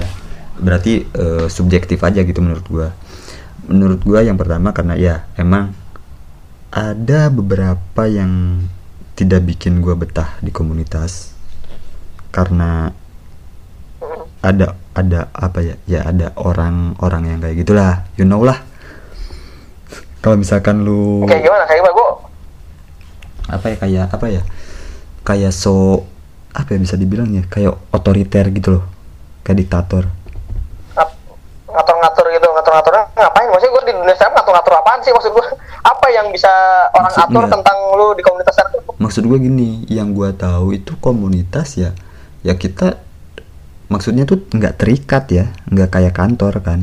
berarti 0.55 1.03
eh, 1.05 1.45
subjektif 1.47 1.99
aja 1.99 2.19
gitu 2.19 2.39
menurut 2.39 2.63
gua 2.65 2.87
menurut 3.63 3.99
gua 4.01 4.19
yang 4.21 4.35
pertama 4.35 4.71
karena 4.71 4.95
ya 4.95 5.27
emang 5.35 5.75
ada 6.69 7.27
beberapa 7.27 8.03
yang 8.05 8.63
tidak 9.13 9.43
bikin 9.45 9.79
gua 9.79 9.93
betah 9.93 10.39
di 10.39 10.49
komunitas 10.49 11.35
karena 12.29 12.89
Hmm. 12.89 12.98
Ada 14.39 14.71
ada 14.95 15.27
apa 15.31 15.59
ya 15.59 15.75
ya 15.83 16.07
ada 16.07 16.31
orang-orang 16.39 17.23
yang 17.27 17.39
kayak 17.39 17.59
gitulah 17.59 18.07
you 18.15 18.23
know 18.23 18.39
lah. 18.39 18.59
Kalau 20.19 20.35
misalkan 20.35 20.83
lu 20.83 21.23
kayak 21.27 21.43
gimana? 21.43 21.63
Kayak 21.63 21.79
gimana 21.83 21.93
gue 21.95 22.09
apa 23.49 23.65
ya 23.65 23.75
kayak 23.77 24.05
apa 24.13 24.25
ya 24.29 24.41
kayak 25.23 25.51
so 25.51 26.05
apa 26.51 26.75
ya 26.75 26.79
bisa 26.79 26.95
dibilang 26.95 27.31
ya 27.31 27.43
kayak 27.45 27.73
otoriter 27.89 28.47
gitu 28.51 28.79
loh 28.79 28.83
kayak 29.43 29.63
diktator. 29.63 30.03
Ngatur-ngatur 31.69 32.25
gitu 32.33 32.47
ngatur-ngaturnya 32.49 33.03
ngapain? 33.13 33.47
Maksudnya 33.47 33.71
gue 33.71 33.83
di 33.85 33.93
dunia 33.95 34.15
up 34.17 34.31
ngatur-ngatur 34.33 34.73
apaan 34.75 34.99
sih? 34.99 35.13
Maksud 35.13 35.31
gue 35.31 35.45
apa 35.79 36.07
yang 36.09 36.27
bisa 36.31 36.49
orang 36.91 37.11
Maksud- 37.13 37.23
atur 37.29 37.43
enggak. 37.43 37.53
tentang 37.55 37.77
lu 37.95 38.07
di 38.15 38.23
komunitas 38.23 38.55
up 38.59 38.67
maksud 38.99 39.23
gue 39.23 39.39
gini 39.39 39.87
yang 39.87 40.11
gua 40.11 40.35
tahu 40.35 40.75
itu 40.75 40.91
komunitas 40.99 41.79
ya 41.79 41.95
ya 42.43 42.51
kita 42.51 42.99
maksudnya 43.89 44.23
tuh 44.23 44.45
nggak 44.47 44.77
terikat 44.77 45.23
ya 45.29 45.45
nggak 45.67 45.89
kayak 45.89 46.13
kantor 46.13 46.53
kan 46.61 46.79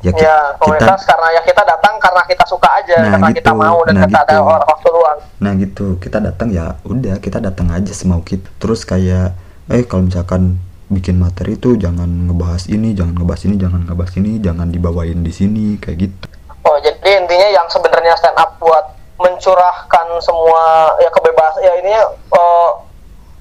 ya, 0.00 0.12
ki- 0.12 0.20
ya 0.20 0.36
komunitas 0.56 1.02
karena 1.02 1.28
ya 1.32 1.42
kita 1.42 1.62
datang 1.62 1.94
karena 1.96 2.22
kita 2.24 2.44
suka 2.44 2.68
aja 2.76 2.96
Nah, 2.98 3.10
karena 3.16 3.28
kita 3.32 3.50
gitu. 3.50 3.58
mau 3.58 3.78
dan 3.82 3.94
Nah, 3.96 4.04
kita 4.04 4.18
ada 4.20 4.34
gitu. 4.36 4.44
orang 4.44 4.68
waktu 4.68 4.88
luang 4.90 5.18
Nah 5.38 5.52
gitu, 5.56 5.86
kita 5.98 6.18
datang 6.18 6.48
ya 6.50 6.66
udah 6.82 7.16
kita 7.18 7.38
datang 7.38 7.66
aja 7.70 7.90
semau 7.90 8.22
kita. 8.22 8.46
Terus 8.58 8.82
kayak 8.82 9.34
eh 9.66 9.82
kalau 9.82 10.06
misalkan 10.06 10.54
bikin 10.86 11.16
materi 11.16 11.56
tuh 11.56 11.74
jangan 11.74 12.06
ngebahas 12.28 12.68
ini, 12.68 12.92
jangan 12.92 13.16
ngebahas 13.16 13.42
ini, 13.48 13.54
jangan 13.56 13.80
ngebahas 13.88 14.12
ini, 14.20 14.32
jangan 14.38 14.68
dibawain 14.68 15.18
di 15.18 15.32
sini 15.32 15.64
kayak 15.80 15.98
gitu. 15.98 16.26
oh 16.62 16.78
jadi 16.78 17.18
intinya 17.18 17.48
yang 17.50 17.66
sebenarnya 17.66 18.14
stand 18.14 18.38
up 18.38 18.54
buat 18.60 18.86
mencurahkan 19.18 20.06
semua 20.18 20.62
ya 20.98 21.10
kebebasan 21.10 21.62
ya 21.62 21.72
ininya 21.74 22.02
eh, 22.12 22.70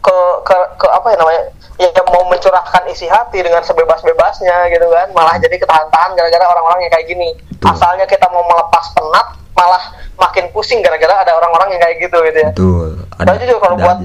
ke, 0.02 0.18
ke 0.43 0.56
ke 0.82 0.86
apa 0.89 1.08
ya 1.14 1.18
namanya 1.22 1.41
ya 1.78 2.04
mau 2.10 2.26
mencurahkan 2.30 2.84
isi 2.89 3.06
hati 3.10 3.41
dengan 3.41 3.62
sebebas-bebasnya 3.66 4.70
gitu 4.74 4.86
kan 4.89 5.10
malah 5.14 5.38
jadi 5.38 5.56
ketahan-tahan 5.58 6.14
gara-gara 6.18 6.45
orang-orang 6.45 6.86
yang 6.86 6.91
kayak 6.93 7.08
gini 7.10 7.30
Betul. 7.58 7.74
asalnya 7.74 8.06
kita 8.10 8.26
mau 8.30 8.45
melepas 8.45 8.86
penat 8.97 9.28
malah 9.58 9.84
makin 10.18 10.49
pusing 10.54 10.82
gara-gara 10.82 11.22
ada 11.26 11.38
orang-orang 11.38 11.78
yang 11.78 11.82
kayak 11.82 11.97
gitu 12.02 12.18
gitu 12.26 12.38
ya 12.41 12.49
Betul. 12.54 12.89
Ada, 13.22 13.38
jujur 13.38 13.58
kalau 13.62 13.76
ada 13.78 13.86
buat 13.86 13.97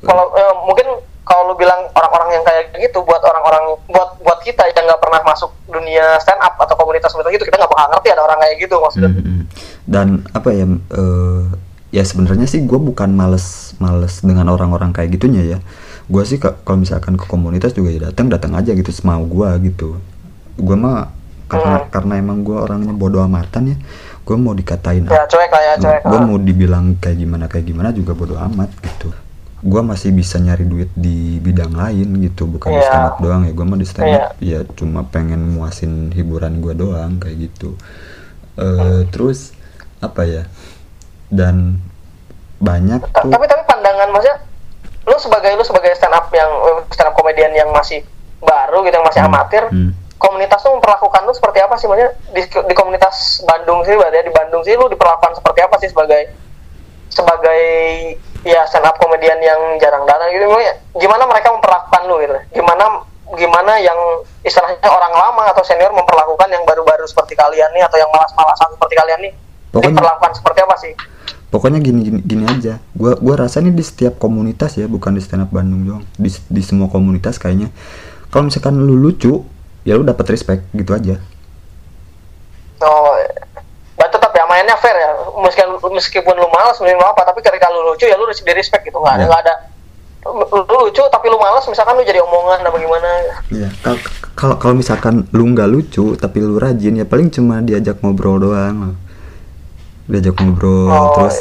kalau 0.00 0.24
eh, 0.32 0.54
mungkin 0.64 0.86
kalau 1.24 1.52
lu 1.52 1.54
bilang 1.54 1.86
orang-orang 1.94 2.40
yang 2.40 2.44
kayak 2.44 2.74
gitu 2.74 3.04
buat 3.06 3.22
orang-orang 3.22 3.78
buat 3.86 4.18
buat 4.24 4.40
kita 4.42 4.66
yang 4.72 4.88
nggak 4.88 4.98
pernah 4.98 5.20
masuk 5.22 5.52
dunia 5.70 6.18
stand 6.18 6.40
up 6.42 6.58
atau 6.58 6.74
komunitas 6.74 7.12
seperti 7.12 7.38
itu 7.38 7.46
kita 7.46 7.60
nggak 7.60 7.70
bakal 7.70 7.86
ngerti 7.92 8.08
ada 8.10 8.22
orang 8.26 8.38
kayak 8.40 8.56
gitu 8.60 8.76
maksudnya 8.80 9.10
Mm, 9.10 9.22
mm. 9.24 9.42
Dan 9.90 10.22
apa 10.32 10.48
ya? 10.54 10.66
eh, 10.66 11.42
ya 11.90 12.00
sebenarnya 12.00 12.46
sih 12.46 12.60
gue 12.60 12.78
bukan 12.78 13.10
males 13.10 13.74
males 13.76 14.20
dengan 14.20 14.48
orang-orang 14.48 14.90
kayak 14.90 15.10
gitunya 15.12 15.42
ya. 15.46 15.58
Gue 16.06 16.22
sih 16.22 16.36
ka- 16.36 16.58
kalau 16.60 16.78
misalkan 16.78 17.14
ke 17.14 17.24
komunitas 17.24 17.70
juga 17.70 17.88
ya 17.88 18.00
datang 18.04 18.26
datang 18.26 18.54
aja 18.54 18.70
gitu 18.70 18.90
semau 18.90 19.22
gue 19.22 19.46
gitu. 19.64 19.98
Gue 20.56 20.74
mah 20.74 21.10
karena 21.46 21.76
Hmm. 21.76 21.86
karena 21.88 22.12
emang 22.16 22.38
gue 22.40 22.54
orangnya 22.54 22.92
bodoh 22.92 23.20
amatan 23.20 23.74
ya. 23.74 23.76
Gue 24.20 24.36
mau 24.36 24.52
dikatain 24.52 25.02
ya 25.02 25.26
cuek 25.26 25.50
lah 25.50 25.62
ya 25.64 25.74
cuek 25.76 26.00
gue 26.04 26.20
mau 26.20 26.36
dibilang 26.36 26.94
kayak 26.96 27.18
gimana 27.18 27.44
kayak 27.46 27.66
gimana 27.66 27.90
juga 27.90 28.12
bodo 28.12 28.38
amat 28.38 28.70
gitu 28.78 29.10
gue 29.60 29.82
masih 29.82 30.08
bisa 30.10 30.38
nyari 30.38 30.62
duit 30.62 30.88
di 30.94 31.36
bidang 31.36 31.74
lain 31.74 32.06
gitu 32.22 32.46
bukan 32.46 32.70
di 32.70 32.78
Iya. 32.78 32.86
stand 32.86 33.06
up 33.06 33.16
doang 33.18 33.42
ya 33.42 33.52
gue 33.52 33.66
mah 33.66 33.76
di 33.76 33.84
stand 33.84 34.06
up 34.08 34.38
Iya. 34.38 34.62
ya 34.62 34.70
cuma 34.70 35.02
pengen 35.04 35.50
muasin 35.50 35.92
hiburan 36.10 36.62
gue 36.62 36.72
doang 36.72 37.18
kayak 37.18 37.36
gitu 37.42 37.74
Eh, 38.52 38.62
Hmm. 38.62 39.02
terus 39.08 39.50
apa 39.98 40.22
ya 40.22 40.42
dan 41.30 41.78
banyak 42.58 43.00
Ta- 43.08 43.22
tuh. 43.22 43.30
tapi 43.30 43.46
tapi 43.46 43.62
pandangan 43.64 44.10
maksudnya 44.10 44.36
lu 45.02 45.16
sebagai 45.16 45.54
lu 45.54 45.62
sebagai 45.62 45.94
stand 45.94 46.12
up 46.12 46.28
yang 46.30 46.50
stand 46.90 47.08
up 47.08 47.14
komedian 47.14 47.50
yang 47.50 47.70
masih 47.70 48.04
baru 48.38 48.82
gitu 48.82 48.92
yang 48.92 49.06
masih 49.06 49.20
Hmm, 49.20 49.30
amatir 49.30 49.62
hmm. 49.66 49.90
komunitas 50.16 50.60
tuh 50.60 50.72
memperlakukan 50.72 51.22
lu 51.22 51.32
seperti 51.32 51.58
apa 51.58 51.74
sih? 51.74 51.86
Maksudnya 51.86 52.10
di, 52.30 52.42
di 52.44 52.74
komunitas 52.74 53.16
Bandung 53.42 53.80
sih 53.82 53.94
berarti 53.94 54.16
ya 54.16 54.24
di 54.24 54.30
Bandung 54.30 54.60
sih 54.60 54.74
lu 54.74 54.86
diperlakukan 54.86 55.32
seperti 55.34 55.60
apa 55.60 55.76
sih 55.78 55.88
sebagai 55.88 56.20
sebagai 57.08 57.62
ya 58.42 58.64
stand 58.64 58.84
up 58.84 58.96
komedian 58.96 59.38
yang 59.38 59.58
jarang 59.76 60.04
datang 60.04 60.30
gitu? 60.30 60.46
Gimana 60.94 61.24
mereka 61.24 61.50
memperlakukan 61.50 62.02
lu 62.04 62.16
gitu? 62.18 62.36
Gimana 62.54 62.84
gimana 63.32 63.78
yang 63.78 63.96
istilahnya 64.42 64.82
orang 64.84 65.12
lama 65.12 65.42
atau 65.48 65.62
senior 65.62 65.92
memperlakukan 65.92 66.50
yang 66.50 66.64
baru-baru 66.64 67.06
seperti 67.06 67.32
kalian 67.32 67.70
nih 67.70 67.82
atau 67.82 67.96
yang 67.96 68.10
malas-malasan 68.10 68.74
seperti 68.74 68.94
kalian 68.96 69.20
nih 69.20 69.32
Pokoknya- 69.70 69.94
diperlakukan 69.94 70.32
seperti 70.34 70.60
apa 70.60 70.76
sih 70.76 70.92
pokoknya 71.50 71.82
gini 71.82 72.00
gini, 72.06 72.18
gini 72.22 72.44
aja 72.46 72.78
gua 72.94 73.18
gua 73.18 73.46
rasa 73.46 73.58
ini 73.58 73.74
di 73.74 73.82
setiap 73.82 74.16
komunitas 74.16 74.78
ya 74.78 74.86
bukan 74.86 75.14
di 75.14 75.22
stand 75.22 75.44
up 75.44 75.50
Bandung 75.50 75.82
doang 75.82 76.04
di, 76.14 76.30
di 76.30 76.62
semua 76.62 76.86
komunitas 76.86 77.36
kayaknya 77.36 77.74
kalau 78.30 78.46
misalkan 78.46 78.78
lu 78.78 78.94
lucu 78.94 79.42
ya 79.82 79.98
lu 79.98 80.06
dapat 80.06 80.26
respect 80.30 80.62
gitu 80.72 80.94
aja 80.94 81.18
Oh, 82.80 83.12
tetap 84.00 84.32
ya 84.32 84.48
mainnya 84.48 84.72
fair 84.80 84.96
ya. 84.96 85.12
Meskipun 85.36 85.92
meskipun 85.92 86.32
lu 86.32 86.48
malas, 86.48 86.80
mending 86.80 86.96
apa, 86.96 87.28
tapi 87.28 87.44
ketika 87.44 87.68
lu 87.68 87.92
lucu 87.92 88.08
ya 88.08 88.16
lu 88.16 88.24
di 88.24 88.52
respect 88.56 88.88
gitu. 88.88 88.96
Nggak 88.96 89.20
ada, 89.20 89.20
Ya. 89.20 89.28
nggak 89.28 89.42
ada. 89.44 89.54
Lu, 90.24 90.64
lu 90.64 90.76
lucu 90.88 91.02
tapi 91.12 91.26
lu 91.28 91.36
malas, 91.36 91.64
misalkan 91.68 92.00
lu 92.00 92.04
jadi 92.08 92.24
omongan 92.24 92.64
atau 92.64 92.72
bagaimana. 92.72 93.08
Iya, 93.52 93.68
kal- 93.84 94.00
kalau 94.32 94.56
kalau 94.56 94.74
misalkan 94.80 95.28
lu 95.36 95.44
nggak 95.52 95.68
lucu 95.68 96.16
tapi 96.16 96.40
lu 96.40 96.56
rajin 96.56 96.96
ya 96.96 97.04
paling 97.04 97.28
cuma 97.28 97.60
diajak 97.60 98.00
ngobrol 98.00 98.40
doang 98.40 98.76
loh. 98.80 98.96
Diajak 100.10 100.34
ngobrol 100.42 100.90
Oh, 100.90 101.14
terus 101.14 101.38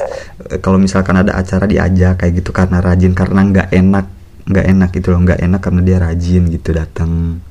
eh, 0.54 0.60
kalau 0.62 0.78
misalkan 0.78 1.18
ada 1.18 1.34
acara 1.34 1.66
diajak 1.66 2.22
kayak 2.22 2.34
gitu 2.40 2.54
karena 2.54 2.80
rajin 2.80 3.18
karena 3.18 3.42
nggak 3.42 3.70
enak 3.74 4.06
nggak 4.50 4.66
enak 4.66 4.90
gitu 4.98 5.08
loh 5.14 5.22
nggak 5.22 5.40
enak 5.46 5.62
karena 5.62 5.82
dia 5.86 5.98
rajin 6.02 6.44
gitu 6.50 6.70
datang. 6.74 7.42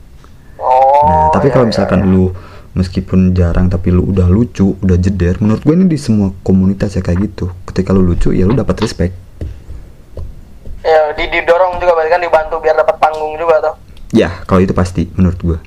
Oh. 0.59 1.07
Nah, 1.07 1.31
tapi 1.31 1.51
iya, 1.51 1.55
kalau 1.55 1.65
iya, 1.67 1.71
misalkan 1.71 2.01
iya. 2.03 2.11
lu 2.11 2.25
meskipun 2.75 3.35
jarang 3.35 3.67
tapi 3.71 3.95
lu 3.95 4.07
udah 4.11 4.27
lucu, 4.27 4.75
udah 4.79 4.99
jeder, 4.99 5.39
menurut 5.43 5.63
gue 5.63 5.75
ini 5.75 5.87
di 5.87 5.99
semua 5.99 6.35
komunitas 6.43 6.95
ya 6.99 7.03
kayak 7.03 7.31
gitu. 7.31 7.51
Ketika 7.67 7.95
lu 7.95 8.03
lucu 8.03 8.35
ya 8.35 8.47
lu 8.47 8.55
dapat 8.55 8.83
respect. 8.83 9.15
ya 10.79 11.11
di, 11.13 11.27
didorong 11.27 11.83
juga 11.83 11.93
berarti 11.99 12.11
kan 12.17 12.23
dibantu 12.23 12.55
biar 12.63 12.75
dapat 12.79 12.97
panggung 13.03 13.35
juga 13.39 13.55
tuh. 13.61 13.75
Ya, 14.15 14.41
kalau 14.49 14.63
itu 14.63 14.73
pasti 14.73 15.11
menurut 15.15 15.39
gue. 15.43 15.59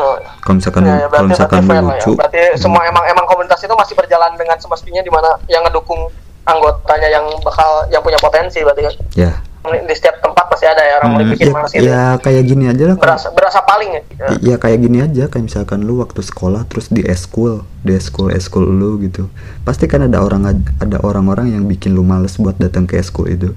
Oh. 0.00 0.16
Kalau 0.40 0.54
misalkan 0.56 0.82
Ya, 0.82 0.88
ya, 0.88 0.96
kalau 0.96 1.08
berarti, 1.10 1.28
misalkan 1.28 1.58
berarti 1.58 1.66
lu 1.66 1.70
fair 1.70 1.82
lah 1.82 1.90
ya. 1.90 2.00
lucu, 2.00 2.10
Berarti 2.14 2.38
semua 2.56 2.80
emang 2.84 3.04
emang 3.06 3.24
komunitas 3.24 3.60
itu 3.60 3.74
masih 3.74 3.94
berjalan 3.94 4.32
dengan 4.34 4.56
semestinya 4.56 5.00
di 5.00 5.08
mana 5.08 5.28
yang 5.46 5.62
ngedukung 5.62 6.08
anggotanya 6.42 7.08
yang 7.10 7.24
bakal 7.40 7.68
yang 7.86 8.00
punya 8.00 8.16
potensi 8.16 8.58
berarti 8.60 8.82
kan. 8.82 8.94
ya 9.14 9.32
Di 9.60 9.92
setiap 9.92 10.16
tempat 10.18 10.48
pasti 10.48 10.64
ada 10.64 10.80
ya 10.80 10.94
orang 10.96 11.08
mau 11.10 11.18
Hmm, 11.18 11.24
dibikin 11.26 11.46
ya, 11.46 11.54
mas 11.54 11.68
gitu. 11.70 11.84
ya 11.84 12.02
kayak 12.16 12.42
gini 12.44 12.64
aja 12.66 12.84
lah 12.86 12.96
Berasa 12.96 13.28
berasa 13.28 13.60
paling 13.60 13.90
ya. 13.90 14.02
Ya. 14.18 14.28
ya 14.40 14.56
kayak 14.56 14.78
gini 14.80 14.98
aja 15.00 15.24
kayak 15.26 15.44
misalkan 15.44 15.84
lu 15.84 16.00
waktu 16.00 16.16
sekolah 16.18 16.64
terus 16.64 16.88
di 16.88 17.04
eskul 17.04 17.60
di 17.78 17.92
eskul 17.92 18.28
eskul 18.30 18.64
lu 18.64 18.96
gitu 18.98 19.28
pasti 19.60 19.84
kan 19.84 20.00
ada 20.02 20.16
orang 20.18 20.48
ada 20.74 20.96
orang-orang 20.98 21.52
yang 21.52 21.64
bikin 21.66 21.92
lu 21.92 22.00
males 22.02 22.34
buat 22.34 22.56
datang 22.56 22.84
ke 22.84 22.96
eskul 22.96 23.28
itu 23.28 23.52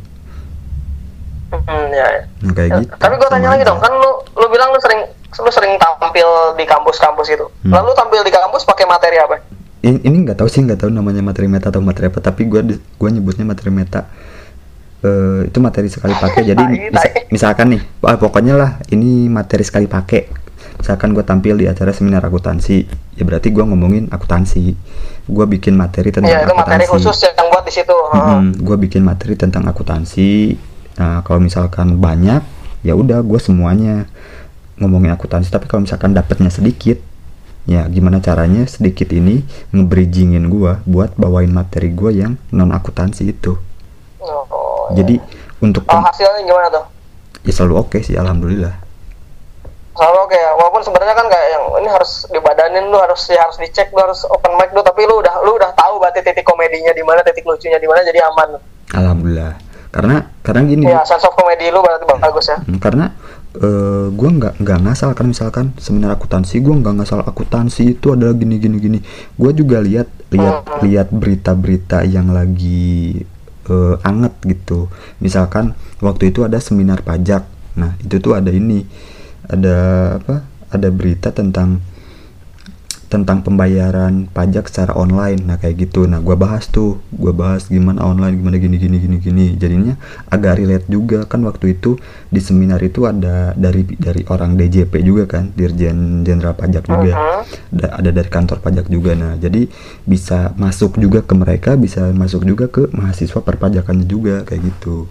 Hmm, 1.54 1.88
ya, 1.88 2.06
ya. 2.10 2.22
nah 2.41 2.52
kayak 2.52 2.68
Ya, 2.68 2.78
gitu 2.82 2.91
Tapi 2.98 3.14
gue 3.16 3.30
tanya 3.30 3.48
lagi 3.48 3.62
aja. 3.62 3.70
dong, 3.70 3.80
kan 3.80 3.91
lu 3.94 4.10
lu 4.36 4.46
bilang 4.50 4.70
lu 4.70 4.80
sering 4.82 5.06
lu 5.36 5.49
sering 5.49 5.73
tampil 5.75 6.27
di 6.53 6.63
kampus-kampus 6.63 7.27
itu. 7.29 7.45
Hmm. 7.61 7.71
Lalu 7.71 7.89
tampil 7.93 8.21
di 8.21 8.29
kampus 8.29 8.61
pakai 8.63 8.86
materi 8.86 9.17
apa? 9.17 9.38
ini 9.81 9.99
ini 10.01 10.23
nggak 10.23 10.39
tahu 10.39 10.47
sih 10.47 10.63
nggak 10.63 10.79
tahu 10.79 10.89
namanya 10.89 11.19
materi 11.19 11.43
meta 11.45 11.67
atau 11.67 11.84
materi 11.84 12.07
apa 12.07 12.23
tapi 12.23 12.47
gua 12.47 12.63
di- 12.63 12.79
gua 12.95 13.11
nyebutnya 13.11 13.43
materi 13.43 13.67
meta 13.67 14.07
Eh, 15.03 15.51
itu 15.51 15.59
materi 15.59 15.91
sekali 15.91 16.15
pakai 16.15 16.41
jadi 16.49 16.63
misa- 16.63 17.27
misalkan 17.27 17.75
nih 17.75 17.81
ah, 18.01 18.15
pokoknya 18.15 18.55
lah 18.55 18.71
ini 18.88 19.27
materi 19.27 19.59
sekali 19.59 19.84
pakai 19.84 20.31
misalkan 20.73 21.11
gue 21.11 21.19
tampil 21.21 21.53
di 21.53 21.67
acara 21.67 21.91
seminar 21.91 22.23
akuntansi 22.23 22.88
ya 23.13 23.23
berarti 23.23 23.51
gua 23.51 23.67
ngomongin 23.67 24.07
akuntansi 24.07 24.71
gua 25.25 25.43
bikin 25.43 25.75
materi 25.75 26.07
tentang 26.07 26.31
Iya, 26.31 26.47
itu 26.47 26.55
materi 26.55 26.88
akuntansi 26.88 27.03
khusus 27.03 27.17
yang 27.27 27.47
buat 27.51 27.63
di 27.63 27.73
situ. 27.73 27.91
Heeh. 27.91 28.39
gue 28.57 28.77
bikin 28.79 29.01
materi 29.03 29.34
tentang 29.36 29.63
akuntansi. 29.63 30.55
Nah, 30.95 31.19
kalau 31.19 31.39
misalkan 31.41 31.97
banyak, 31.97 32.39
ya 32.79 32.93
udah 32.93 33.19
gue 33.19 33.39
semuanya 33.39 34.07
ngomongin 34.84 35.15
akuntansi. 35.15 35.47
Tapi 35.47 35.65
kalau 35.65 35.88
misalkan 35.88 36.11
dapatnya 36.11 36.51
sedikit, 36.51 36.99
ya 37.63 37.88
gimana 37.88 38.19
caranya 38.19 38.67
sedikit 38.67 39.07
ini 39.09 39.39
ngebridgingin 39.71 40.51
gue 40.51 40.84
buat 40.84 41.15
bawain 41.15 41.47
materi 41.49 41.89
gue 41.89 42.11
yang 42.11 42.36
non 42.51 42.75
akuntansi 42.75 43.31
itu. 43.31 43.55
Oh, 44.19 44.91
Jadi 44.91 45.15
untuk 45.59 45.88
oh, 45.88 46.03
hasilnya 46.03 46.43
gimana 46.43 46.67
tuh? 46.67 46.86
ya 47.43 47.51
selalu 47.51 47.75
oke 47.79 47.99
sih, 47.99 48.15
alhamdulillah. 48.15 48.71
selalu 49.93 50.17
oke 50.25 50.34
ya 50.34 50.51
walaupun 50.57 50.81
sebenarnya 50.81 51.13
kan 51.13 51.27
kayak 51.29 51.47
yang 51.53 51.63
ini 51.77 51.86
harus 51.86 52.25
dibadanin 52.27 52.89
lu 52.89 52.97
harus 52.97 53.29
ya 53.29 53.38
harus 53.45 53.61
dicek 53.61 53.93
lu 53.93 54.01
harus 54.01 54.25
open 54.25 54.57
mic 54.57 54.73
lu 54.73 54.81
tapi 54.81 55.05
lu 55.05 55.21
udah 55.21 55.45
lu 55.45 55.53
udah 55.53 55.69
tahu 55.77 56.01
berarti 56.01 56.25
titik 56.25 56.41
komedinya 56.41 56.89
di 56.89 57.05
mana 57.05 57.21
titik 57.21 57.45
lucunya 57.45 57.77
di 57.77 57.86
mana 57.86 58.01
jadi 58.01 58.25
aman 58.25 58.57
alhamdulillah 58.89 59.53
karena 59.93 60.34
karena 60.41 60.61
gini 60.65 60.84
ya 60.89 61.05
sense 61.05 61.21
of 61.21 61.38
komedi 61.38 61.69
lu 61.69 61.86
berarti 61.86 62.09
bagus 62.09 62.49
ya 62.49 62.57
Hmm, 62.65 62.81
karena 62.81 63.13
eh 63.54 64.08
gue 64.10 64.30
nggak 64.34 64.66
nggak 64.66 64.80
ngasal 64.82 65.14
kan 65.14 65.30
misalkan 65.30 65.78
seminar 65.78 66.18
akuntansi 66.18 66.58
gue 66.58 66.74
nggak 66.74 66.95
ngasal 66.97 67.22
akuntansi 67.22 67.93
itu 67.93 68.14
adalah 68.14 68.34
gini 68.34 68.58
gini 68.58 68.78
gini. 68.82 68.99
Gue 69.38 69.54
juga 69.54 69.78
lihat 69.78 70.10
lihat 70.34 70.82
lihat 70.82 71.08
berita-berita 71.14 72.01
yang 72.10 72.34
lagi 72.34 73.22
eh, 73.70 73.95
anget 74.01 74.34
gitu. 74.41 74.89
Misalkan 75.22 75.78
waktu 76.01 76.34
itu 76.34 76.41
ada 76.41 76.58
seminar 76.58 77.06
pajak. 77.06 77.45
Nah 77.78 77.93
itu 78.01 78.18
tuh 78.18 78.34
ada 78.34 78.49
ini 78.49 78.86
ada 79.45 79.78
apa 80.18 80.36
ada 80.74 80.89
berita 80.89 81.30
tentang 81.30 81.78
tentang 83.14 83.45
pembayaran 83.45 84.26
pajak 84.34 84.66
secara 84.74 84.97
online. 84.97 85.45
Nah 85.45 85.61
kayak 85.61 85.86
gitu. 85.86 86.09
Nah 86.09 86.18
gua 86.18 86.34
bahas 86.34 86.66
tuh. 86.66 86.97
Gua 87.14 87.30
bahas 87.30 87.70
gimana 87.70 88.01
online 88.01 88.41
gimana 88.41 88.57
gini 88.57 88.82
gini 88.82 88.97
gini 88.97 89.18
gini. 89.22 89.45
Jadinya 89.53 89.93
agak 90.34 90.57
relate 90.57 90.89
juga. 90.89 91.30
Kan 91.30 91.45
waktu 91.45 91.78
itu 91.78 92.01
di 92.34 92.41
seminar 92.41 92.82
itu 92.82 93.05
ada 93.05 93.53
dari 93.53 93.86
dari 93.86 94.26
orang 94.34 94.57
DJP 94.57 94.93
juga 95.05 95.30
kan 95.30 95.53
Dirjen 95.53 96.26
Jenderal 96.26 96.57
Pajak 96.57 96.89
juga. 96.89 97.45
Da- 97.70 98.01
ada 98.01 98.09
dari 98.09 98.30
kantor 98.34 98.57
pajak 98.66 98.89
juga. 98.89 99.14
Nah 99.14 99.38
jadi 99.38 99.70
bisa 100.09 100.57
masuk 100.57 100.97
juga 100.97 101.22
ke 101.22 101.38
mereka 101.38 101.78
bisa 101.78 102.09
masuk 102.09 102.49
juga 102.49 102.66
ke 102.66 102.89
mahasiswa 102.89 103.38
perpajakannya 103.43 104.09
juga 104.09 104.41
kayak 104.41 104.74
gitu. 104.74 105.05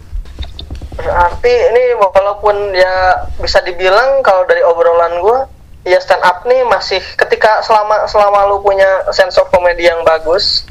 Berarti 0.99 1.53
ini 1.73 1.85
walaupun 1.97 2.75
ya 2.75 3.29
bisa 3.39 3.63
dibilang 3.63 4.25
kalau 4.27 4.43
dari 4.49 4.61
obrolan 4.67 5.15
gua 5.23 5.39
ya 5.83 5.99
stand 5.99 6.23
up 6.23 6.47
nih 6.47 6.63
masih 6.67 7.03
ketika 7.19 7.63
selama 7.67 8.07
selama 8.07 8.47
lu 8.47 8.63
punya 8.63 8.87
sense 9.11 9.35
of 9.39 9.51
comedy 9.51 9.91
yang 9.91 9.99
bagus 10.07 10.67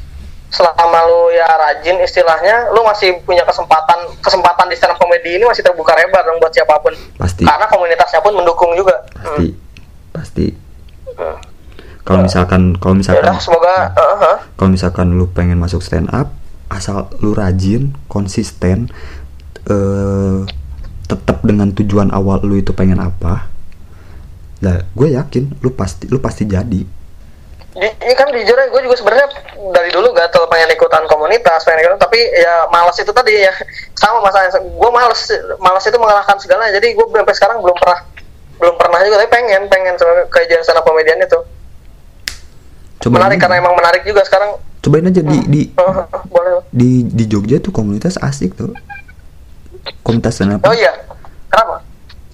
selama 0.51 0.99
lu 1.07 1.31
ya 1.31 1.47
rajin 1.47 1.99
istilahnya 2.03 2.71
lu 2.75 2.83
masih 2.83 3.19
punya 3.23 3.47
kesempatan 3.47 4.07
kesempatan 4.19 4.67
di 4.67 4.75
stand 4.75 4.95
up 4.95 4.99
comedy 4.99 5.39
ini 5.39 5.47
masih 5.47 5.63
terbuka 5.63 5.95
lebar 5.95 6.27
dong 6.27 6.43
buat 6.43 6.51
siapa 6.51 6.75
pun. 6.83 6.91
Pasti. 7.15 7.47
Karena 7.47 7.67
komunitasnya 7.71 8.19
pun 8.19 8.35
mendukung 8.35 8.75
juga. 8.75 8.99
Pasti. 9.15 9.47
Pasti. 10.11 10.47
Hmm. 11.11 11.37
kalau 12.01 12.25
misalkan 12.25 12.61
kalau 12.81 12.95
ya 12.97 12.99
misalkan 13.05 13.23
udah 13.29 13.37
semoga 13.37 13.75
uh, 13.93 14.15
huh. 14.17 14.37
kalau 14.57 14.69
misalkan 14.73 15.07
lu 15.13 15.29
pengen 15.29 15.61
masuk 15.61 15.83
stand 15.85 16.09
up 16.09 16.33
asal 16.71 17.11
lu 17.21 17.35
rajin 17.35 17.93
konsisten 18.07 18.89
eh 19.69 20.39
tetap 21.05 21.43
dengan 21.43 21.75
tujuan 21.75 22.09
awal 22.15 22.41
lu 22.41 22.57
itu 22.57 22.71
pengen 22.71 23.03
apa 23.03 23.51
lah 24.61 24.85
gue 24.93 25.07
yakin 25.17 25.57
lu 25.61 25.69
pasti 25.73 26.05
lu 26.05 26.21
pasti 26.21 26.45
jadi. 26.45 26.81
Di- 27.71 27.97
ini 28.03 28.13
kan 28.19 28.27
jujur 28.29 28.53
aja 28.53 28.67
gue 28.67 28.81
juga 28.83 28.95
sebenarnya 28.99 29.27
dari 29.71 29.89
dulu 29.95 30.11
gatel 30.11 30.43
pengen 30.51 30.75
ikutan 30.75 31.07
komunitas 31.07 31.63
pengen 31.63 31.87
ikutan 31.87 31.99
tapi 32.03 32.19
ya 32.35 32.67
malas 32.69 32.97
itu 33.01 33.09
tadi 33.09 33.41
ya. 33.41 33.53
Sama 34.01 34.21
masalahnya 34.21 34.59
gue 34.61 34.89
malas 34.93 35.21
malas 35.57 35.83
itu 35.87 35.97
mengalahkan 35.97 36.37
segalanya. 36.37 36.77
Jadi 36.77 36.93
gue 36.93 37.05
sampai 37.09 37.35
sekarang 37.35 37.57
belum 37.63 37.77
pernah 37.79 37.99
belum 38.61 38.75
pernah 38.77 38.99
juga 39.01 39.25
tapi 39.25 39.29
pengen 39.33 39.61
pengen 39.65 39.95
kajian 40.29 40.61
stand 40.61 40.77
up 40.77 40.85
komedian 40.85 41.17
itu. 41.17 41.39
Cobain 43.01 43.17
menarik 43.17 43.41
aja, 43.41 43.43
karena 43.49 43.55
emang 43.65 43.73
menarik 43.73 44.05
juga 44.05 44.21
sekarang. 44.21 44.61
Cobain 44.85 45.09
aja 45.09 45.21
di 45.25 45.37
di 45.49 45.61
Uh, 45.81 46.05
boleh. 46.29 46.61
di 46.69 47.09
di 47.09 47.25
Jogja 47.25 47.57
tuh 47.57 47.73
komunitas 47.73 48.21
asik 48.21 48.53
tuh. 48.53 48.77
Komunitas 50.05 50.37
stand 50.37 50.61
oh 50.61 50.75
iya 50.77 50.93
kenapa 51.49 51.81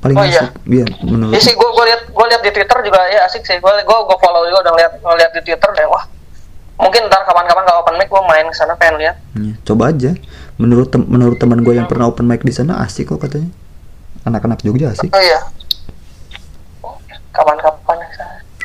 paling 0.08 0.18
oh 0.18 0.24
iya. 0.24 0.42
asik 0.48 0.52
biar 0.64 0.88
menurut 1.04 1.32
Iya 1.36 1.42
sih 1.44 1.54
gue 1.54 1.70
gue 1.70 1.86
liat 1.86 2.02
gue 2.08 2.26
liat 2.26 2.42
di 2.42 2.52
Twitter 2.52 2.78
juga 2.82 3.02
ya 3.08 3.20
asik 3.24 3.44
sih 3.44 3.60
gue 3.60 3.74
gue 3.84 3.98
gue 4.08 4.18
follow 4.18 4.42
juga 4.44 4.60
udah 4.64 4.74
liat 4.76 4.92
ngeliat 4.98 5.32
di 5.36 5.42
Twitter 5.44 5.70
deh 5.74 5.88
wah 5.88 6.04
mungkin 6.78 7.02
ntar 7.06 7.22
kapan-kapan 7.22 7.64
kalau 7.64 7.82
open 7.82 7.96
mic 7.96 8.08
gue 8.08 8.22
main 8.24 8.46
ke 8.46 8.56
sana 8.56 8.74
pengen 8.74 8.96
lihat 8.98 9.16
Iya, 9.34 9.54
coba 9.64 9.90
aja 9.90 10.16
menurut 10.56 10.88
tem- 10.88 11.04
menurut 11.04 11.36
teman 11.36 11.60
gue 11.60 11.74
yang 11.74 11.86
pernah 11.86 12.08
open 12.08 12.24
mic 12.24 12.42
di 12.42 12.54
sana 12.54 12.80
asik 12.80 13.10
kok 13.10 13.20
katanya 13.20 13.50
anak-anak 14.24 14.62
Jogja 14.62 14.94
asik 14.94 15.10
Oh 15.10 15.20
iya. 15.20 15.42
Kapan-kapan 17.32 17.98
ya. 18.02 18.08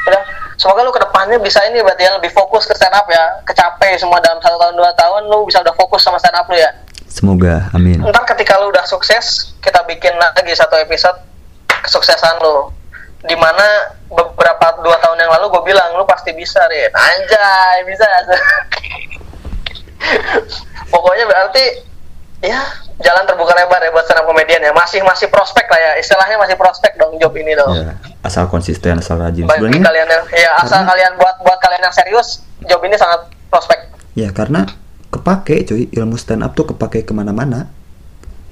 Udah, 0.03 0.23
semoga 0.57 0.81
lu 0.81 0.91
ke 0.91 0.99
depannya 0.99 1.37
bisa 1.39 1.61
ini 1.63 1.79
berarti 1.79 2.03
ya 2.03 2.17
lebih 2.17 2.33
fokus 2.33 2.65
ke 2.65 2.73
stand 2.73 2.91
up 2.91 3.05
ya. 3.07 3.45
Kecape 3.45 3.95
semua 3.95 4.17
dalam 4.19 4.41
satu 4.41 4.57
tahun 4.57 4.75
dua 4.75 4.91
tahun 4.93 5.29
lu 5.29 5.45
bisa 5.45 5.61
udah 5.61 5.73
fokus 5.73 6.01
sama 6.01 6.17
stand 6.17 6.35
up 6.35 6.49
lu 6.49 6.57
ya. 6.57 6.73
semoga 7.05 7.69
amin 7.73 8.01
Ntar 8.01 8.25
ketika 8.27 8.57
lu 8.57 8.73
udah 8.73 8.83
sukses, 8.83 9.53
kita 9.61 9.85
bikin 9.85 10.17
lagi 10.17 10.57
satu 10.57 10.81
episode 10.81 11.21
kesuksesan 11.83 12.39
lu. 12.41 12.71
Di 13.23 13.39
mana 13.39 13.95
beberapa 14.11 14.83
dua 14.83 14.99
tahun 14.99 15.23
yang 15.23 15.31
lalu 15.39 15.55
gue 15.55 15.63
bilang 15.71 15.95
lu 15.95 16.03
pasti 16.03 16.35
bisa 16.35 16.59
Rin. 16.67 16.91
Anjay 16.91 17.87
bisa. 17.87 18.03
Pokoknya 20.93 21.25
berarti 21.25 21.65
ya 22.43 22.59
jalan 22.99 23.23
terbuka 23.23 23.55
lebar 23.55 23.79
ya 23.79 23.91
buat 23.91 24.03
up 24.03 24.27
komedian 24.27 24.61
ya. 24.61 24.75
Masih 24.75 25.01
masih 25.07 25.31
prospek 25.31 25.71
lah 25.71 25.79
ya. 25.79 25.91
Istilahnya 26.03 26.37
masih 26.37 26.59
prospek 26.59 26.99
dong 26.99 27.15
job 27.19 27.33
ini 27.39 27.55
dong. 27.55 27.75
ya 27.75 27.95
asal 28.23 28.47
konsisten 28.47 29.03
asal 29.03 29.19
rajin 29.19 29.51
bagi 29.51 29.67
sebenarnya 29.67 29.83
kalian 29.83 30.09
yang 30.09 30.25
ya 30.31 30.51
asal 30.63 30.79
karena- 30.79 30.89
kalian 30.95 31.13
buat 31.19 31.37
buat 31.43 31.59
kalian 31.59 31.83
yang 31.83 31.95
serius 31.95 32.47
job 32.63 32.79
ini 32.87 32.95
sangat 32.95 33.27
prospek 33.51 33.91
ya 34.15 34.31
karena 34.31 34.63
kepake 35.11 35.67
cuy 35.67 35.91
ilmu 35.91 36.15
stand 36.15 36.47
up 36.47 36.55
tuh 36.55 36.71
kepake 36.71 37.03
ke 37.03 37.11
mana-mana 37.11 37.67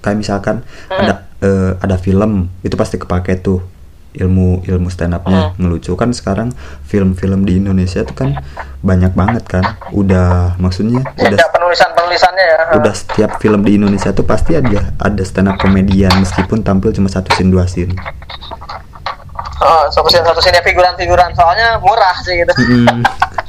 kayak 0.01 0.19
misalkan 0.19 0.57
Hmm. 0.87 1.01
ada 1.01 1.15
eh, 1.39 1.73
ada 1.79 1.97
film 1.97 2.33
itu 2.61 2.75
pasti 2.75 2.97
kepake 2.97 3.39
tuh 3.39 3.61
ilmu 4.13 4.67
ilmu 4.67 4.89
stand 4.89 5.15
upnya 5.15 5.41
Hmm. 5.47 5.57
ngelucu 5.57 5.95
kan 5.95 6.11
sekarang 6.11 6.51
film-film 6.83 7.43
di 7.43 7.57
Indonesia 7.57 8.03
tuh 8.03 8.13
kan 8.13 8.43
banyak 8.81 9.15
banget 9.15 9.47
kan 9.47 9.63
udah 9.91 10.57
maksudnya 10.57 11.07
udah 11.15 11.39
ya 11.39 11.47
penulisan 11.49 11.91
penulisannya 11.93 12.45
ya 12.45 12.59
udah 12.75 12.91
setiap 12.93 13.39
film 13.39 13.63
di 13.63 13.77
Indonesia 13.77 14.11
tuh 14.11 14.25
pasti 14.25 14.53
ada 14.53 14.91
ada 14.99 15.23
stand 15.23 15.47
up 15.47 15.57
komedian 15.57 16.11
meskipun 16.17 16.61
tampil 16.61 16.91
cuma 16.91 17.07
satu 17.07 17.31
scene 17.31 17.49
dua 17.49 17.65
scene 17.65 17.95
oh, 19.61 19.85
satu 19.89 20.09
scene 20.09 20.25
satu 20.25 20.41
scene 20.41 20.59
figuran 20.61 20.93
figuran 20.95 21.31
soalnya 21.33 21.79
murah 21.79 22.17
sih 22.21 22.35
gitu 22.35 22.53
Mm. 22.53 23.01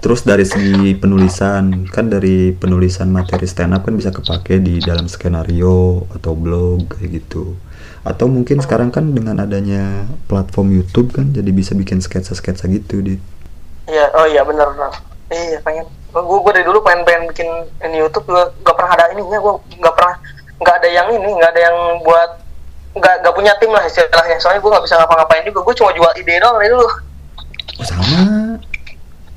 Terus 0.00 0.24
dari 0.24 0.48
segi 0.48 0.96
penulisan, 0.96 1.84
kan 1.92 2.08
dari 2.08 2.56
penulisan 2.56 3.12
materi 3.12 3.44
stand 3.44 3.76
up 3.76 3.84
kan 3.84 3.94
bisa 4.00 4.08
kepake 4.08 4.56
di 4.56 4.80
dalam 4.80 5.04
skenario 5.12 6.08
atau 6.16 6.32
blog 6.32 6.96
kayak 6.96 7.20
gitu. 7.20 7.52
Atau 8.00 8.32
mungkin 8.32 8.64
sekarang 8.64 8.88
kan 8.88 9.12
dengan 9.12 9.36
adanya 9.44 10.08
platform 10.24 10.72
YouTube 10.72 11.12
kan 11.12 11.36
jadi 11.36 11.52
bisa 11.52 11.76
bikin 11.76 12.00
sketsa-sketsa 12.00 12.64
gitu 12.72 13.04
di. 13.04 13.20
iya 13.92 14.08
oh 14.16 14.24
iya 14.24 14.40
benar 14.40 14.72
benar. 14.72 14.92
Iya 15.28 15.60
pengen. 15.60 15.84
Gue 16.16 16.38
gue 16.48 16.52
dari 16.56 16.64
dulu 16.64 16.80
pengen 16.80 17.04
pengen 17.04 17.28
bikin 17.28 17.48
ini 17.84 18.00
YouTube 18.00 18.24
gue 18.24 18.44
gak 18.64 18.74
pernah 18.74 18.96
ada 18.96 19.12
ininya 19.12 19.36
gue 19.36 19.54
gak 19.84 19.94
pernah 19.94 20.16
nggak 20.60 20.76
ada 20.76 20.88
yang 20.92 21.08
ini 21.08 21.30
nggak 21.40 21.50
ada 21.56 21.60
yang 21.72 21.76
buat 22.04 22.30
nggak 22.92 23.14
nggak 23.24 23.34
punya 23.36 23.52
tim 23.60 23.68
lah 23.68 23.84
istilahnya. 23.84 24.40
Soalnya 24.40 24.64
gue 24.64 24.70
nggak 24.72 24.84
bisa 24.88 24.96
ngapa-ngapain 24.96 25.44
juga. 25.44 25.60
Gue 25.60 25.74
cuma 25.76 25.92
jual 25.92 26.12
ide 26.16 26.40
doang 26.40 26.56
dari 26.56 26.72
dulu. 26.72 26.88
Oh 27.80 27.86
sama, 27.86 28.20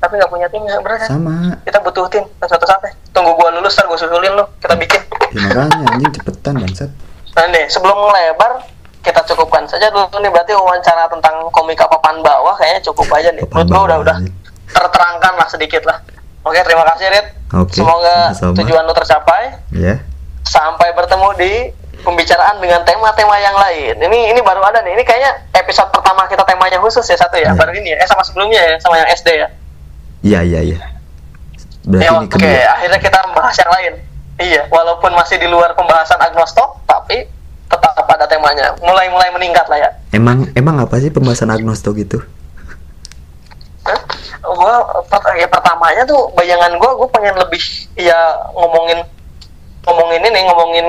tapi 0.04 0.20
nggak 0.20 0.28
punya 0.28 0.46
tim 0.52 0.62
ya 0.68 0.76
bener 0.84 1.00
kan 1.00 1.08
sama. 1.08 1.36
kita 1.64 1.78
butuh 1.80 2.04
tim 2.12 2.24
satu 2.44 2.64
saatnya 2.68 2.92
tunggu 3.16 3.32
gue 3.32 3.48
lulus 3.56 3.72
ntar 3.72 3.88
gue 3.88 3.96
susulin 3.96 4.36
lo 4.36 4.44
kita 4.60 4.76
bikin 4.76 5.00
Ya 5.34 5.50
makanya 5.50 5.90
anjing 5.90 6.12
cepetan 6.14 6.54
bangsat. 6.62 6.90
Nah 7.34 7.46
nih, 7.50 7.66
sebelum 7.66 7.98
melebar, 8.06 8.62
kita 9.02 9.20
cukupkan 9.26 9.66
saja 9.66 9.90
dulu 9.90 10.06
nih 10.22 10.30
berarti 10.30 10.54
wawancara 10.54 11.10
tentang 11.10 11.50
komika 11.50 11.90
papan 11.90 12.22
bawah 12.22 12.54
kayaknya 12.54 12.80
cukup 12.86 13.10
aja 13.10 13.34
nih. 13.34 13.42
Papan 13.42 13.66
Menurut 13.66 13.74
gua 13.74 13.82
udah 13.90 13.98
udah 14.06 14.16
iya. 14.22 14.30
terterangkan 14.70 15.32
lah 15.34 15.48
sedikit 15.50 15.82
lah. 15.90 15.98
Oke, 16.46 16.62
terima 16.62 16.86
kasih 16.94 17.10
Rit. 17.10 17.26
Oke, 17.50 17.82
Semoga 17.82 18.30
sama-sama. 18.30 18.56
tujuan 18.62 18.82
lu 18.86 18.94
tercapai. 18.94 19.42
Ya. 19.74 19.94
Sampai 20.46 20.94
bertemu 20.94 21.28
di 21.34 21.52
pembicaraan 22.04 22.62
dengan 22.62 22.86
tema-tema 22.86 23.34
yang 23.42 23.56
lain. 23.58 23.94
Ini 23.98 24.18
ini 24.36 24.40
baru 24.44 24.62
ada 24.62 24.86
nih. 24.86 24.94
Ini 24.94 25.02
kayaknya 25.02 25.50
episode 25.56 25.90
pertama 25.90 26.30
kita 26.30 26.46
temanya 26.46 26.78
khusus 26.78 27.02
ya 27.10 27.18
satu 27.18 27.42
ya. 27.42 27.50
Iya. 27.50 27.58
Baru 27.58 27.74
ini 27.74 27.90
ya. 27.90 27.98
Eh 27.98 28.06
sama 28.06 28.22
sebelumnya 28.22 28.62
ya, 28.62 28.76
sama 28.78 29.02
yang 29.02 29.08
SD 29.10 29.28
ya. 29.34 29.48
Iya 30.24 30.40
iya 30.40 30.60
iya. 30.64 30.78
Berarti 31.84 32.08
Ya, 32.08 32.10
ini 32.16 32.24
Oke, 32.24 32.32
kedua. 32.40 32.72
akhirnya 32.72 33.00
kita 33.04 33.18
membahas 33.28 33.56
yang 33.60 33.72
lain. 33.76 33.92
Iya, 34.34 34.62
walaupun 34.72 35.12
masih 35.12 35.36
di 35.36 35.46
luar 35.46 35.76
pembahasan 35.76 36.16
agnostok, 36.16 36.80
tapi 36.88 37.28
tetap 37.68 38.08
ada 38.08 38.24
temanya. 38.24 38.72
Mulai-mulai 38.80 39.28
meningkat 39.36 39.68
lah 39.68 39.78
ya. 39.78 39.90
Emang 40.16 40.48
emang 40.56 40.80
apa 40.80 40.96
sih 40.98 41.12
pembahasan 41.12 41.52
agnostok 41.52 42.00
itu? 42.00 42.18
Hah? 43.84 44.00
Gua 44.44 45.04
ya 45.36 45.44
pertamanya 45.44 46.08
tuh 46.08 46.32
bayangan 46.32 46.80
gua 46.80 46.96
gua 46.96 47.08
pengen 47.12 47.36
lebih 47.36 47.60
ya 48.00 48.16
ngomongin 48.56 49.04
ngomongin 49.84 50.20
ini 50.24 50.40
ngomongin 50.48 50.86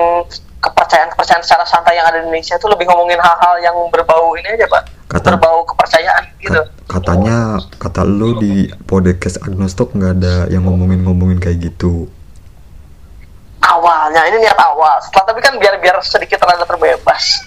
kepercayaan 0.60 1.10
kepercayaan 1.12 1.42
secara 1.42 1.64
santai 1.64 1.96
yang 1.96 2.06
ada 2.06 2.18
di 2.18 2.26
Indonesia 2.26 2.56
tuh 2.56 2.70
lebih 2.70 2.86
ngomongin 2.86 3.18
hal-hal 3.18 3.56
yang 3.60 3.76
berbau 3.90 4.34
ini 4.36 4.48
aja 4.50 4.66
pak. 4.66 4.84
Kata- 5.06 5.34
berbau 5.34 5.62
kepercayaan 5.66 6.24
gitu. 6.40 6.58
Kat- 6.58 6.72
katanya 7.06 7.38
kata 7.78 8.02
lu 8.02 8.38
di 8.38 8.54
podcast 8.84 9.38
agnostok 9.40 9.94
nggak 9.94 10.12
ada 10.16 10.36
yang 10.50 10.66
ngomongin-ngomongin 10.66 11.38
kayak 11.38 11.60
gitu. 11.64 12.10
awalnya 13.62 14.22
ini 14.30 14.38
niat 14.40 14.58
awal. 14.58 15.02
Setelah 15.02 15.26
tapi 15.26 15.42
kan 15.42 15.58
biar 15.58 15.82
biar 15.82 15.98
sedikit 16.00 16.38
rada 16.40 16.62
terbebas. 16.64 17.42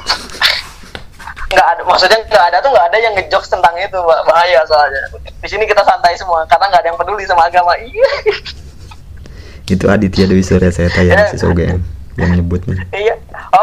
Nggak 1.49 1.65
ada 1.65 1.81
maksudnya 1.81 2.21
nggak 2.21 2.45
ada 2.45 2.59
tuh 2.61 2.69
nggak 2.69 2.87
ada 2.93 2.99
yang 3.01 3.15
ngejokes 3.17 3.49
tentang 3.49 3.73
itu 3.79 3.97
Pak. 3.97 4.21
bahaya 4.27 4.61
soalnya. 4.69 5.01
Di 5.41 5.49
sini 5.49 5.65
kita 5.65 5.81
santai 5.81 6.13
semua 6.13 6.45
karena 6.45 6.69
nggak 6.69 6.81
ada 6.83 6.89
yang 6.91 6.99
peduli 6.99 7.25
sama 7.25 7.49
agama. 7.49 7.73
Iya 7.79 8.11
itu 9.73 9.85
Aditya 9.85 10.25
Dewi 10.25 10.41
Surya 10.41 10.69
Seta 10.69 11.01
ya 11.01 11.13
Ya. 11.15 11.25
si 11.29 11.37
Sogem 11.37 11.81
yang 12.19 12.35
nyebutnya. 12.35 12.83
Iya. 12.91 13.15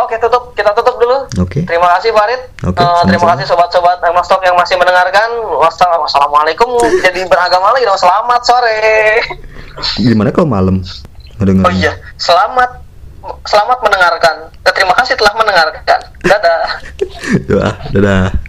Oke 0.01 0.16
tutup. 0.18 0.56
Kita 0.56 0.72
tutup 0.72 0.95
dulu. 0.95 1.28
Oke. 1.38 1.68
terima 1.68 1.91
kasih 1.99 2.16
Farid. 2.16 2.41
Oke, 2.64 2.80
Eh, 2.80 3.01
terima 3.06 3.36
kasih 3.36 3.45
sobat-sobat 3.45 3.99
Mas 4.01 4.26
Talk 4.26 4.41
yang 4.41 4.56
masih 4.56 4.80
mendengarkan. 4.80 5.28
Wassalam- 5.60 6.01
wassalamualaikum. 6.01 6.72
Jadi 7.06 7.28
beragama 7.28 7.76
lagi 7.76 7.84
dong. 7.84 7.99
Selamat 7.99 8.41
sore. 8.41 9.20
Gimana 9.99 10.32
kalau 10.32 10.47
malam? 10.47 10.80
Ngedengerin. 11.36 11.68
Oh 11.68 11.74
iya. 11.76 11.93
Selamat 12.16 12.80
selamat 13.43 13.78
mendengarkan. 13.84 14.36
Terima 14.72 14.93
kasih 14.95 15.20
telah 15.20 15.34
mendengarkan. 15.36 15.99
Dadah. 16.24 16.64
Doa, 17.49 17.70
dadah 17.91 18.45